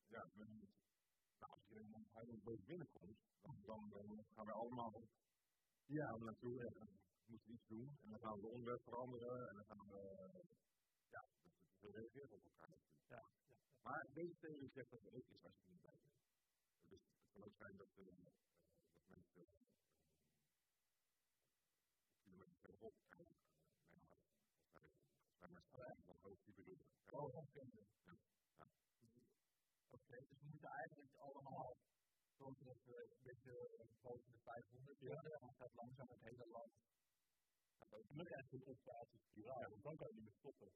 ja, 0.08 0.24
met 0.34 0.48
een, 0.48 0.70
nou, 1.40 1.52
als 1.52 1.70
er 1.70 1.78
een 1.78 2.08
heiland 2.12 2.44
boven 2.44 2.66
binnenkomt, 2.66 3.18
dan, 3.42 3.90
dan, 3.90 4.26
gaan 4.36 4.46
wij 4.46 4.56
allemaal 4.56 5.08
ja, 5.86 6.18
naartoe 6.18 6.60
en 6.68 6.74
dan 6.74 6.90
moeten 7.26 7.48
we 7.48 7.54
iets 7.54 7.68
doen. 7.68 7.98
En 8.02 8.10
dan 8.10 8.20
gaan 8.20 8.36
we 8.36 8.42
de 8.42 8.48
onderwerp 8.48 8.84
veranderen 8.84 9.50
en 9.50 9.56
dan 9.56 9.66
gaan 9.66 9.88
we, 9.88 10.02
ja, 11.10 11.26
dat 11.42 11.80
we 11.80 11.92
reageren 11.92 12.32
op 12.32 12.46
elkaar. 12.46 12.78
Ja. 13.08 13.24
Maar 13.82 14.08
deze 14.14 14.36
theorie 14.40 14.72
zegt 14.74 14.90
dat 14.90 15.02
het 15.02 15.14
ook 15.14 15.30
is 15.30 15.44
als 15.44 15.54
je 15.54 15.64
er 15.64 15.72
niet 15.72 15.82
bij 15.82 15.98
bent. 16.02 16.16
Dus 16.88 17.02
het 17.02 17.32
kan 17.32 17.44
ook 17.44 17.56
zijn 17.56 17.78
dat, 17.78 17.90
uh, 19.12 19.24
dat 19.36 19.50
uh, 19.58 19.68
en 22.24 22.32
uh, 22.32 22.46
mijn 25.50 25.66
die 26.46 26.54
bedoelen. 26.54 26.88
Oh, 27.10 27.36
oké. 27.36 27.64
Oké, 29.90 30.18
dus 30.30 30.40
we 30.40 30.48
moeten 30.52 30.70
eigenlijk 30.70 31.14
allemaal 31.16 31.78
zorgen 32.38 32.66
dat 32.66 32.80
we 32.84 32.98
een 33.16 33.24
beetje 33.24 33.54
boven 34.02 34.32
de 34.32 34.40
500 34.40 35.00
ja. 35.00 35.24
en 35.24 35.40
dan 35.40 35.54
gaat 35.54 35.74
langzaam 35.74 36.10
het 36.10 36.22
hele 36.22 36.48
land. 36.48 36.74
Je 38.08 38.14
moet 38.14 38.32
echt 38.32 38.52
een 38.54 38.66
opwaartse 38.66 39.18
spiraal, 39.18 39.70
want 39.70 39.84
dan 39.84 39.96
kan 39.96 40.08
je 40.08 40.22
niet 40.22 40.36
stoppen. 40.40 40.72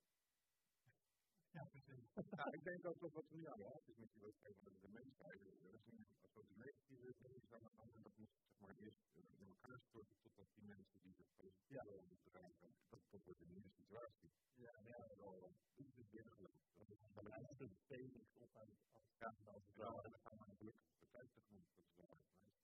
Ja, 1.56 1.64
precies. 1.76 2.06
nou, 2.40 2.50
ik 2.58 2.64
denk 2.64 2.86
ook 2.86 3.00
dat 3.00 3.12
wat 3.18 3.30
er 3.30 3.36
nu 3.36 3.48
aan 3.48 3.62
de 3.64 3.70
hand 3.74 3.88
is 3.88 3.98
met 3.98 4.12
die 4.14 4.22
wedstrijd 4.22 4.58
van 4.64 4.74
de 4.82 4.90
mensheid, 5.00 5.40
dat 5.64 5.74
is 5.74 5.86
nu 5.86 6.06
als 6.22 6.34
we 6.34 6.44
de 6.52 6.58
negatieve 6.66 7.28
is 7.40 7.54
aan 7.54 7.64
de 7.68 7.74
hand 7.80 7.94
en 7.96 8.02
dat 8.02 8.16
moet 8.18 8.34
zeg 8.48 8.60
maar 8.60 8.76
eerst 8.76 9.02
in 9.42 9.48
elkaar 9.48 9.80
storten 9.80 10.18
totdat 10.22 10.48
die 10.56 10.64
mensen 10.64 11.00
die 11.02 11.14
het 11.18 11.32
positieve 11.36 11.74
ja. 11.74 11.84
willen 11.84 12.08
bedrijven, 12.08 12.70
dat, 12.90 13.02
dat 13.10 13.24
wordt 13.24 13.42
een 13.42 13.54
nieuwe 13.56 13.70
situatie. 13.70 14.30
Ja, 14.54 14.74
ja, 14.84 15.16
wel, 15.18 15.54
dit 15.76 15.88
is 15.88 15.96
het 15.96 16.10
binnengeloof. 16.10 16.62
Dat 16.74 16.90
is 16.90 17.32
eigenlijk 17.32 17.60
het 17.60 17.78
Felix 17.86 18.36
op 18.36 18.56
aan 18.56 18.70
het 18.70 18.84
afgaan 19.22 19.54
als 19.54 19.66
het 19.66 19.76
ware, 19.76 20.02
en 20.02 20.12
dan 20.12 20.20
gaan 20.20 20.38
we 20.38 20.46
natuurlijk 20.48 20.80
de 21.00 21.08
tijd 21.10 21.30
tegemoet, 21.34 21.68
dat 21.76 21.86
is 21.86 21.96
wel 21.96 22.10
echt 22.10 22.28
nice. 22.44 22.64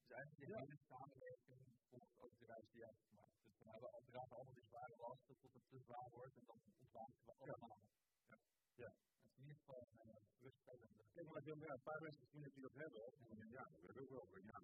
Dus 0.00 0.10
eigenlijk 0.10 0.50
de 0.50 0.58
hele 0.58 0.76
samenleving 0.76 1.60
volgt 1.90 2.20
ook 2.20 2.38
de 2.38 2.46
reis 2.46 2.68
die 2.70 2.80
juist 2.80 3.02
gemaakt. 3.08 3.38
Dus 3.44 3.56
we 3.58 4.18
hebben 4.18 4.36
allemaal 4.36 4.54
die 4.54 4.70
zware 4.72 4.96
lasten 4.96 5.36
tot 5.40 5.52
het 5.52 5.68
te 5.68 5.78
zwaar 5.78 6.10
wordt 6.10 6.36
en 6.36 6.44
dan 6.44 6.60
ontwaken 6.80 7.24
we 7.24 7.32
allemaal. 7.32 7.78
Ja. 8.74 8.90
Het 9.22 9.24
is 9.24 9.36
in 9.36 9.42
ieder 9.42 9.58
geval 9.58 9.88
een 10.00 10.08
uh, 10.08 10.14
ruststellende. 10.40 11.02
Kijk, 11.12 11.26
maar 11.28 11.42
een 11.46 11.82
paar 11.82 12.02
mensen 12.02 12.20
misschien 12.20 12.42
dat 12.42 12.52
die 12.54 12.62
dat 12.62 12.74
hebben, 12.74 13.06
of 13.06 13.14
ja, 13.58 13.64
dat 13.70 13.82
hebben 13.82 14.02
ook 14.02 14.30
wel. 14.30 14.42
Ja. 14.52 14.62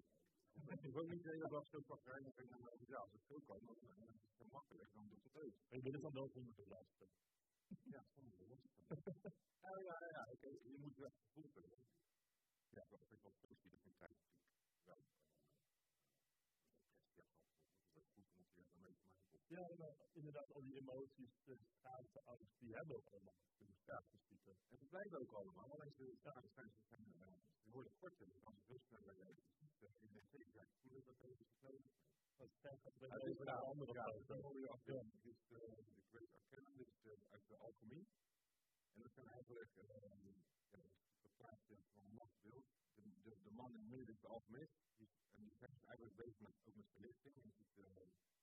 Ik 0.87 0.93
wil 0.93 1.05
niet 1.05 1.23
de 1.23 1.29
hele 1.29 1.49
dag 1.49 1.65
zo 1.67 1.81
pak 1.81 2.03
rijden 2.03 2.35
en 2.35 2.47
dan 2.47 2.59
ja, 2.87 2.97
als 2.97 3.11
het 3.11 3.23
veel 3.25 3.41
kan, 3.41 3.65
dan 3.65 3.75
is 4.13 4.37
het 4.37 4.51
makkelijk, 4.51 4.93
dan 4.93 5.07
doet 5.09 5.23
het 5.23 5.37
ook. 5.37 5.53
Maar 5.69 5.79
je 5.79 5.81
het 5.93 6.01
dan 6.01 6.13
wel 6.13 6.29
luisteren. 6.67 7.09
Ja, 7.83 8.03
zonder 8.15 8.37
te 8.37 8.45
luisteren. 8.47 9.33
Ja, 9.61 9.79
ja, 9.79 9.97
ja, 10.11 10.27
oké, 10.31 10.47
je 10.47 10.77
moet 10.79 10.95
wel 10.95 11.11
hebben. 11.33 11.85
Ja, 12.69 12.85
dat 12.89 13.01
is 13.09 13.21
wel 13.21 13.33
positief 13.39 13.83
in 13.83 13.95
tijd 13.97 14.17
natuurlijk. 14.21 14.57
Wel, 14.85 14.97
Ja, 19.49 19.67
inderdaad, 20.13 20.51
al 20.53 20.63
die 20.63 20.75
emoties, 20.75 21.31
de 21.45 21.57
staatse 21.77 22.21
angst, 22.21 22.59
die 22.59 22.75
hebben 22.75 22.95
ook 22.95 23.05
allemaal 23.05 23.35
in 23.57 23.67
de 23.67 23.75
staatsbeschieten. 23.83 24.51
En 24.69 24.77
dat 24.79 24.89
blijven 24.89 25.19
ook 25.19 25.33
allemaal, 25.33 25.71
alleen 25.71 25.93
ze 25.93 26.17
zijn 26.21 26.49
zijn 26.55 26.69
ze 26.71 26.83
zijn 26.89 27.03
Die 27.63 27.71
worden 27.71 27.93
korter, 27.97 28.27
dus 28.27 28.43
als 28.45 28.55
ze 28.55 28.61
veel 28.65 28.79
sneller 28.79 29.15
leven. 29.15 29.43
Dus 29.79 29.95
in 29.99 30.11
de 30.13 30.21
zin 30.31 30.51
zijn 30.51 30.67
voelen 30.81 31.03
dat 31.05 31.19
deze 31.19 31.45
snel 31.57 31.81
Dat 32.37 32.49
is 33.25 33.39
een 33.39 33.47
andere 33.47 33.93
kaart. 33.93 34.27
Dat 34.27 34.41
hoor 34.41 34.59
je 34.59 34.69
af. 34.69 34.83
Dit 34.83 35.25
is 35.25 35.41
eh, 35.49 35.59
de 35.95 36.03
Great 36.11 36.33
Arcana, 36.33 36.69
dit 36.75 36.87
is 36.87 37.29
uit 37.29 37.47
de 37.47 37.57
alchemie. 37.57 38.07
En 38.93 39.01
dat 39.01 39.11
zijn 39.13 39.27
eigenlijk 39.27 39.71
eh, 39.75 39.85
plaatsen 41.37 41.77
van 41.93 42.05
machtsbeeld. 42.13 42.65
De, 42.95 43.01
de, 43.23 43.35
de 43.43 43.51
man 43.51 43.73
in 43.73 43.79
het 43.79 43.89
midden 43.89 44.15
is 44.15 44.19
de 44.19 44.27
alchemist. 44.27 44.73
En 45.35 45.43
die 45.43 45.55
zijn 45.57 45.71
eigenlijk 45.85 46.15
bezig 46.15 46.39
met, 46.39 46.53
ook 46.67 46.75
met 46.75 46.89
verlichting. 46.93 47.35
En 47.35 47.53
eh, 47.75 48.38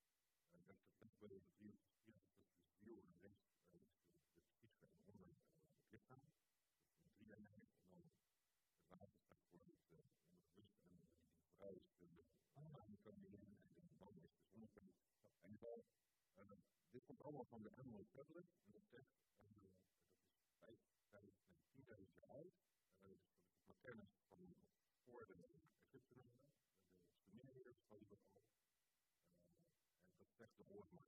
maankoningin 13.07 13.57
en 13.77 13.87
de 13.89 13.95
man 13.99 14.15
is 14.23 14.35
de 14.37 14.45
zonnepunt. 14.51 14.93
En 15.41 15.51
geval, 15.51 15.85
uh, 16.37 16.59
dit 16.91 17.05
komt 17.05 17.23
allemaal 17.23 17.45
van 17.45 17.63
de 17.63 17.71
Animal 17.77 18.07
Tablet. 18.13 18.47
En 18.65 18.73
dat 18.73 18.85
zegt, 18.91 19.11
uh, 19.43 19.71
dat 20.59 20.71
is 20.71 20.81
5000 21.11 21.49
en 21.49 21.57
10.000 21.73 22.15
jaar 22.15 22.29
oud. 22.29 22.55
Uh, 23.01 23.09
dus 23.09 23.21
dat 23.59 23.69
is 23.69 23.79
kennis 23.81 24.11
van 24.29 24.57
voor 25.05 25.27
de 25.27 25.35
Egyptenaren, 25.85 26.51
de 27.09 27.31
Sumeriërs 27.31 27.83
hadden 27.89 28.09
dat 28.09 28.19
al. 28.33 28.43
Uh, 28.53 28.91
en 30.11 30.19
dat 30.19 30.29
zegt 30.37 30.57
de 30.57 30.65
oorlog. 30.69 31.07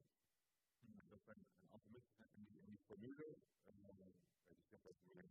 Hmm. 0.80 1.02
Dat 1.08 1.22
zijn 1.22 1.38
een 1.38 1.70
aantal 1.70 1.90
mensen 1.90 2.30
en 2.34 2.44
die, 2.44 2.64
die 2.64 2.78
formule, 2.78 3.38
uh, 3.66 3.74
die 4.46 4.56
zegt 4.68 4.84
dat 4.84 4.96
we 5.02 5.22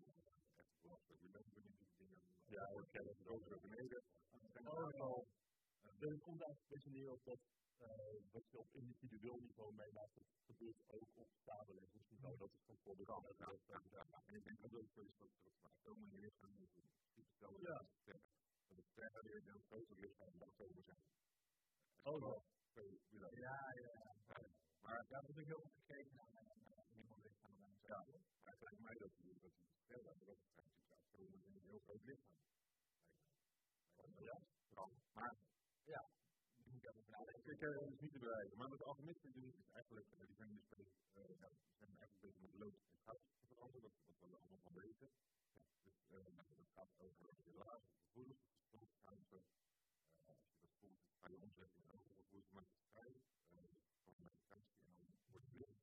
echt 0.56 0.82
belasting, 0.82 1.20
we 1.22 1.30
leven 1.30 1.64
niet 1.64 1.78
die 1.78 1.90
dingen. 1.98 2.22
Ja, 2.46 2.76
we 2.76 2.88
kennen 2.92 3.16
het 3.16 3.50
naar 3.50 3.60
beneden. 3.60 4.04
Oh, 4.68 5.28
dus 6.00 6.12
het 6.12 6.22
komt 6.22 6.42
eigenlijk 6.42 6.86
een 6.86 6.92
neer 6.92 7.12
op 7.12 7.24
dat 7.24 7.40
uh, 7.82 7.88
wat 8.32 8.50
je 8.50 8.58
op 8.58 8.74
individueel 8.74 9.40
niveau 9.40 9.74
meemaakt, 9.74 10.16
dat 10.16 10.26
gebeurt 10.46 10.82
ook 10.88 11.10
op 11.14 11.30
samenlevingsniveau. 11.46 12.38
Dat 12.38 12.52
is 12.54 12.62
van 12.66 12.78
ja, 12.98 13.52
ja, 13.68 13.82
ja. 13.92 14.24
En 14.26 14.36
ik 14.36 14.44
denk 14.44 14.62
dat 14.62 14.72
het 14.72 14.92
zo 14.94 15.02
is 15.02 15.18
dat 15.18 15.30
er 15.30 15.46
op 15.46 15.56
atomen 15.62 16.12
in 16.12 16.20
lichaam 16.20 16.58
is 16.60 16.70
stellen 17.36 17.62
ja. 17.62 17.86
dat 18.08 18.84
het 19.14 19.24
weer 19.24 19.48
een 19.48 19.62
groter 19.62 19.98
lichaam 19.98 20.38
dan 20.40 20.50
atomen 20.50 20.84
zijn. 20.84 20.98
Oh, 22.04 22.20
ja. 22.20 22.42
Ja, 23.32 23.74
ja, 23.76 24.14
ja. 24.28 24.50
Maar 24.82 25.06
daar 25.08 25.22
heb 25.22 25.38
ik 25.38 25.46
heel 25.46 25.62
veel 25.62 25.72
gekeken 25.80 26.16
naar 26.16 26.32
mijn 26.32 27.22
lichaam. 27.22 27.56
Ja, 27.82 28.06
maar 28.44 28.54
het 28.54 28.62
lijkt 28.62 28.80
mij 28.80 28.98
dat 28.98 29.12
die 29.18 29.40
dat 29.40 29.52
die 29.88 30.26
dat 30.26 30.38
atomen 30.90 31.44
in 31.46 31.54
een 31.56 31.64
heel 31.64 31.80
groot 31.80 32.04
lichaam. 32.04 32.36
Ja, 34.18 34.40
maar 35.14 35.36
ja, 35.88 36.04
ik 36.74 37.60
heb 37.60 37.72
het 37.74 37.92
is 37.92 38.00
niet 38.00 38.12
te 38.12 38.20
bewijzen. 38.20 38.58
Maar 38.58 38.70
wat 38.70 38.78
de 38.80 38.86
alchemisten 38.86 39.32
doen 39.32 39.54
is 39.54 39.70
eigenlijk, 39.72 40.08
uh, 40.12 40.28
die 40.28 40.36
zijn 40.36 40.54
dus 40.54 40.68
bezig, 40.70 40.94
uh, 41.16 41.40
ja, 41.40 41.50
zijn 41.78 41.98
eigenlijk 41.98 42.22
bezig 42.22 42.40
met 42.42 42.54
lood 42.54 42.78
en 42.92 43.00
goud 43.06 43.22
veranderen, 43.48 43.92
dat, 44.06 44.16
we 44.20 44.26
allemaal 44.26 44.74
weten. 44.74 45.10
Ja, 45.54 45.62
dus 45.84 46.00
uh, 46.12 46.26
dat 46.58 46.70
gaat 46.76 46.92
over 46.98 47.28
je 47.44 47.54
lagen 47.54 47.90
gevoelens, 48.04 48.40
dus. 49.30 49.46
Uh, 50.26 50.36
als 50.36 50.54
je 50.54 50.60
dat 50.62 50.72
voelt, 50.80 51.00
ga 51.22 51.30
je 51.30 51.40
omzetten 51.42 51.84
in 51.84 52.00
gevoelens, 52.00 52.52
maar 52.52 52.64
het 52.64 52.74
is 52.74 52.86
vrij 52.92 53.14
van 54.04 54.16
meditatie 54.18 54.78
en 54.82 54.96
dan 54.96 55.06
wordt 55.06 55.24
het. 55.24 55.44
Dus 55.52 55.76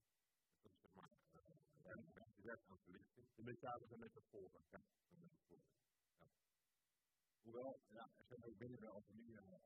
dat 0.62 0.72
is 0.72 0.80
zeg 0.80 0.92
maar, 0.94 1.10
uh, 1.34 1.54
je 2.36 2.42
werkt 2.42 2.68
aan 2.68 2.78
verlichting. 2.78 3.26
De 3.34 3.42
metalen 3.42 3.88
zijn 3.88 4.00
metaforen. 4.00 4.60
Ja, 4.70 4.78
dat 4.78 4.98
is 5.00 5.18
metaforen. 5.18 5.93
Hoewel, 7.44 7.80
ja, 7.88 8.04
er 8.18 8.26
zijn 8.26 8.44
ook 8.44 8.56
binnen 8.56 8.80
de 8.80 8.88
alchemie 8.88 9.38
allemaal 9.38 9.60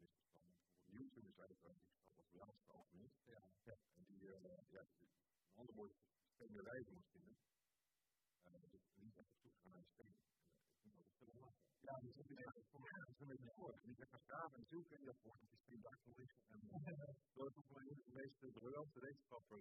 misverstanden. 0.00 0.54
Newton 0.84 1.26
is 1.32 1.38
eigenlijk 1.38 1.78
die 2.20 2.22
als 2.22 2.32
laatste 2.32 2.72
alchemist. 2.72 3.20
Ja. 3.24 3.42
ja. 3.64 3.76
En 3.96 4.04
die, 4.04 4.20
uh, 4.20 4.58
ja, 4.68 4.80
een 4.80 5.56
ander 5.60 5.74
woord 5.74 5.92
is 5.92 6.50
lijden 6.50 6.94
moest 6.94 7.10
vinden. 7.10 7.36
Dus 8.70 8.84
niet 8.94 9.16
echt 9.16 9.30
op 9.30 9.38
zoek 9.42 9.56
gaan 9.60 9.70
naar 9.70 9.82
de 9.82 9.88
steen. 9.94 10.14
Ik 10.66 10.80
vind 10.80 10.94
dat 10.94 11.04
het 11.04 11.16
veel 11.18 11.34
langer. 11.34 11.54
Ja, 11.80 11.94
dus 12.00 12.14
dat 12.14 12.56
is 12.56 12.68
voor 12.70 12.80
mij 12.80 12.92
een 13.18 13.26
beetje 13.26 13.52
voor. 13.54 13.74
En 13.82 13.90
ik 13.90 13.98
heb 13.98 14.08
gaan 14.08 14.26
graven 14.30 14.58
en 14.58 14.66
zoeken 14.66 14.96
en 14.96 15.04
dat 15.04 15.18
wordt 15.22 15.40
dat 15.40 15.60
steen 15.64 15.80
daar 15.80 15.98
kon 16.02 16.14
liggen. 16.16 16.40
En 16.50 16.60
dat 17.34 17.46
is 17.48 17.54
toch 17.54 17.68
wel 17.68 17.80
een 17.80 18.32
van 18.38 18.48
de 18.48 18.58
briljante 18.58 19.00
wetenschappen. 19.00 19.60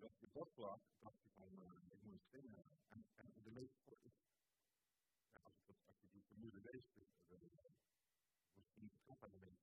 Dat 0.00 0.18
je 0.18 0.28
botplak, 0.32 0.82
dacht 0.98 1.22
je 1.22 1.30
van, 1.30 1.52
ik 1.92 2.02
moet 2.02 2.12
een 2.12 2.24
steen 2.28 2.52
hebben. 2.52 2.78
En, 2.88 3.04
en 3.14 3.42
de 3.42 3.50
meest, 3.50 3.74
ja, 5.24 5.40
als, 5.42 5.54
ik 5.66 5.76
dat, 5.84 6.29
je 6.40 6.50
die 6.50 6.60
vermoeden 6.60 6.72
leest, 6.72 6.90
moest 8.54 8.72
je 8.74 8.80
niet 8.80 8.92
betrokken 8.92 9.26
aan 9.26 9.32
de 9.34 9.40
mens. 9.46 9.60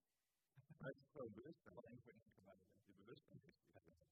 Maar 0.80 0.90
het 0.94 1.00
is 1.04 1.10
gewoon 1.14 1.34
bewustzijn. 1.34 1.76
Wat 1.76 1.86
één 1.86 2.02
voor 2.04 2.14
één 2.14 2.32
gebruikt 2.38 2.66
is. 2.74 2.86
Je 2.86 2.94
bewustzijn 3.02 3.42
is 3.46 3.58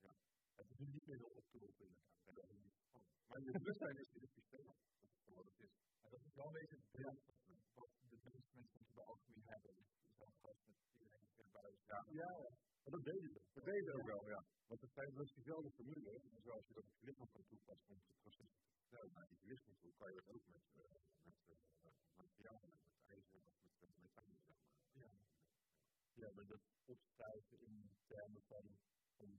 ja. 0.06 0.14
Het 0.56 0.70
is 0.72 0.80
niet 0.96 1.06
meer 1.06 1.24
op 1.40 1.46
te 1.52 1.58
roepen 1.58 1.86
inderdaad. 1.86 2.24
Ja, 2.26 2.32
dat 2.34 2.50
is 2.50 2.62
niet 2.64 2.78
van. 2.90 3.04
Maar 3.28 3.42
je 3.42 3.52
bewustzijn 3.52 3.98
is 4.04 4.10
in 4.18 4.22
het 4.22 4.32
systeem. 4.32 4.66
Dat 4.66 5.10
is 5.10 5.18
gewoon 5.24 5.36
wat 5.40 5.46
het 5.52 5.60
is. 5.68 5.74
En 6.04 6.10
dat 6.12 6.22
is 6.28 6.34
wel 6.34 6.48
een 6.48 6.58
beetje 6.60 6.76
het 6.76 6.92
beeld 6.92 7.20
wat 7.74 7.90
de 8.10 8.18
meeste 8.24 8.52
mensen 8.58 8.80
die 8.80 8.94
bij 8.94 9.04
alchemie 9.04 9.46
hebben. 9.54 9.72
Dus 9.76 10.18
dan 10.18 10.32
gast 10.42 10.62
met 10.68 10.78
iedereen 10.92 11.28
in. 11.38 11.48
Ja, 11.88 12.06
ja. 12.10 12.32
Dat 12.84 13.04
deden 13.04 13.30
ze. 13.34 13.42
Dat 13.54 13.66
deden 13.66 13.84
ze 13.86 13.92
ook 13.94 14.08
wel, 14.14 14.28
ja. 14.30 14.46
Want 14.68 14.82
het 14.82 14.92
zijn 14.94 15.14
dus 15.14 15.34
diezelfde 15.34 15.72
formules. 15.72 16.24
En 16.36 16.42
zoals 16.42 16.68
je 16.68 16.74
dat 16.74 16.84
op 16.84 16.96
je 17.00 17.06
lichaam 17.06 17.30
kan 17.32 17.46
toepassen 17.46 17.90
om 17.90 17.96
het 17.96 18.20
proces 18.22 18.50
te 18.52 18.75
vertellen 18.86 19.14
naar 19.14 19.28
die 19.28 19.60
toe, 19.82 19.94
kan 19.94 20.10
je 20.10 20.16
dat 20.16 20.30
ook 20.36 20.48
met, 20.48 20.66
uh, 20.76 20.84
met 21.22 21.38
uh, 21.50 21.56
materialen, 22.16 22.70
met 22.70 22.84
ijzer 23.08 23.42
of 23.46 23.56
met 23.62 23.74
uh, 23.82 23.90
metaal, 23.98 24.36
zeg 24.46 24.56
maar. 24.62 24.78
Ja. 24.92 25.12
Ja, 26.14 26.32
maar 26.36 26.48
dat 26.48 26.62
opschrijven 26.86 27.60
in 27.60 27.90
termen 28.08 28.44
van, 28.44 28.78
van 29.16 29.30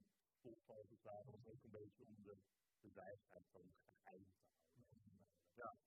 het 0.89 1.03
ware 1.03 1.31
was 1.31 1.47
ook 1.47 1.63
een 1.63 1.71
beetje 1.71 2.05
om 2.05 2.23
de, 2.23 2.37
de 2.81 2.91
wijsheid 2.93 3.47
van 3.51 3.67
het 3.67 3.79
geheim 3.85 4.27
te 4.27 4.95
houden. 4.95 5.27
Ja. 5.55 5.79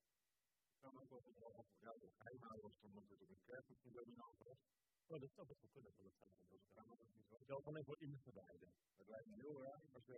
Ik 0.74 0.80
kan 0.80 1.00
ook 1.00 1.10
wel 1.10 1.68
ja, 1.80 1.94
geheim 2.18 2.42
houden 2.42 2.72
dan 2.82 2.90
omdat 2.90 3.10
het 3.10 3.22
op 3.22 3.30
een 3.30 3.44
kerk 3.44 3.70
of 3.70 3.84
een 3.84 3.92
dominant 3.92 4.38
was. 4.38 4.60
Oh, 5.12 5.20
dat 5.20 5.32
zou 5.36 5.48
best 5.48 5.62
wel 5.62 5.70
kunnen, 5.76 5.92
want 5.96 6.06
dat 6.06 6.16
zijn. 6.20 7.46
Zelfs 7.46 7.66
alleen 7.66 7.86
voor 7.86 8.00
ingewijden. 8.00 8.70
Het 8.98 9.08
lijkt 9.08 9.28
me 9.28 9.36
heel 9.36 9.62
raar 9.62 9.82
als 9.94 10.06
je 10.06 10.16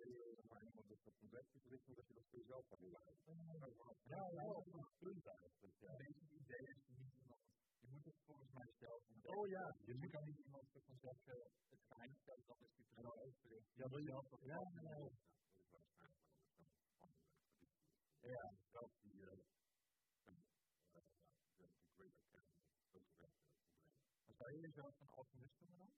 maar 0.49 0.63
iemand 0.63 0.87
dat 0.89 1.05
op 1.09 1.15
een 1.21 1.29
website 1.29 1.67
richt, 1.69 1.85
dat 1.95 2.07
je 2.07 2.13
dat 2.13 2.25
voor 2.29 2.39
jezelf 2.39 2.65
kan 2.67 2.79
doen. 2.79 2.91
Ja, 4.03 4.23
ja, 4.37 4.43
dat 4.43 4.67
is 4.67 4.73
een 4.73 4.89
punt 4.99 5.25
eigenlijk. 5.25 5.75
Ja. 5.79 5.95
Deze 5.97 6.25
idee 6.39 6.67
is 6.75 6.87
niet 6.87 7.13
iemand. 7.21 7.41
Je 7.79 7.87
moet 7.87 8.05
het 8.05 8.17
volgens 8.25 8.51
mij 8.51 8.71
zelf. 8.79 9.01
Oh 9.23 9.47
ja, 9.47 9.75
je 9.85 9.95
moet 9.95 10.11
dan 10.11 10.23
niet 10.23 10.39
iemand 10.39 10.69
van 10.71 10.97
zeggen 10.99 11.35
het 11.69 11.81
geheim 11.87 12.13
stellen, 12.15 12.45
dan 12.45 12.57
is 12.61 12.73
die 12.75 12.85
overig. 13.27 13.65
Ja, 13.73 13.89
wil 13.89 13.97
je 13.97 14.05
dat? 14.05 14.39
Ja, 14.41 14.59
ja, 14.81 14.97
ja. 14.97 15.09
Ja, 18.21 18.53
zelfs 18.71 18.99
die 19.01 19.13
uh, 19.13 19.31
the 21.57 21.93
Great 21.95 22.15
Academy, 22.25 22.61
ook 22.91 23.17
werkt 23.17 23.41
maar 24.51 24.59
zou 24.59 24.67
je 24.67 24.67
jezelf 24.67 24.99
een 24.99 25.09
alchemist 25.09 25.59
dan? 25.59 25.91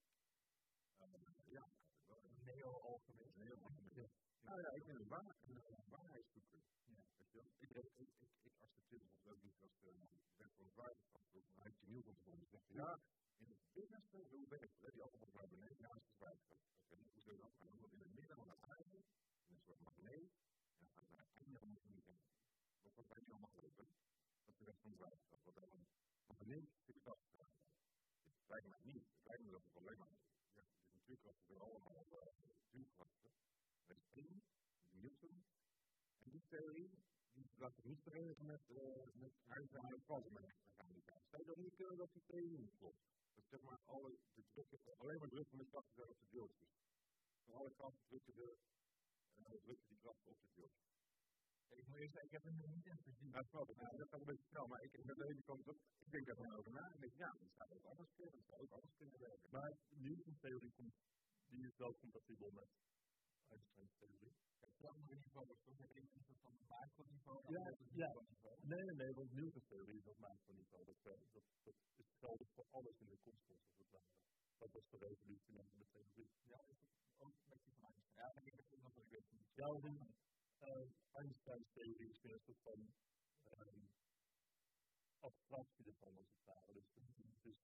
Ja, 1.50 1.66
een 2.08 2.44
neo-alchemist. 2.44 3.36
Neo-alchemist. 3.36 4.14
Nou 4.42 4.62
ja, 4.62 4.70
ik 4.72 4.86
ben 4.86 4.96
een, 4.96 5.08
waar, 5.08 5.36
een 5.44 5.90
waarheidszoeker. 5.90 6.62
Ja. 6.86 7.46
Ik, 7.60 7.70
ik, 7.70 8.10
ik, 8.20 8.30
ik 8.42 8.54
accepteer 8.60 9.00
bijvoorbeeld 9.00 9.28
ook 9.28 9.44
niet 9.44 9.62
als 9.62 9.76
de 9.80 9.92
wet 10.38 10.54
van 10.56 10.66
het. 10.86 11.46
Dan 11.54 11.64
heeft 11.64 11.80
je 11.80 11.88
nieuw 11.88 12.04
van 12.04 12.16
tevoren 12.16 12.48
ja, 12.68 13.02
in 13.38 13.48
het 13.48 13.62
binnenste, 13.74 14.18
hoe 14.18 14.48
werkt 14.48 14.82
het? 14.82 14.94
Die 14.94 15.02
allemaal 15.02 15.30
naar 15.34 15.48
beneden, 15.48 15.78
ja, 15.78 15.96
is 15.96 16.08
het 16.08 16.18
waterschap. 16.18 16.60
Oké, 16.84 16.96
hoe 17.14 17.32
je 17.32 17.38
dat 17.38 17.54
doen? 17.60 17.80
Want 17.80 17.94
in 17.94 18.00
het 18.00 18.14
midden 18.14 18.38
van 18.38 18.48
de 18.48 18.58
aarde, 18.60 18.98
in 19.48 19.56
een 19.56 19.62
soort 19.62 19.80
magneet, 19.80 20.32
en 20.78 20.86
dan 20.86 20.90
gaat 20.94 21.10
naar 21.10 21.26
het 21.26 21.36
einde 21.42 21.60
van 21.60 21.70
het 21.70 21.84
niet 21.84 22.06
Wat 22.96 23.08
wij 23.08 23.20
niet 23.20 23.32
allemaal 23.32 23.56
lopen, 23.56 23.86
dat 24.44 24.54
is 24.54 24.58
de 24.58 24.66
rest 24.66 24.82
van 24.82 24.92
het 24.92 25.00
waterschap. 25.00 25.44
Wat 25.44 25.56
dan 25.56 25.88
kracht 27.04 27.24
het 27.30 27.63
lijkt 28.48 28.68
mij 28.68 28.80
niet. 28.84 29.06
Het 29.16 29.26
lijkt 29.28 29.44
me 29.44 29.50
dat 29.52 29.64
het 29.64 29.78
alleen 29.78 29.98
maar. 29.98 30.16
Ja, 30.54 30.62
de 30.62 30.88
natuurkrachten 30.92 31.46
zijn 31.46 31.60
allemaal 31.60 31.94
natuurkrachten. 31.94 33.32
Is 33.86 34.04
één, 34.12 34.44
Newton. 34.90 35.44
En 36.24 36.30
die 36.32 36.44
theorie, 36.48 36.92
die 37.34 37.50
laat 37.58 37.76
zich 37.76 37.84
niet 37.84 38.02
verenigen 38.02 38.46
met, 38.46 38.62
uh, 38.70 39.04
met 39.14 39.34
Einstein 39.48 39.94
en 39.94 40.04
kwantummechanica. 40.04 41.22
Zou 41.30 41.42
je 41.42 41.48
dan 41.54 41.62
niet 41.62 41.76
kunnen 41.76 41.98
dat 41.98 42.14
die 42.14 42.24
theorie 42.26 42.60
niet 42.60 42.76
klopt? 42.78 43.04
Dat 43.34 43.46
zeg 43.48 43.62
maar 43.62 43.80
alle, 43.86 44.18
de 44.34 44.44
druk, 44.54 44.68
alleen 44.98 45.20
maar 45.20 45.30
druk 45.30 45.48
van 45.48 45.58
de 45.58 45.66
krachten 45.66 45.94
zijn 45.96 46.10
op 46.10 46.20
de 46.20 46.28
deeltjes. 46.30 46.70
Van 47.46 47.54
alle 47.54 47.72
krachten 47.72 48.06
drukken, 48.08 48.36
de, 48.36 48.58
uh, 49.38 49.46
drukken 49.64 49.88
die 49.88 49.98
krachten 49.98 50.32
op 50.32 50.42
de 50.42 50.50
deeltjes. 50.54 50.93
Ik 51.80 51.88
moet 51.88 51.98
eerst 51.98 52.14
zeggen, 52.14 52.30
ik 52.32 52.36
heb 52.38 52.44
het 52.44 52.56
nog 52.62 52.72
niet 52.76 52.86
in 52.86 52.98
gezien. 52.98 53.32
Ja, 53.32 53.44
snap 53.44 53.70
ik. 53.70 53.78
Dat 53.80 54.10
gaat 54.10 54.20
een 54.20 54.32
beetje 54.32 54.50
snel, 54.54 54.68
maar 54.68 54.82
ik, 54.82 54.94
ik 54.94 55.06
ben 55.06 55.18
de 55.18 55.28
ene 55.32 55.44
kant 55.44 55.68
op. 55.68 55.78
Ik 56.06 56.12
denk 56.12 56.28
er 56.28 56.36
dan 56.36 56.56
over 56.58 56.72
na 56.72 56.92
en 56.94 57.00
denk, 57.00 57.16
ja, 57.16 57.32
dat 57.40 57.52
zou 57.58 57.70
ook 57.76 57.86
anders 57.86 58.12
kunnen, 58.16 58.36
dat 58.36 58.46
zou 58.50 58.62
ook 58.62 58.72
anders 58.72 58.96
kunnen 58.96 59.20
werken. 59.20 59.50
Maar 59.52 59.72
Newton's 59.90 60.40
theorie 60.40 60.72
komt, 60.72 60.96
die 61.48 61.68
is 61.68 61.78
wel 61.78 61.96
compatibel 62.04 62.52
met 62.52 62.70
Einstein's 63.48 63.96
theorie. 63.98 64.34
Het 64.84 65.08
niveau, 65.08 65.50
is 65.52 65.62
toch? 65.64 65.78
Het 65.78 65.96
is 65.96 66.38
van 66.42 66.54
het 66.54 66.68
macroniveau 66.68 67.54
ja, 67.54 67.76
ja. 67.94 68.12
Nee, 68.62 68.84
nee, 68.84 68.96
nee, 68.96 69.12
want 69.14 69.32
Newton's 69.32 69.68
theorie 69.68 69.98
is 69.98 70.08
op 70.08 70.18
macroniveau. 70.18 70.86
Dat, 70.86 70.96
dat, 71.04 71.20
dat 71.64 71.76
is 71.96 72.06
geldig 72.20 72.48
voor 72.54 72.66
alles 72.70 73.00
in 73.00 73.10
de 73.10 73.18
kosmos, 73.24 73.62
als 73.68 73.78
het 73.78 73.90
ware. 73.90 74.12
Dat 74.58 74.72
was 74.72 74.84
de 74.90 74.98
revolutie 74.98 75.54
met 75.54 75.66
de 75.72 75.86
theorie. 75.92 76.30
Ja, 76.44 76.60
is 76.68 76.80
het 76.82 76.92
ook 77.18 77.36
met 77.46 77.60
die 77.64 77.74
van 77.80 77.94
Einstein? 77.94 78.32
Ja, 78.36 78.42
ik 78.42 78.54
heb 78.56 78.66
het 78.70 78.82
nog 78.82 78.94
wel 78.94 79.06
Ja, 79.56 80.33
uh, 80.72 81.20
Einstein's 81.22 81.70
theorie 81.74 82.10
is 82.14 82.22
meer 82.24 82.34
een 82.34 82.46
soort 82.48 82.62
van 82.68 82.80
um, 83.62 83.82
abstractie 85.28 85.86
ervan 85.92 86.16
als 86.22 86.30
het 86.34 86.44
ware. 86.50 86.72
Dus 86.74 86.88
het 86.96 87.46
is 87.52 87.60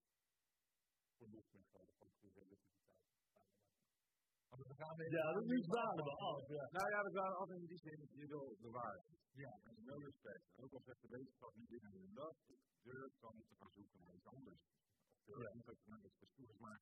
voor 1.18 1.30
nog 1.30 1.46
meer 1.54 1.68
gelden 1.74 1.96
van 2.00 2.10
relativiteit. 2.22 2.68
Ja, 5.18 5.26
dat 5.38 5.46
is 5.58 5.66
dwalen 5.72 6.06
we 6.10 6.16
af. 6.30 6.48
Ja. 6.58 6.66
Nou 6.78 6.88
ja, 6.94 7.00
we 7.06 7.10
dwalen 7.16 7.38
af 7.38 7.50
in 7.50 7.66
die 7.66 7.82
zin, 7.88 8.00
je 8.22 8.28
wil 8.28 8.46
de 8.66 8.70
waarheid. 8.70 9.20
Ja. 9.44 9.54
En 9.68 9.76
no 9.90 9.96
respect. 10.10 10.46
En 10.56 10.64
ook 10.64 10.74
al 10.74 10.82
zegt 10.90 11.02
de 11.02 11.08
wetenschap 11.08 11.54
niet 11.56 11.70
dingen 11.70 11.92
en 11.92 12.14
dat, 12.14 12.36
durf 12.82 13.14
dan 13.20 13.36
te 13.48 13.56
gaan 13.60 13.72
zoeken 13.78 14.00
naar 14.00 14.16
iets 14.16 14.26
anders. 14.26 14.62
Ja. 15.38 15.44
Dat 15.44 15.56
is 15.56 15.68
ook 15.70 15.78
een 15.86 16.02
beetje 16.02 16.26
maar 16.58 16.82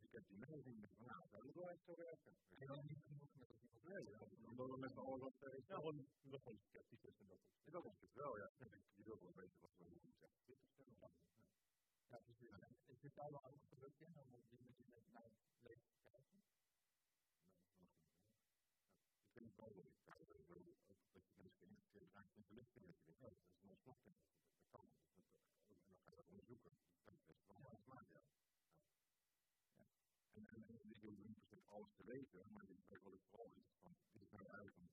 ik 0.00 0.12
heb 0.12 0.26
die 0.28 0.36
mening. 0.36 0.80
met 0.80 0.90
van, 0.96 1.06
nou, 1.06 1.22
dat 1.30 1.54
wil 1.54 1.68
ik 1.70 1.80
zo 1.86 1.94
werken. 1.96 2.32
En 2.58 2.66
dan 2.66 2.84
niet 2.86 3.02
genoeg 3.06 3.34
met 3.34 3.48
dat 3.48 3.56
iemand 3.62 3.82
wil. 3.82 4.56
Dan 4.56 4.70
we 4.70 4.76
met 4.78 4.92
z'n 4.92 4.98
allen 4.98 5.20
wat. 5.20 5.34
Ja, 5.66 5.74
gewoon, 5.74 6.06
we 6.22 6.38
zijn 6.38 6.58
sceptisch 6.68 7.00
tussen 7.00 7.26
dat 7.26 7.30
op. 7.30 7.40
En 7.64 7.72
dat 7.72 7.84
het 8.00 8.12
wel, 8.12 8.38
ja. 8.38 8.50
Je 8.94 9.02
wil 9.04 9.18
wel 9.20 9.34
weten 9.34 9.60
wat 9.60 9.70
we 9.76 9.84
doen. 9.84 10.14
Ja, 10.20 10.28
is 10.46 10.98
wel. 11.00 11.10
Ja, 12.08 12.18
precies. 12.18 12.50
Is 12.86 13.00
dit 13.00 13.18
allemaal 13.18 13.44
in, 13.44 13.60
om 14.78 14.92
op 14.92 15.08
naar 15.12 15.22
het 15.22 15.62
leven. 15.62 15.86
Ik 19.22 19.32
vind 19.32 19.56
wel 19.56 19.87
weten, 32.08 32.52
maar 32.52 32.68
ik 32.70 32.84
weet 32.88 33.02
wat 33.02 33.12
ik 33.12 33.24
vooral 33.30 33.50
is 33.54 33.68
van, 33.82 33.92
dit 34.12 34.22
is 34.22 34.30
nou 34.30 34.46
eigenlijk 34.46 34.76
een, 34.76 34.90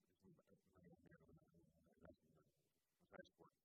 zijsport. 3.10 3.56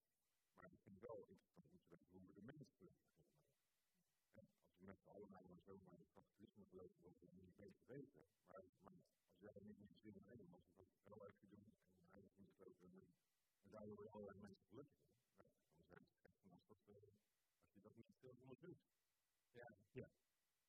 Maar 0.57 0.72
ik 0.72 0.80
vind 0.84 0.94
het 0.96 1.09
wel 1.09 1.24
interessant 1.26 1.70
om 1.70 1.78
te 1.78 1.88
weten 1.88 2.18
hoe 2.18 2.26
we 2.26 2.32
de 2.32 2.42
mensen 2.42 2.88
als 2.88 4.48
we 4.78 4.84
met 4.90 4.98
z'n 5.01 5.09
allen 5.09 5.30
nou 5.30 5.44
maar 5.88 5.98
het 5.98 6.11
kapitalisme 6.12 6.64
geloven, 6.64 7.03
dat 7.03 7.18
we 7.18 7.26
het 7.26 7.34
niet 7.42 7.57
beter 7.57 7.86
weten. 7.86 8.22
Maar, 8.48 8.64
maar 8.80 9.01
als 9.28 9.38
jij 9.38 9.55
er 9.55 9.64
niet 9.64 9.78
in 9.78 9.94
zin 10.03 10.14
in 10.14 10.24
neemt, 10.26 10.55
als 10.55 10.66
we 10.70 10.84
dat 10.84 11.18
wel 11.18 11.26
even 11.28 11.48
doen 11.48 11.64
en 11.98 12.07
eigenlijk 12.12 12.38
niet 12.38 12.53
geloven 12.57 12.90
en, 12.90 13.14
en 13.62 13.70
daardoor 13.70 13.96
weer 13.96 14.11
allerlei 14.11 14.38
mensen 14.38 14.66
gelukkig 14.68 14.98
zijn, 15.01 15.48
dan 15.74 15.84
zijn 15.88 16.03
het 16.03 16.16
gek 16.22 16.34
van 16.42 16.51
als, 16.53 16.66
dat, 16.66 16.82
uh, 16.88 16.94
als 17.64 17.74
je 17.74 17.80
dat 17.80 17.96
niet 17.96 18.16
veel 18.20 18.36
onderzoekt. 18.40 18.84
Ja. 19.53 19.74
ja. 19.90 20.09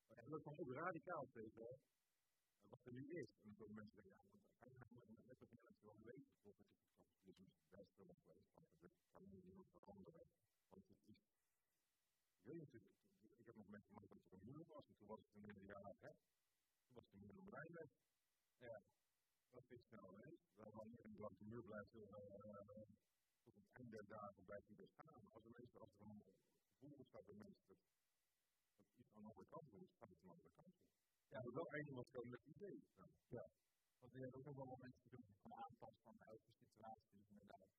En 0.07 0.29
dat 0.29 0.39
is 0.39 0.45
dan 0.45 0.57
ook 0.57 0.73
radicaal 0.73 1.27
tegen 1.31 1.79
wat 2.71 2.85
er 2.85 2.93
nu 2.93 3.05
is. 3.21 3.31
En 3.43 3.55
komen 3.55 3.75
mensen 3.75 4.03
zeggen, 4.03 4.11
ja, 4.11 4.25
want 4.29 4.41
weten, 6.03 6.35
volgens 6.41 6.69
het 7.23 7.27
is 7.27 7.69
best 7.69 7.95
wel 7.97 8.15
geweest, 8.25 8.53
want 8.53 8.69
het 8.79 8.91
kan 9.13 9.29
niet 9.29 9.67
veranderen. 9.71 10.27
Want 10.69 10.87
het 10.87 11.07
is, 11.13 11.21
ik 12.37 12.43
weet 12.43 12.73
ik 13.41 13.45
heb 13.45 13.55
nog 13.55 13.67
meegemaakt 13.67 14.09
dat 14.09 14.21
er 14.25 14.33
een 14.33 14.45
muur 14.45 14.65
was, 14.67 14.85
en 14.87 14.95
toen 14.97 15.07
was 15.07 15.19
het 15.19 15.35
een 15.35 15.65
jaar, 15.65 15.95
hè, 15.99 16.11
toen 16.83 16.93
was 16.93 17.05
het 17.11 17.21
een 17.21 17.37
om 17.39 17.49
rijden. 17.49 17.91
Ja, 18.57 18.81
dat 19.49 19.71
is 19.71 19.83
snel 19.87 20.13
ineens. 20.13 20.41
Wel 20.55 20.71
dan 20.71 20.89
niet 20.89 21.17
dat 21.17 21.37
de 21.37 21.45
muur 21.45 21.63
blijft 21.63 21.93
uh, 21.95 22.01
tot 23.43 23.55
het 23.55 23.69
einde 23.71 23.91
der 23.91 24.07
dagen 24.07 24.43
blijft 24.45 24.67
die 24.67 24.75
bestaan. 24.75 25.29
Als 25.29 25.43
er 25.45 25.51
mensen, 25.51 25.79
als 25.79 25.99
er 25.99 26.05
een 26.07 26.23
gevoel 26.79 27.05
staat 27.05 27.25
bij 27.25 27.35
mensen 27.35 27.65
dat, 27.67 27.79
iets 28.97 29.15
aan 29.15 29.23
de 29.23 29.29
andere 29.29 29.47
kant 29.47 29.71
moet, 29.71 29.91
gaat 29.99 30.09
het 30.09 30.19
aan 30.19 30.27
de 30.27 30.33
andere 30.33 30.53
kant. 30.55 30.75
Ja, 31.33 31.39
dat 31.41 31.51
is 31.51 31.59
wel 31.61 31.71
één 31.79 31.93
wat 31.99 32.09
komen 32.15 32.29
met 32.29 32.43
idee. 32.55 32.79
Ja. 33.37 33.45
Want 33.99 34.13
er 34.13 34.19
zijn 34.19 34.33
ook 34.37 34.45
nog 34.45 34.55
wel 34.55 34.77
mensen 34.87 35.09
die 35.09 35.23
gaan 35.41 35.53
aanpassen 35.65 36.03
van 36.03 36.17
huidige 36.29 36.53
situatie. 36.63 37.11
Dus 37.17 37.29
inderdaad, 37.33 37.69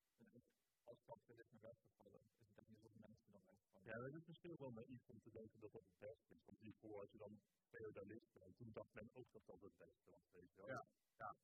als 0.83 0.99
kapitalisme 1.09 1.59
weggevallen, 1.59 2.21
is 2.43 2.55
het 2.55 2.67
niet 2.69 2.81
dat 2.81 2.95
mensen 3.07 3.31
dan 3.31 3.43
wegvallen. 3.45 3.87
Ja, 3.89 3.97
dat 4.05 4.13
is 4.19 4.25
misschien 4.31 4.55
wel 4.63 4.71
naïef 4.71 5.03
om 5.13 5.19
te 5.21 5.31
denken 5.31 5.59
dat 5.59 5.71
dat 5.71 5.85
het 5.91 5.99
beste 5.99 6.33
is. 6.35 6.43
Want 6.45 6.59
hiervoor 6.59 6.99
had 6.99 7.11
je 7.11 7.17
dan 7.17 7.33
feudalisten 7.69 8.41
en 8.41 8.53
toen 8.57 8.71
dacht 8.71 8.93
men 8.93 9.09
ook 9.13 9.29
dat 9.31 9.45
dat 9.45 9.61
het 9.61 9.77
beste 9.77 10.09
was. 10.09 10.25
Weet 10.31 10.49
je 10.53 10.57
wel. 10.61 10.67
Ja, 10.67 10.85
ja. 11.17 11.35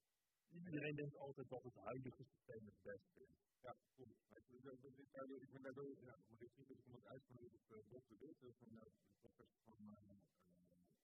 Iedereen 0.50 0.96
denkt 0.96 1.16
altijd 1.16 1.50
dat 1.50 1.64
het 1.64 1.76
huidige 1.76 2.24
systeem 2.24 2.66
het 2.66 2.82
beste 2.82 3.20
is. 3.28 3.36
Ja, 3.62 3.76
goed. 3.96 4.18
Ik 5.46 5.52
ben 5.52 5.62
daardoor, 5.62 6.02
ja, 6.02 6.16
maar 6.28 6.42
ik 6.42 6.52
zie 6.56 6.66
dat 6.66 6.78
ik 6.78 7.06
uitgenodigd 7.06 7.72
op 7.72 7.78
uh, 7.78 7.90
Bob 7.90 8.08
de 8.08 8.18
Witte 8.18 8.54
van 8.60 8.70
uh, 8.74 8.80
de 8.80 8.92
professor 9.20 9.62
van 9.66 10.20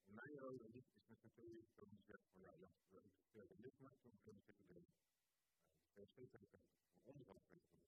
in 0.08 0.14
mijn 0.14 0.38
rode 0.38 0.68
licht 0.68 0.92
is 0.94 1.06
met 1.06 1.22
een 1.22 1.34
periode 1.34 1.68
komen 1.74 2.02
zeggen 2.06 2.28
van 2.30 2.40
ja, 2.40 2.52
Jan, 2.90 3.06
we 3.32 3.38
hebben 3.38 3.60
dit 3.62 3.78
maar, 3.78 3.96
dan 4.02 4.18
kunnen 4.22 4.42
we 4.46 4.52
dit 4.52 4.66
doen. 4.66 4.86
De 5.94 6.02
is 6.02 6.14
heeft 6.14 6.34
een 6.34 7.04
onderhoud 7.04 7.46
kunnen 7.48 7.66
doen. 7.68 7.84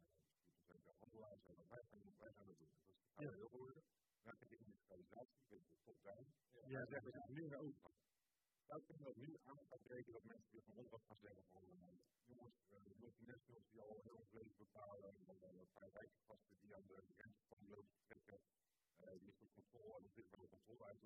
Dus 0.54 0.66
we 0.66 0.78
zijn 0.82 0.96
handelaars 0.98 1.44
en 1.44 1.54
wij 1.68 1.84
gaan 1.90 2.14
wij 2.18 2.32
gaan 2.32 2.46
dat 2.46 2.58
doen. 2.58 2.70
Dat 2.84 2.94
is 2.94 3.16
heel 3.16 3.32
veel 3.32 3.48
geworden. 3.48 3.82
Dan 4.22 4.36
heb 4.38 4.42
ik 4.42 4.60
een 4.60 4.78
ik 4.88 5.48
weet 5.48 5.68
het 5.68 5.84
top 5.84 5.98
zijn. 6.00 6.26
Ja, 6.66 6.86
zeg 6.86 7.02
We 7.02 7.10
nu 7.28 7.42
meer 7.42 7.58
over. 7.58 7.90
Dat 8.66 8.84
kunnen 8.84 9.06
we 9.06 9.20
nu 9.20 9.38
aan 9.44 9.58
gaan 9.68 10.12
dat 10.12 10.24
mensen 10.24 10.52
weer 10.52 10.62
van 10.62 10.76
onderhoud 10.76 11.04
gaan 11.06 11.16
zeggen 11.20 11.44
van 11.50 11.64
eh, 11.70 11.98
jongens, 12.24 12.56
eh, 12.68 12.84
de 12.84 12.94
multinationals 12.98 13.68
die 13.70 13.80
al 13.80 14.00
heel 14.02 14.24
veel 14.30 14.50
bepalen, 14.56 15.14
van 15.26 15.38
eh, 15.42 15.66
praktijken 15.74 16.20
gasten 16.26 16.56
die 16.60 16.76
aan 16.76 16.86
de 16.86 17.02
grens 17.16 17.38
van 17.48 17.58
de 17.58 17.84
trekken, 18.06 18.40
die 19.18 19.28
is 19.28 19.40
op 19.40 19.52
controle 19.54 20.02
dat 20.02 20.14
dit 20.14 20.30
bij 20.30 20.40
de 20.40 20.48
controle. 20.48 20.96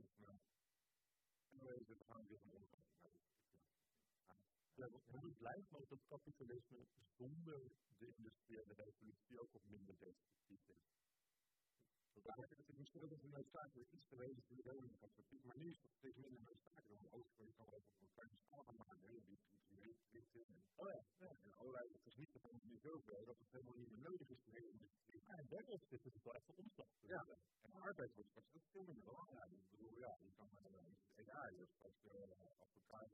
We 1.60 1.96
gaan 2.08 2.26
weer. 2.26 2.40
Ja, 4.74 4.88
hoe 4.88 5.24
het 5.24 5.36
blijft 5.38 5.70
maar 5.70 5.86
dat 5.88 6.04
kapitalisme 6.06 6.86
zonder 7.16 7.72
de 7.98 8.06
industriële 8.16 8.74
revolutie 8.74 9.40
ook 9.40 9.54
op 9.54 9.62
minder 9.64 9.98
destructief 9.98 10.68
is. 10.68 11.01
Dat 12.14 12.26
eigenlijk 12.26 12.68
het 12.68 12.78
misschien 12.78 13.02
ook 13.02 13.10
een 13.10 13.30
noodzakelijk 13.30 13.90
iets 13.90 14.06
geweest 14.06 14.44
voor 14.46 14.56
de 14.56 14.62
maar 15.42 15.58
nu 15.58 15.68
is 15.70 15.82
het 15.82 15.92
steeds 15.98 16.16
minder 16.16 16.40
noodzakelijk 16.40 17.00
om 17.00 17.06
ook 17.10 17.26
voor 17.36 17.46
je 17.46 17.52
kan 17.52 17.66
kleine 18.14 18.36
schaal 18.36 18.64
gaan 18.64 18.76
maken, 18.76 19.08
hè, 19.08 19.20
die 19.24 19.38
en 19.72 20.64
oh 20.76 20.88
ja, 20.88 21.04
en 21.18 21.52
allerlei, 21.52 21.92
het 21.92 22.06
is 22.06 22.16
niet 22.16 22.32
dat 22.32 22.42
het 22.42 22.64
nu 22.64 22.78
zoveel 22.78 23.24
dat 23.24 23.38
het 23.38 23.50
helemaal 23.50 23.74
niet 23.74 23.88
meer 23.88 23.98
nodig 24.10 24.28
is 24.28 24.42
de 24.44 24.68
industrie. 24.68 25.22
Ja, 25.26 25.34
en 25.38 25.48
werkelijk 25.48 26.04
is 26.04 26.14
het 26.14 26.22
wel 26.22 26.34
echt 26.34 26.48
een 26.48 26.56
omslag. 26.64 26.88
Ja, 27.00 27.26
en 27.62 27.70
de 27.70 27.78
arbeid 27.78 28.14
wordt 28.14 28.28
straks 28.28 28.54
ook 28.56 28.66
veel 28.70 28.84
minder 28.84 29.04
belangrijk. 29.04 29.50
Ik 29.52 29.70
bedoel, 29.70 29.98
ja, 29.98 30.16
je 30.20 30.32
kan 30.36 30.48
met 30.52 31.26
uh, 31.26 31.34
AI, 31.34 31.56
dus 31.56 31.70
straks 31.70 31.98
tot 32.00 32.12
met 32.72 32.86
kaart 32.86 33.12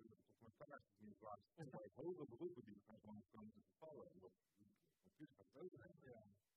in 0.99 1.15
plaats 1.19 1.43
van 1.55 2.05
hogere 2.05 2.27
beroepen 2.27 2.65
die 2.65 2.81
gaan 2.87 2.99
gewoon 3.01 3.23
komen 3.31 3.53
te 3.53 3.61
vervallen. 3.61 4.11
En 4.13 4.19
dat 4.19 4.33
computer 5.03 5.37
gaat 5.37 5.63
ook 5.63 5.73
ja. 6.03 6.48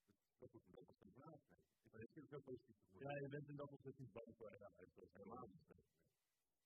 Dat 0.41 0.53
moet 0.53 0.65
een 0.67 0.75
beetje 0.75 1.11
zijn. 1.19 1.39
Ik 1.83 1.91
ben 1.91 2.01
heel 2.29 2.41
positief 2.41 2.77
geworden. 2.83 3.11
Ja, 3.11 3.21
je 3.23 3.29
bent 3.35 3.47
in 3.47 3.55
dat 3.55 3.71
opzicht 3.71 3.97
niet 3.99 4.11
bang 4.11 4.35
voor 4.37 4.49
AI. 4.49 4.85
Dat 4.95 5.05
is 5.05 5.13
helemaal 5.13 5.47
niet. 5.47 5.67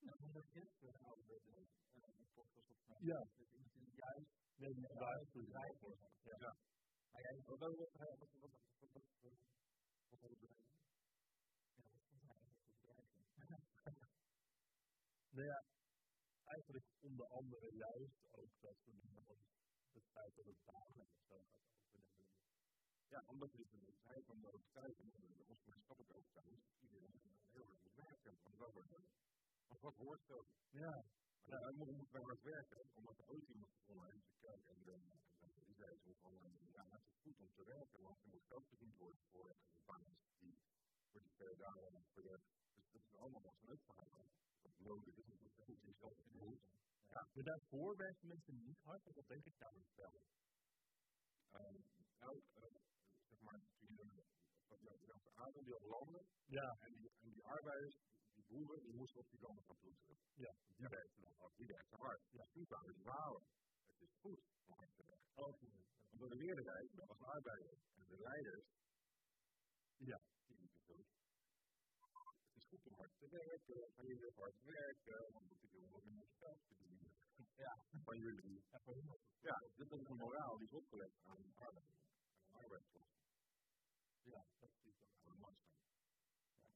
Ja, 0.06 0.12
omdat 0.26 0.46
je 0.52 0.60
het 0.60 0.74
verhaal 0.78 1.16
met 1.26 1.42
een 1.46 2.28
podcast 2.34 2.68
Ja. 3.10 3.18
Dat 3.36 3.48
iemand 3.52 3.72
die 3.74 3.90
juist 3.94 4.34
Nee, 4.56 4.74
die 4.74 4.86
juist 5.48 5.80
wordt. 5.80 6.00
Ja. 6.22 6.56
Maar 7.10 7.22
jij 7.22 7.42
wat 7.44 7.58
wat 7.58 7.76
wat 7.76 7.90
wat 7.92 8.18
wat 8.18 8.30
wat 8.40 8.52
wat 8.92 9.04
wat 9.20 9.34
wat 10.08 10.20
wat 10.20 10.38
bedrijf? 10.38 10.70
Ja, 11.76 11.84
wat 11.92 12.02
vond 12.08 12.22
hij 12.22 12.36
eigenlijk 12.36 12.62
voor 12.68 12.78
bedrijven? 12.78 13.24
Nou 15.36 15.46
ja, 15.46 15.64
eigenlijk 16.44 16.86
onder 17.00 17.26
andere 17.26 17.74
juist 17.74 18.18
ook 18.30 18.52
dat 18.60 18.76
we 18.84 18.92
het 19.92 20.06
feit 20.12 20.34
dat 20.36 20.44
het 20.44 20.58
of 20.96 21.22
zo 21.28 21.44
gaat 21.50 21.64
overnemen. 21.70 22.35
Ja, 23.08 23.24
omdat 23.26 23.50
we 23.50 23.56
dit 23.56 23.70
doen. 23.70 23.94
Zij 24.04 24.22
van 24.22 24.40
de 24.40 24.52
overtuiging, 24.52 25.12
onze 25.46 25.68
maatschappelijke 25.70 26.14
overtuiging, 26.14 26.62
iedereen 26.80 27.20
heel 27.52 27.64
hard 27.64 27.82
moet 27.82 27.94
werken. 27.94 28.36
Want 28.42 28.58
dat 28.58 28.72
wordt 28.72 28.90
want 29.68 29.80
wat 29.80 29.96
hoort 29.96 30.22
zo? 30.24 30.46
Ja. 30.70 31.04
Maar 31.46 31.60
ja, 31.60 31.66
we 31.66 31.92
moeten 31.92 32.12
wel 32.12 32.22
hard 32.22 32.42
werken, 32.42 32.88
omdat 32.94 33.18
er 33.18 33.28
ooit 33.28 33.48
iemand 33.48 33.72
heeft, 33.86 34.26
de 34.28 34.36
kerk 34.40 34.66
en 34.66 34.82
de, 34.84 34.96
die 35.64 35.74
zei 35.74 35.98
zo 35.98 36.12
van, 36.20 36.32
ja, 36.72 36.84
het 36.90 37.04
is 37.06 37.16
goed 37.22 37.38
om 37.38 37.50
te 37.54 37.64
werken, 37.64 38.02
want 38.02 38.20
er 38.22 38.28
moet 38.28 38.44
geld 38.48 38.66
verdiend 38.68 38.96
worden 38.96 39.20
voor 39.30 39.48
de 39.48 39.80
baas 39.84 40.18
die, 40.38 40.58
voor 41.10 41.20
die 41.20 41.30
feudalen, 41.30 42.04
voor 42.12 42.22
de, 42.22 42.40
dus 42.74 42.90
dat 42.92 43.02
is 43.02 43.14
allemaal 43.14 43.42
wat 43.42 43.54
een 43.60 43.68
uitverhaal. 43.68 44.26
Dat 44.62 44.78
nodig 44.78 45.16
is, 45.16 45.26
dat 45.26 45.40
is 45.40 45.54
goed, 45.64 45.80
die 45.82 45.94
zelf 45.94 46.16
verdiend. 46.16 46.60
Ja, 47.08 47.28
maar 47.32 47.44
daarvoor 47.44 47.96
werken 47.96 48.28
mensen 48.28 48.64
niet 48.64 48.80
hard, 48.82 49.06
en 49.06 49.12
dat 49.14 49.28
denk 49.28 49.44
ik 49.44 49.58
namelijk 49.58 49.94
wel. 49.94 50.20
Um, 51.52 51.84
nou, 52.18 52.42
zeg 52.54 52.85
maar, 53.46 53.60
toen 53.78 53.94
je, 53.96 54.04
die 55.66 55.72
had 55.72 55.82
landen, 55.82 56.24
ja. 56.46 56.68
en, 56.86 56.92
die, 56.92 57.10
en 57.20 57.30
die 57.32 57.44
arbeiders, 57.44 57.96
die 58.34 58.44
boeren, 58.48 58.82
die 58.82 58.94
moesten 58.94 59.20
op 59.20 59.28
die 59.30 59.40
landen 59.40 59.64
gaan 59.64 59.78
ploeteren. 59.82 60.16
Ja. 60.34 60.52
Die 60.76 60.88
werkten 60.88 61.22
dan 61.22 61.34
hard, 61.38 61.56
die 61.56 61.66
werkten 61.66 61.98
hard. 61.98 62.22
Ja. 62.30 62.44
Kwamen 62.66 62.94
die 62.94 63.02
verhalen. 63.02 63.44
Het 63.92 64.00
is 64.08 64.14
goed 64.20 64.40
om 64.66 64.72
hard 64.72 64.92
te 64.96 65.04
werken. 65.06 65.30
Oh, 65.34 65.62
Omdat 66.12 66.30
de 66.30 66.36
meerderheid, 66.36 66.90
dat 66.92 67.06
was 67.06 67.20
arbeiders, 67.20 67.80
en 67.94 68.06
de 68.08 68.18
leiders, 68.18 68.66
ja. 69.96 70.20
die 70.46 70.56
liepen 70.58 70.80
zo. 70.80 70.94
Het 72.46 72.56
is 72.62 72.66
goed 72.66 72.86
om 72.86 72.94
hard 72.94 73.12
te 73.18 73.28
te 73.28 73.36
werken, 73.36 73.92
ga 73.94 74.02
je 74.02 74.16
heel 74.16 74.32
hard 74.34 74.56
werken, 74.62 75.32
want 75.32 75.46
moet 75.48 75.60
je 75.60 75.88
wat 75.90 76.04
minder 76.04 76.28
geld 76.38 76.60
verdienen. 76.66 77.10
Ja, 77.56 77.74
van 78.04 78.18
jullie. 78.18 78.64
Ja, 79.40 79.56
dit 79.74 79.92
is 79.92 80.04
een 80.08 80.16
moraal 80.16 80.56
die 80.58 80.66
is 80.66 80.72
opgelegd 80.72 81.18
aan 81.24 81.54
arbeid, 81.54 81.94
aan 82.50 82.62
arbeidsklasse. 82.62 83.25
Ja, 84.34 84.42
dat 84.60 84.70
is 84.70 84.84
ook 84.86 84.98
de 85.24 85.34
markt 85.44 85.62
staan. 85.62 85.84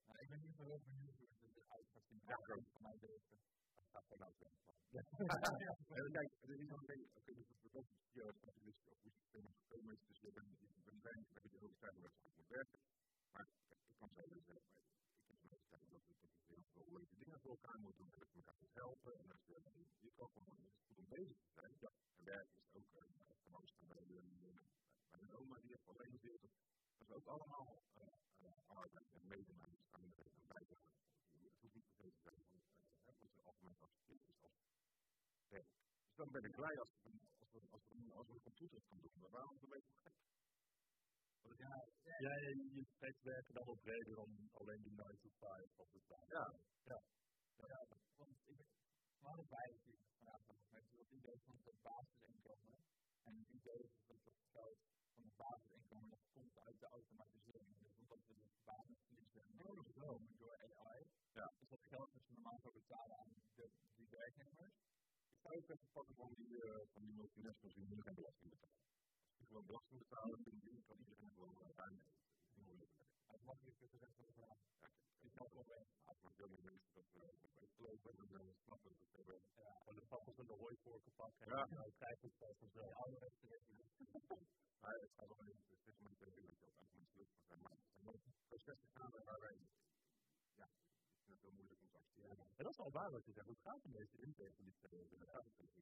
Ja, 0.09 0.15
ik 0.23 0.29
ben 0.33 0.41
niet 0.41 0.55
zo 0.57 0.63
heel 0.71 0.83
benieuwd 0.87 1.17
hoe 1.19 1.29
het 1.29 1.57
eruit 1.63 1.87
gaat 1.93 2.07
zien. 2.09 2.21
Ja, 2.31 2.37
ook. 2.55 2.69
Van 2.73 2.83
mij 2.83 2.99
deze. 2.99 3.35
Dat 3.75 3.87
gaat 3.93 4.05
gewoon 4.09 4.25
uit 4.27 4.39
werk. 4.39 4.59
Kijk, 6.17 6.31
er 6.41 6.61
is 6.61 6.69
nog 6.69 6.89
een 6.89 7.09
oké, 7.15 7.33
dus 7.35 7.49
het 7.49 7.73
wordt 7.73 7.91
ja, 8.13 8.25
dat 8.25 8.57
is 8.57 8.63
dus 8.63 8.77
ook 8.91 9.01
hoe 9.03 9.13
het 9.13 9.13
systeem 9.15 9.47
gekomen 9.47 9.93
is, 9.95 10.03
dus 10.07 10.19
je 10.21 10.33
bent, 10.33 10.49
je 10.49 10.67
dat 11.35 11.43
je 11.43 11.59
goed 11.59 12.35
moet 12.37 12.49
werken. 12.49 12.81
Maar 13.33 13.47
ik 13.91 13.97
kan 13.99 14.11
zo 14.15 14.23
dus 14.29 14.45
zeggen, 14.45 14.71
ik 15.27 15.41
heb 15.41 15.51
de 15.51 15.57
overtuiging 15.57 15.91
dat 15.93 16.03
we 16.07 16.15
dat 16.21 16.33
heel 16.47 16.65
veel 16.73 16.89
leuke 16.99 17.17
dingen 17.17 17.41
voor 17.41 17.51
elkaar 17.51 17.79
moeten 17.81 18.05
doen 18.05 18.13
en 18.13 18.19
dat 18.19 18.31
we 18.31 18.39
elkaar 18.39 18.59
moeten 18.61 18.81
helpen. 18.83 19.13
En 19.21 19.27
dat 19.29 19.41
je, 19.47 19.87
je 20.07 20.11
kan 20.17 20.29
gewoon 20.35 20.59
goed 20.87 20.99
om 20.99 21.09
bezig 21.09 21.39
te 21.45 21.51
zijn. 21.55 21.73
Ja. 21.79 21.91
En 22.17 22.25
werk 22.25 22.49
is 22.55 22.75
ook 22.79 22.89
de, 22.93 23.05
bij 25.11 25.27
de 25.27 25.37
oma 25.41 25.57
die 25.61 25.71
heeft 25.71 25.89
alleen. 25.89 26.19
Dat 27.01 27.09
is 27.09 27.15
ook 27.17 27.27
allemaal 27.27 27.69
arbeid 28.67 29.09
en 29.17 29.27
medenemers 29.27 29.85
aan 29.91 30.11
de 30.17 30.25
bijdrage. 30.47 30.93
Het 31.33 31.41
hoeft 31.43 31.75
niet 31.75 31.89
per 31.97 32.03
se 32.03 32.11
te 32.11 32.21
zijn 32.23 32.69
wat 33.05 33.15
ze 33.19 33.43
algemeen 33.43 33.73
is 33.73 33.81
als 33.81 34.53
werk. 35.49 35.71
Dus 36.07 36.17
dan 36.17 36.31
ben 36.31 36.45
ik 36.45 36.55
blij 36.61 36.79
als 36.79 36.91
we, 37.03 37.11
als 37.41 37.51
we, 37.53 37.61
als 37.71 37.85
we, 37.89 38.15
als 38.15 38.27
we 38.27 38.35
een 38.35 38.49
computer 38.51 38.81
kan 38.89 38.99
doen. 39.01 39.21
Maar 39.21 39.31
waarom 39.31 39.55
het 39.55 39.63
een 39.63 39.69
beetje 39.69 39.95
gek? 40.05 40.19
Ja, 41.65 41.75
ja, 42.27 42.35
je, 42.45 42.53
je 42.73 42.85
spreekt 42.95 43.23
werken 43.23 43.55
dan 43.55 43.67
ook 43.67 43.81
breder 43.81 44.15
dan 44.15 44.51
alleen 44.53 44.83
die 44.83 44.93
9 44.93 45.19
to 45.21 45.29
5 45.39 45.79
of 45.83 45.89
de 45.91 46.01
tijd. 46.07 46.29
Ja. 46.29 46.47
Ja. 46.85 47.01
Ja, 47.57 47.87
want 48.17 48.37
ik 48.47 48.59
kwam 49.19 49.39
erbij 49.39 49.69
natuurlijk 49.77 50.09
vandaag 50.15 50.43
nog 50.47 50.59
met 50.71 50.85
het 50.91 51.11
idee 51.11 51.39
van 51.45 51.57
het 51.65 51.83
basisinkomen. 51.83 52.79
En 53.23 53.37
het 53.39 53.49
idee 53.49 53.91
dat 54.07 54.19
het 54.25 54.39
geld 54.53 54.79
van 55.21 55.29
het 55.29 55.37
basisinkomen 55.37 56.11
dat 56.11 56.25
komt 56.33 56.59
uit 56.59 56.79
de 56.81 56.87
automatisering. 56.87 57.79
Dus 57.79 57.95
omdat 58.03 58.21
we 58.27 58.35
de 58.35 58.51
basis 58.65 58.99
verliezen 59.07 59.43
genomen 59.93 60.37
door 60.39 60.55
AI. 60.57 61.01
Ja. 61.33 61.53
Dus 61.59 61.69
dat 61.69 61.85
geld 61.85 62.13
dat 62.13 62.27
je 62.27 62.33
normaal 62.33 62.61
zou 62.61 62.75
betalen 62.75 63.17
aan 63.19 63.33
de, 63.55 63.71
die 63.97 64.09
werknemers. 64.09 64.75
Ik 65.35 65.41
zou 65.43 65.57
ook 65.57 65.69
even 65.69 65.89
pakken 65.93 66.15
van 66.15 66.33
die, 66.35 66.49
uh, 66.49 66.81
van 66.93 67.03
die 67.03 67.15
multinationals 67.15 67.75
die 67.75 67.89
nu 67.89 68.03
geen 68.03 68.15
belasting 68.15 68.51
betalen. 68.51 68.83
Als 69.27 69.37
die 69.39 69.47
gewoon 69.47 69.67
belasting 69.67 69.99
betalen, 69.99 70.31
dan 70.31 70.43
kan 70.87 70.99
iedereen 70.99 71.31
gewoon 71.33 71.55
Yeah. 81.47 81.65
het 91.35 91.43
heel 91.45 91.57
moeilijk 91.59 91.81
te 91.81 91.89
accepteren. 92.01 92.45
En 92.59 92.65
dat 92.67 92.73
is 92.73 92.85
al 92.87 92.93
waar 92.99 93.11
wat 93.11 93.25
je 93.27 93.33
zegt. 93.33 93.47
Hoe 93.47 93.65
gaat 93.67 93.83
de 93.83 93.93
meeste 93.99 94.19
intake 94.27 94.55
van 94.57 94.65
die 94.65 94.77
periode? 94.81 95.17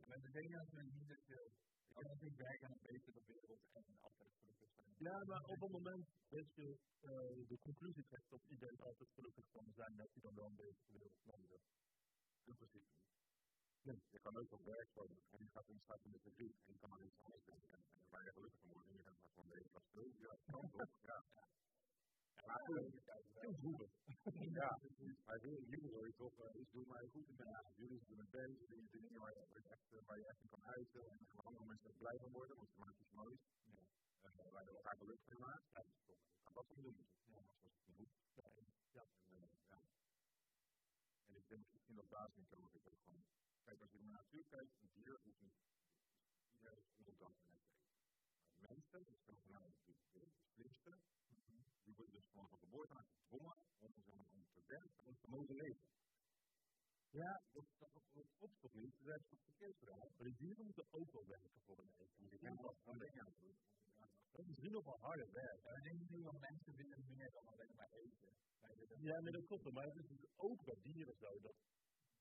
Maar 0.09 0.21
de 0.27 0.33
dingen 0.41 0.67
zijn 0.75 0.89
niet 0.95 1.09
te 1.09 1.19
veel. 1.27 1.49
Ik 1.89 1.95
kan 1.95 2.13
natuurlijk 2.15 2.41
werken 2.49 2.67
aan 2.67 2.73
een 2.73 2.87
betere 2.93 3.23
wereld 3.27 3.63
en 3.73 3.85
altijd 4.01 4.33
gelukkig 4.41 4.71
zijn. 4.77 4.89
Ja, 5.09 5.17
maar 5.31 5.45
op 5.55 5.61
het 5.61 5.73
moment 5.79 6.07
dat 6.29 6.47
je 6.55 6.69
uh, 7.11 7.49
de 7.53 7.59
conclusie 7.67 8.05
trekt 8.11 8.31
dat 8.31 8.43
iedereen 8.55 8.81
altijd 8.81 9.11
gelukkig 9.19 9.47
kan 9.51 9.67
zijn, 9.75 9.97
dat 9.97 10.13
je 10.15 10.21
dan 10.21 10.35
wel 10.35 10.47
een 10.47 10.57
betere 10.57 10.93
wereld 10.93 11.25
nodig 11.25 11.63
In 12.49 12.55
principe 12.57 12.79
niet. 12.79 13.09
Nee, 13.89 14.01
je 14.11 14.21
kan 14.21 14.37
ook 14.41 14.53
op 14.53 14.65
werk 14.65 14.91
worden 14.95 15.19
en 15.31 15.39
je 15.45 15.51
gaat 15.55 15.69
in 15.69 15.81
staat 15.85 16.05
in 16.05 16.13
de 16.13 16.21
fabriek 16.27 16.57
en 16.67 16.73
je 16.73 16.79
kan 16.79 16.93
aan 16.93 17.05
iets 17.09 17.21
anders 17.25 17.45
denken 17.45 17.73
en, 17.73 17.83
waar 18.11 18.25
je 18.25 18.33
gelukkig 18.33 18.61
van 18.61 18.71
wordt 18.73 18.89
en 18.89 18.97
je 18.97 19.03
gaat 19.03 19.19
maar 19.23 19.31
gewoon 19.35 19.49
leven 19.49 19.75
als 19.75 19.89
veel. 19.93 20.11
Ja, 20.25 20.29
dat 20.29 20.45
kan 20.45 20.71
toch, 20.71 20.93
ja. 21.03 21.08
Goed, 22.49 23.61
heel. 23.63 23.91
Ja, 24.61 24.71
maar 25.25 25.39
heel 25.41 25.61
jongeren 25.73 26.09
is 26.09 26.17
toch, 26.17 26.39
uh, 26.39 26.61
is 26.61 26.71
doen 26.71 26.89
mij 26.89 27.09
goed 27.13 27.29
in 27.29 27.47
Haag. 27.47 27.67
Jullie 27.77 28.01
zijn 28.07 28.19
met 28.19 28.31
bezig, 28.31 28.69
die 28.69 28.89
de 28.91 29.01
dingen 29.01 29.21
waar 29.21 29.35
je, 29.35 29.45
waar 29.49 29.63
je, 29.63 29.69
echt, 29.69 29.93
uh, 29.93 29.99
waar 30.07 30.19
je 30.19 30.27
echt 30.27 30.41
in 30.41 30.49
kan 30.49 30.65
uiten 30.65 31.11
en 31.11 31.19
waar 31.33 31.45
andere 31.45 31.67
mensen 31.67 31.97
blij 31.97 32.19
van 32.19 32.33
worden, 32.33 32.57
want 32.57 32.71
je 32.73 32.79
maakt 32.79 33.01
iets 33.01 33.13
moois. 33.13 33.41
Uh, 34.23 34.51
waar 34.53 34.65
je 34.65 34.71
elkaar 34.71 34.97
gelukkig 34.97 35.27
van 35.29 35.39
maakt. 35.39 35.65
Ja, 35.73 35.83
dat 35.83 35.95
is 35.95 36.07
je 36.07 36.41
kan 36.43 36.55
dat 36.55 36.67
doen. 36.69 36.97
Ja, 37.27 37.43
het. 38.93 39.09
En, 39.69 39.83
uh, 41.29 41.37
ik 41.37 41.49
denk, 41.49 41.67
ik 41.71 41.83
vind 41.85 41.97
dat 41.99 42.09
basisinkomen 42.09 42.71
is 42.73 42.87
ook 42.87 43.01
gewoon, 43.05 43.25
kijk, 43.65 43.81
als 43.81 43.91
je 43.91 43.99
naar 43.99 44.11
natuur 44.11 44.45
kijkt, 44.49 44.73
een 44.81 44.91
dier 44.95 45.21
hoeft 45.25 45.41
niet, 45.41 45.59
iedereen 46.55 46.79
is 46.79 46.91
onderdank 46.99 47.37
en 47.45 47.53
het 47.55 48.69
mensen, 48.69 49.05
dat 49.05 49.17
de, 49.25 49.95
de, 50.13 50.21
de 50.21 50.47
slimste, 50.55 50.99
die 51.89 51.97
worden 51.99 52.15
dus 52.19 52.29
gewoon 52.33 52.49
van 52.49 52.59
geboorte 52.59 52.95
aan 52.99 53.11
gedwongen 53.15 53.57
om, 53.87 53.93
om, 54.13 54.21
om 54.35 54.43
te 54.55 54.63
werken, 54.77 55.01
om 55.09 55.15
te 55.23 55.29
mogen 55.35 55.57
leven. 55.65 55.87
Ja, 57.11 57.33
dat, 57.53 57.67
dat, 57.79 57.91
dat, 58.13 58.27
dat 58.39 58.53
toch 58.61 58.75
niet? 58.83 58.95
Dat 58.99 59.21
is 59.21 59.27
toch 59.29 59.43
verkeerd 59.51 59.77
verhaal? 59.79 60.11
Maar 60.17 60.27
die 60.31 60.37
dieren 60.37 60.65
moeten 60.65 60.87
ook 60.99 61.11
wel 61.13 61.27
werken 61.27 61.61
voor 61.67 61.79
een 61.79 61.93
eten. 62.05 62.39
Ja, 62.41 62.55
dat 62.55 62.63
dat, 62.63 62.77
kan 62.85 63.03
ik 63.03 63.19
aan 63.19 63.35
dat 64.33 64.47
is 64.47 64.53
misschien 64.53 64.73
nog 64.73 64.85
wel 64.85 65.01
harder 65.01 65.31
werk. 65.33 65.61
Ja, 65.65 65.77
ik 65.77 65.83
denk 65.83 66.11
nu 66.11 66.23
wel 66.23 66.39
mensen 66.39 66.73
willen 66.77 67.05
meer 67.07 67.31
dan 67.31 67.47
alleen 67.47 67.75
maar 67.75 67.91
eten. 67.91 68.31
Ja, 69.01 69.21
nee, 69.21 69.33
dat 69.33 69.47
klopt. 69.47 69.73
Maar 69.73 69.85
het 69.85 69.97
is 69.97 70.09
dus 70.09 70.25
ook 70.37 70.65
bij 70.65 70.79
dieren 70.83 71.17
zo 71.17 71.41
dat 71.41 71.57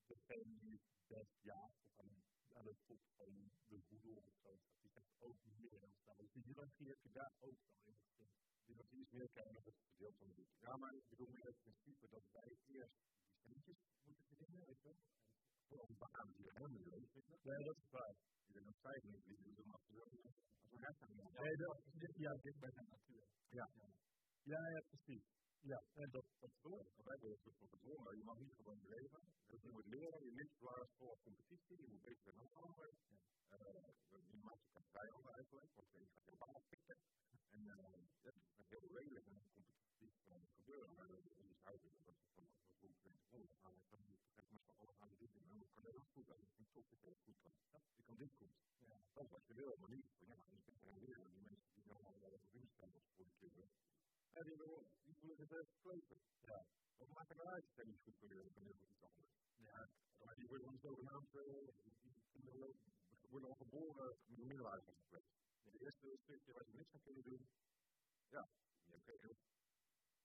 degene 0.08 0.58
die 0.60 0.72
het 0.72 1.08
best 1.08 1.38
jaagt 1.42 1.80
of 1.88 2.00
aan, 2.00 2.12
aan 2.58 2.66
de 2.66 2.76
top 2.86 3.02
van 3.16 3.52
de 3.68 3.80
boedel 3.88 4.16
of 4.16 4.36
zo 4.44 4.56
staat, 4.58 4.82
die 4.82 4.92
zegt 4.92 5.12
ook 5.20 5.38
meer 5.58 5.80
dan 5.80 5.94
staan. 6.02 6.18
Dus 6.18 6.32
die 6.32 6.44
hiërarchie 6.44 6.88
heb 6.88 7.02
je 7.02 7.12
daar 7.12 7.34
ook 7.40 7.60
wel 7.84 7.96
in 8.16 8.47
Die 8.68 8.76
dat 8.76 8.92
is 8.92 9.12
meer 9.20 9.30
kijken 9.36 9.54
naar 9.54 9.66
het 9.66 9.80
gedeelte 9.92 10.18
van 10.18 10.28
de 10.28 10.34
boek. 10.34 10.52
Ja, 10.66 10.74
maar 10.82 10.94
ik 11.00 11.06
bedoel 11.10 11.30
meer 11.36 11.46
het 11.52 11.60
principe 11.66 12.08
dat 12.16 12.24
wij 12.32 12.50
eerst 12.76 12.96
die 13.44 13.62
centjes 13.64 13.78
moeten 14.06 14.26
verdienen, 14.26 14.66
weet 14.66 14.82
je 14.84 14.94
voor 15.70 15.88
baan 16.02 16.28
die 16.36 16.46
we 16.46 16.68
niet. 16.70 16.86
Nee, 17.44 17.64
dat 17.64 17.78
is 17.78 17.90
waar. 17.90 18.16
Ik 18.48 18.54
ben 18.54 18.68
ook 18.68 18.80
vijf 18.82 19.04
minuten 19.04 19.30
die 19.30 19.44
doen 19.44 19.56
doen. 19.56 19.72
Als 19.72 19.86
we 19.88 20.78
gaan. 20.80 21.44
Nee, 21.44 21.56
dat, 21.58 21.82
ja, 22.16 22.32
Dit 22.42 22.60
bij 22.60 22.72
zijn 22.72 22.88
natuur. 22.90 23.24
Ja. 23.50 23.70
ja, 24.44 24.62
ja, 24.70 24.82
precies. 24.90 25.37
Ja, 25.68 25.84
en 25.94 26.10
dat, 26.12 26.26
dat 26.40 26.50
is 26.50 26.62
Door. 26.62 26.86
Want 26.96 27.08
wij 27.08 27.20
worden 27.20 27.54
voor 27.58 27.70
gedwongen. 27.70 28.18
Je 28.18 28.24
mag 28.24 28.40
niet 28.40 28.56
gewoon 28.56 28.82
leven. 28.88 29.22
Dus 29.48 29.62
je 29.62 29.70
moet 29.70 29.86
leren, 29.86 30.26
je 30.26 30.32
niks 30.32 30.54
plaats 30.58 30.92
voor 30.98 31.18
competitie. 31.24 31.78
Je 31.82 31.88
moet 31.88 32.02
beter 32.02 32.24
zijn 32.24 32.36
dan 32.38 32.54
anderen. 32.54 32.98
Uh, 33.52 33.60
je 34.32 34.38
maakt 34.42 34.66
een 34.74 34.88
vijanden 34.92 35.34
eigenlijk. 35.34 35.72
Want 35.76 35.88
je 35.92 36.08
gaat 36.14 36.26
je 36.30 36.36
baan 36.38 36.62
pikken. 36.70 36.98
En 37.50 37.62
uh, 37.62 37.76
dat 38.22 38.34
is 38.36 38.68
heel 38.70 38.88
redelijk 38.98 39.26
en 39.28 39.42
competitief 39.54 40.16
gebeuren. 40.56 40.96
Maar 40.96 41.08
dat 41.08 41.26
is 41.26 41.58
huidig. 41.64 41.94
Dat 42.04 42.16
is 42.16 42.30
van 42.34 42.46
wat 42.46 42.60
we 42.80 42.88
ook 42.88 43.02
denken. 43.02 43.24
Oh, 43.30 43.48
dan 43.48 43.58
gaan 43.62 43.74
we 43.74 43.86
dan 43.90 44.02
moet 44.08 44.20
ik 44.20 44.32
maar 44.34 44.46
van 44.50 44.76
alle 44.76 44.94
aan 45.00 45.16
dit 45.18 45.32
doen. 45.34 45.50
En 45.52 45.60
dan 45.60 45.70
kan 45.74 45.84
je 45.86 45.92
dat 45.92 46.08
goed. 46.14 46.30
En 46.30 46.42
ik 46.42 46.52
vind 46.56 46.68
toch 46.74 46.88
dat 46.88 47.00
je 47.02 47.10
dat 47.10 47.20
goed 47.26 47.40
kan. 47.42 47.54
Ja, 47.72 47.80
ik 47.96 48.06
kan 48.06 48.18
dit 48.18 48.34
goed. 48.40 48.54
Ja, 48.80 48.98
dat 49.14 49.24
is 49.24 49.32
wat 49.32 49.46
je 49.48 49.54
wil, 49.54 49.76
maar 49.78 49.90
niet. 49.90 50.08
Ja, 50.20 50.36
maar 50.46 50.56
je 50.56 50.62
bent 50.66 50.82
er 50.84 50.94
leren. 50.94 51.32
Die 51.34 51.48
mensen 51.50 51.82
die 51.82 51.94
allemaal 51.94 52.20
wel 52.20 52.32
op 52.32 52.46
instellen 52.52 53.02
voor 53.16 53.26
de 53.26 53.36
kinderen. 53.40 53.70
En 54.38 54.44
die 54.44 54.58
willen 54.58 54.84
die 55.06 55.16
voelen 55.20 55.38
zich 55.38 55.48
best 55.48 55.72
kleuter. 55.82 56.18
Ja. 56.42 56.66
Wat 56.98 57.10
maakt 57.16 57.30
er 57.30 57.36
nou 57.36 57.50
uit 57.50 57.64
als 57.66 57.76
je 57.76 57.86
niet 57.86 58.02
goed 58.04 58.18
kan 58.18 58.30
leren 58.30 58.52
van 58.52 58.64
heel 58.64 58.76
iets 58.90 59.04
anders? 59.04 59.32
Ja. 59.56 59.90
Maar 60.24 60.36
die 60.36 60.48
worden 60.48 60.66
dan 60.66 60.80
zogenaamd, 60.80 61.34
uh, 61.36 61.44
die 61.84 62.24
kinderen 62.32 62.76
worden 63.30 63.50
al 63.50 63.56
geboren 63.56 64.18
met 64.28 64.40
een 64.40 64.48
middelaarscomplex. 64.48 65.26
In 65.64 65.72
het 65.72 65.82
eerste 65.82 66.18
stukje 66.24 66.54
waar 66.54 66.66
ze 66.66 66.74
niks 66.74 66.94
aan 66.94 67.02
kunnen 67.02 67.24
doen, 67.24 67.48
ja, 68.30 68.50
niet 68.86 68.96
oké. 68.96 69.14
Okay. 69.14 69.36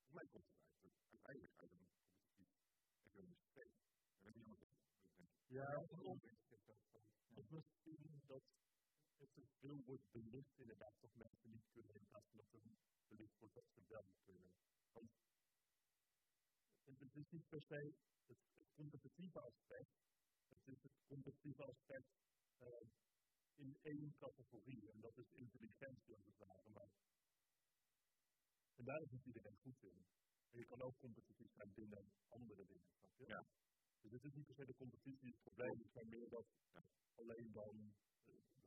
Voor 0.05 0.15
mij 0.15 0.27
komt 0.27 0.47
het 0.47 0.59
uit, 0.83 0.95
uiteindelijk 1.11 1.55
uit 1.57 1.73
een 1.73 1.87
competitief 2.37 2.51
economisch 3.05 3.39
systeem. 3.39 3.73
En 4.19 4.25
dat 4.25 4.35
is 4.37 4.47
niet 4.47 4.61
anders. 4.61 4.81
Ja, 5.47 5.67
het 7.29 7.45
is 7.45 7.51
misschien 7.51 8.23
dat 8.27 8.43
het 9.35 9.51
veel 9.59 9.83
wordt 9.85 10.11
belicht 10.11 10.59
inderdaad 10.59 10.95
toch 10.99 11.15
mensen 11.15 11.51
niet 11.51 11.69
kunnen 11.73 11.95
in 11.95 12.07
plaats 12.07 12.29
van 12.29 12.37
dat 12.37 12.53
er 12.53 12.63
belicht 13.09 13.39
wordt 13.39 13.55
dat 13.55 13.69
ze 13.75 13.81
wel 13.89 14.05
kunnen. 14.25 14.53
Want 14.93 15.11
het, 16.85 16.99
het 17.01 17.17
is 17.17 17.31
niet 17.31 17.49
per 17.49 17.63
se 17.63 17.95
het, 18.27 18.39
het 18.57 18.73
competitieve 18.75 19.41
aspect, 19.41 19.91
het 20.49 20.67
is 20.67 20.83
het 20.83 20.93
competitieve 21.07 21.65
aspect 21.65 22.09
uh, 22.61 22.89
in 23.55 23.77
één 23.83 24.15
categorie 24.19 24.91
en 24.91 25.01
dat 25.01 25.17
is 25.19 25.33
intelligentie 25.33 26.15
als 26.15 26.25
het 26.25 26.39
ware. 26.39 26.71
Maar 26.71 26.91
en 28.77 28.85
daar 28.85 29.03
is 29.03 29.11
niet 29.11 29.27
iedereen 29.27 29.57
goed 29.57 29.83
in. 29.83 30.07
En 30.51 30.59
je 30.59 30.67
kan 30.67 30.83
ook 30.83 30.99
competitief 30.99 31.53
zijn 31.53 31.73
binnen 31.75 32.13
andere 32.29 32.67
dingen, 32.67 32.91
snap 32.99 33.17
je? 33.17 33.27
Ja. 33.27 33.47
Dus 34.01 34.13
het 34.13 34.25
is 34.25 34.35
niet 34.35 34.47
per 34.47 34.55
se 34.55 34.65
de 34.65 34.75
competitie 34.75 35.31
het 35.31 35.41
probleem, 35.41 35.79
het 35.79 35.87
is 35.87 35.93
maar 35.93 36.07
meer 36.07 36.29
dat 36.29 36.47
alleen 37.15 37.53
dan 37.53 37.95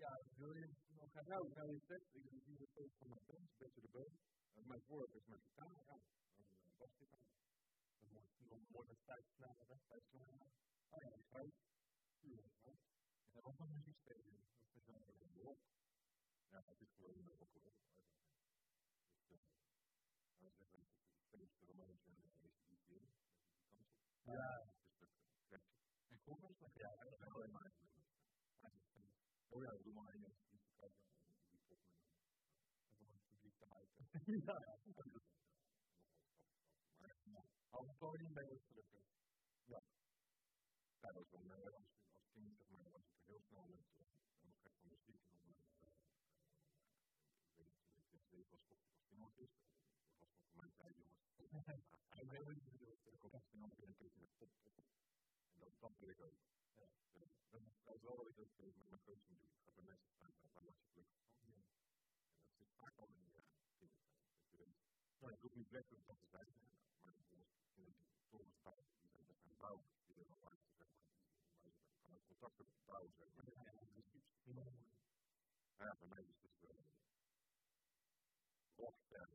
ja, 0.00 0.12
wil 0.36 0.52
je 0.52 0.66
nog 0.98 1.10
gaan? 1.12 1.26
Nou, 1.28 1.46
ik 1.46 1.52
ga 1.54 1.62
je 1.62 1.80
tekst, 1.86 2.14
ik 2.14 2.42
zie 2.44 2.56
de 2.56 2.68
foto 2.74 2.94
van 2.98 3.08
mijn 3.08 3.20
vriend, 3.26 3.48
een 3.50 3.58
beetje 3.58 3.80
de 3.80 3.88
beul. 3.88 4.12
Mijn 4.72 4.82
voorwerp 4.86 5.14
is 5.14 5.26
mijn 5.26 5.40
gitaar, 5.40 5.84
ja. 5.86 5.98
Dat 6.36 6.46
is 6.50 6.64
een 6.64 6.76
basgitaar. 6.78 7.28
Dat 7.98 8.02
is 8.02 8.10
mooi, 8.10 8.24
nog 8.48 8.68
mooi 8.68 8.86
met 8.86 9.00
vijf 9.04 9.26
snaren, 9.36 9.66
hè, 9.66 9.76
vijf 9.86 10.04
snaren. 10.04 10.40
Oh 10.88 11.02
ja. 11.02 11.08
Ik 13.28 13.36
heb 13.36 13.44
ook 13.44 13.58
een 13.58 13.72
muziekspelen. 13.72 14.44
Dat 14.72 14.80
is 14.80 14.86
wel 14.86 15.14
een 15.20 15.42
rock. 15.42 15.60
Ja, 16.48 16.62
het 16.66 16.80
is 16.80 16.92
gewoon 16.96 17.16
een 17.16 17.28
rock. 17.38 17.52
Dus, 17.62 17.74
nou, 20.38 20.52
zeggen 20.56 20.78
we, 20.78 20.84
het 21.30 21.40
is 21.40 21.52
de 21.58 21.66
Romaans 21.66 22.04
en 22.04 22.14
die 22.14 22.32
kant 22.40 22.54
op. 22.66 23.02
Ja. 24.22 24.68
Het 24.98 25.02
is 25.02 25.12
een 25.12 25.44
krekje. 25.46 25.74
En 26.08 26.20
koffers? 26.22 26.58
Ja, 26.74 26.96
dat 26.96 27.12
is 27.12 27.34
alleen 27.34 27.50
maar. 27.50 27.89
Oh 29.52 29.62
ja, 29.62 29.70
doe 29.82 29.92
maar. 29.92 30.12
Die 30.12 30.60
cover. 30.78 31.02
Die 31.50 31.60
pop. 31.66 31.80
Om 32.98 33.08
het 33.12 33.22
publiek 33.28 33.56
te 33.58 33.66
hypen. 33.66 34.04
Ja. 34.46 34.58
Maar 37.32 37.46
als 37.70 37.86
het 37.86 37.98
podium 37.98 38.32
ben 38.32 38.44
je 38.46 38.52
ook 38.52 38.64
gelukkig. 38.64 39.00
Ja, 39.64 39.80
dat 41.00 41.14
was 41.14 41.30
wel 41.30 41.44
uh, 41.44 41.64
als, 41.64 41.88
als 42.14 42.28
kind, 42.32 42.56
zeg 42.56 42.68
maar, 42.68 42.90
was 42.90 43.04
ik 43.04 43.14
er 43.16 43.24
heel 43.26 43.40
snel 43.40 43.68
met 43.68 43.86
uh, 43.98 44.06
helemaal 44.34 44.58
gek 44.62 44.72
van 44.80 44.88
muziek. 44.88 45.22
En 45.32 45.40
dan, 45.42 45.66
uh, 45.80 45.94
ik 47.46 47.56
weet 47.56 47.66
niet, 47.66 47.84
ik 47.86 48.24
weet 48.30 48.50
was 48.50 48.64
als. 48.68 48.78
Dat 48.98 50.18
was 50.18 50.30
nog 50.34 50.46
voor 50.46 50.56
mijn 50.56 50.72
tijd, 50.76 50.96
jongens. 50.96 51.20
Ik 52.20 52.28
wat 52.44 52.62
je 52.62 52.70
bedoelt. 52.70 53.06
Ik 53.06 53.18
kom 53.18 53.64
als 53.64 53.76
en 53.76 54.20
met 54.20 54.36
pop, 54.36 54.50
pop. 54.62 54.74
En 55.52 55.58
dat, 55.58 55.72
dat 55.78 55.98
wil 55.98 56.08
ik 56.08 56.20
ook. 56.20 56.38
Ja. 56.74 56.86
Dat, 57.12 57.28
dat, 57.50 57.62
dat 57.84 57.94
is 57.94 58.02
wel 58.02 58.16
wat 58.16 58.28
ik 58.28 58.38
ook 58.38 58.56
met 58.56 58.88
mijn 58.88 59.02
coaching 59.02 59.38
doe. 59.38 59.48
Ik 59.48 59.62
ga 59.64 59.70
bij 59.72 59.84
mensen 59.84 60.10
staan, 60.16 60.32
waar 60.52 60.64
was 60.64 60.76
je 60.78 60.86
gelukkig 60.92 61.16
van? 61.22 61.48
Ja. 61.48 61.62
En 62.40 62.46
dat 62.46 62.56
zit 62.56 62.70
vaak 62.76 62.96
al 62.98 63.08
in 63.08 63.20
je 63.20 63.30
kindertijd. 63.30 63.92
Dat 64.40 64.58
je 64.58 64.66
nou, 65.20 65.32
ik 65.32 65.40
hoef 65.40 65.54
niet 65.54 65.70
letterlijk 65.70 66.06
dat 66.06 66.18
te 66.20 66.26
zijn, 66.26 66.48
maar 67.00 67.14
bijvoorbeeld 67.14 67.52
kinderen 67.74 68.06
die 68.12 68.24
toren 68.28 68.54
staan, 68.60 68.84
die 69.00 69.10
zijn, 69.10 69.26
dat 69.26 69.38
zijn 69.40 69.54
vrouwen, 69.54 69.84
die 70.06 70.14
er 70.14 70.20
al 70.20 70.26
zeg 70.26 70.38
maar, 70.42 70.56
die 71.62 71.72
kan 72.02 72.14
ook 72.14 72.26
contacten 72.26 72.66
bouwen, 72.84 73.12
zeg 73.18 73.28
maar. 73.34 73.44
Ja, 73.64 73.72
dat 73.72 73.96
is 73.96 74.12
iets. 74.12 74.30
Nou 75.76 75.88
ja, 75.90 75.96
bij 75.96 76.08
mij 76.08 76.22
is 76.22 76.42
het 76.42 76.50
rock, 78.76 78.96
ja. 79.08 79.28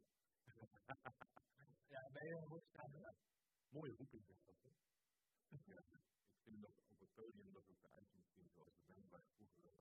Ben 2.12 2.26
je 2.26 2.36
een. 2.36 2.64
Mooie 3.70 3.92
is 3.92 4.26
dat, 4.26 4.38
hè? 4.46 6.15
Vind 6.46 6.62
dat 6.62 6.78
op 6.88 7.00
het 7.00 7.14
podium 7.14 7.52
dat 7.54 7.68
ook 7.70 7.82
de 7.82 7.88
eigen 7.88 8.18
misschien 8.18 8.50
zoals 8.50 8.76
de 8.78 8.94
band 8.94 9.12
ik 9.12 9.26
vroeger, 9.36 9.72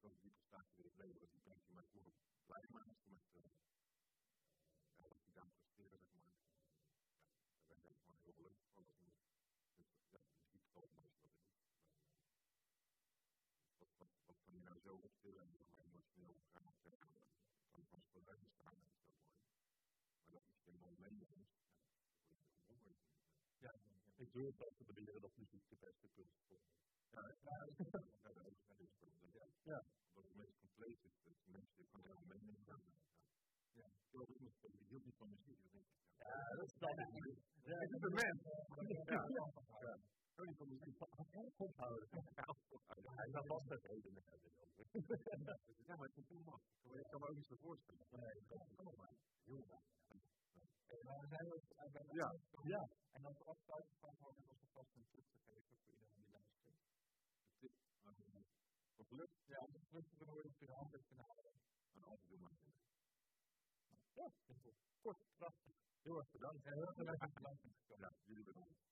uh, 0.00 0.10
die 0.20 0.30
prestatie 0.30 0.82
weer 0.82 0.92
bleef, 0.92 1.18
dat 1.18 1.30
die 1.32 1.40
band 1.42 1.64
die 1.66 1.74
mij 1.74 1.84
vroeger 1.84 2.12
blij 2.44 2.66
maakte 2.68 3.10
met, 3.10 3.26
uh, 3.36 3.42
ja, 4.96 5.08
wat 5.08 5.22
die 5.24 5.32
daar 5.32 5.50
presteren, 5.50 5.98
zeg 5.98 6.12
maar. 6.14 6.34
Ja, 7.56 7.66
daar 7.66 7.80
ben 7.80 7.90
ik 7.90 8.00
gewoon 8.00 8.20
heel 8.22 8.38
leuk 8.38 8.60
van. 8.72 8.84
Dat 8.84 8.96
is, 8.98 9.14
dus, 9.76 9.90
ja, 10.10 10.20
muziek 10.36 10.52
is 10.54 10.62
het 10.62 10.74
mooiste 10.74 10.98
wat. 10.98 11.30
Wat, 13.98 14.10
wat, 14.26 14.38
kan 14.44 14.54
je 14.54 14.62
nou 14.62 14.80
zo 14.80 14.94
optillen 14.94 15.42
en 15.42 15.78
emotioneel 15.86 16.34
gaan 16.52 16.74
zeggen, 16.82 17.12
kan 17.88 18.02
staan, 18.02 18.24
dat 18.24 18.42
is 18.44 18.58
heel 18.62 18.74
mooi. 18.76 18.90
Maar 20.24 20.32
dat 20.32 20.42
is 20.42 20.58
meedoen. 20.64 21.32
Ja, 21.32 21.41
ik 24.22 24.32
durf 24.32 24.56
wel 24.56 24.72
te 24.78 24.84
beweren 24.84 25.20
dat 25.20 25.36
muziek 25.36 25.64
de 25.68 25.76
beste 25.86 26.08
kunst 26.16 26.50
is. 26.56 26.64
Ja, 27.10 27.22
ja, 27.22 27.56
ja, 28.22 28.32
dat 28.32 28.52
is 28.52 28.92
ja. 29.32 29.46
ja. 29.62 29.78
Omdat 30.08 30.24
het 30.30 30.34
meest 30.34 30.58
compleet 30.58 31.00
is. 31.08 31.14
Dus 31.24 31.38
mensen 31.46 31.76
die 31.76 31.86
gewoon 31.86 32.04
helemaal 32.06 32.28
meenemen. 32.34 32.62
Ja. 32.72 32.78
Ja. 33.80 33.86
Ik 34.02 34.08
geloof 34.10 34.28
ook 34.28 34.40
nog 34.40 34.54
die 34.60 34.86
hield 34.88 35.04
niet 35.04 35.16
van 35.16 35.28
muziek. 35.28 35.60
Dat 35.62 35.72
denk 35.72 35.86
ik. 35.86 36.00
Ja, 36.16 36.38
dat 36.58 36.66
is 36.70 36.78
wel 36.78 36.96
Ja, 37.70 37.80
ik 37.84 37.90
ben 37.90 38.02
een 38.02 38.14
mens. 38.22 38.40
Ja. 39.14 39.22
Ja. 39.86 39.94
Kan 40.34 40.46
niet 40.46 40.56
van 40.56 40.68
muziek 40.68 40.96
ophouden. 41.56 42.08
Hij 43.20 43.28
gaat 43.34 43.46
vast 43.46 43.66
met 43.68 43.84
reden 43.84 44.12
met 44.14 44.24
Ja, 45.86 45.96
maar 45.96 46.06
het 46.06 46.14
komt 46.14 46.28
helemaal. 46.28 46.60
Ik 46.82 47.08
kan 47.10 47.20
maar. 51.02 51.20
We 51.28 51.36
ook 51.54 51.92
bij 51.92 52.02
Ja. 52.10 52.28
Ja. 52.62 52.88
En 53.12 53.24
als 53.24 53.38
van 54.00 54.14
houden, 54.18 54.44
was 54.46 54.60
er 54.60 54.68
vast 54.72 54.94
een 54.94 55.06
tip 55.10 55.24
te 55.32 55.38
geven 55.46 55.76
voor 55.84 55.92
iedereen 55.92 56.14
die 56.14 56.30
luistert. 56.30 56.66
De 57.46 57.56
tip 57.58 57.72
voor 58.94 59.06
geluk. 59.06 59.30
Ja, 59.46 59.58
om 59.58 59.72
het 59.72 59.86
terug 59.88 60.06
te 60.18 60.24
worden 60.24 60.50
op 60.52 60.58
de 60.58 60.72
hand 60.72 60.90
te 60.90 61.14
halen. 61.14 61.52
En 61.94 62.02
altijd 62.02 62.28
doen 62.28 62.40
maar. 62.40 62.56
Ja, 64.14 64.30
simpel. 64.46 64.74
Kort, 65.00 65.18
krachtig. 65.36 65.74
Heel 66.02 66.18
erg 66.18 66.30
bedankt. 66.30 66.64
Heel 66.64 66.86
erg 66.86 66.94
bedankt 66.94 67.22
Ja, 67.96 68.12
jullie 68.24 68.44
bedankt. 68.44 68.91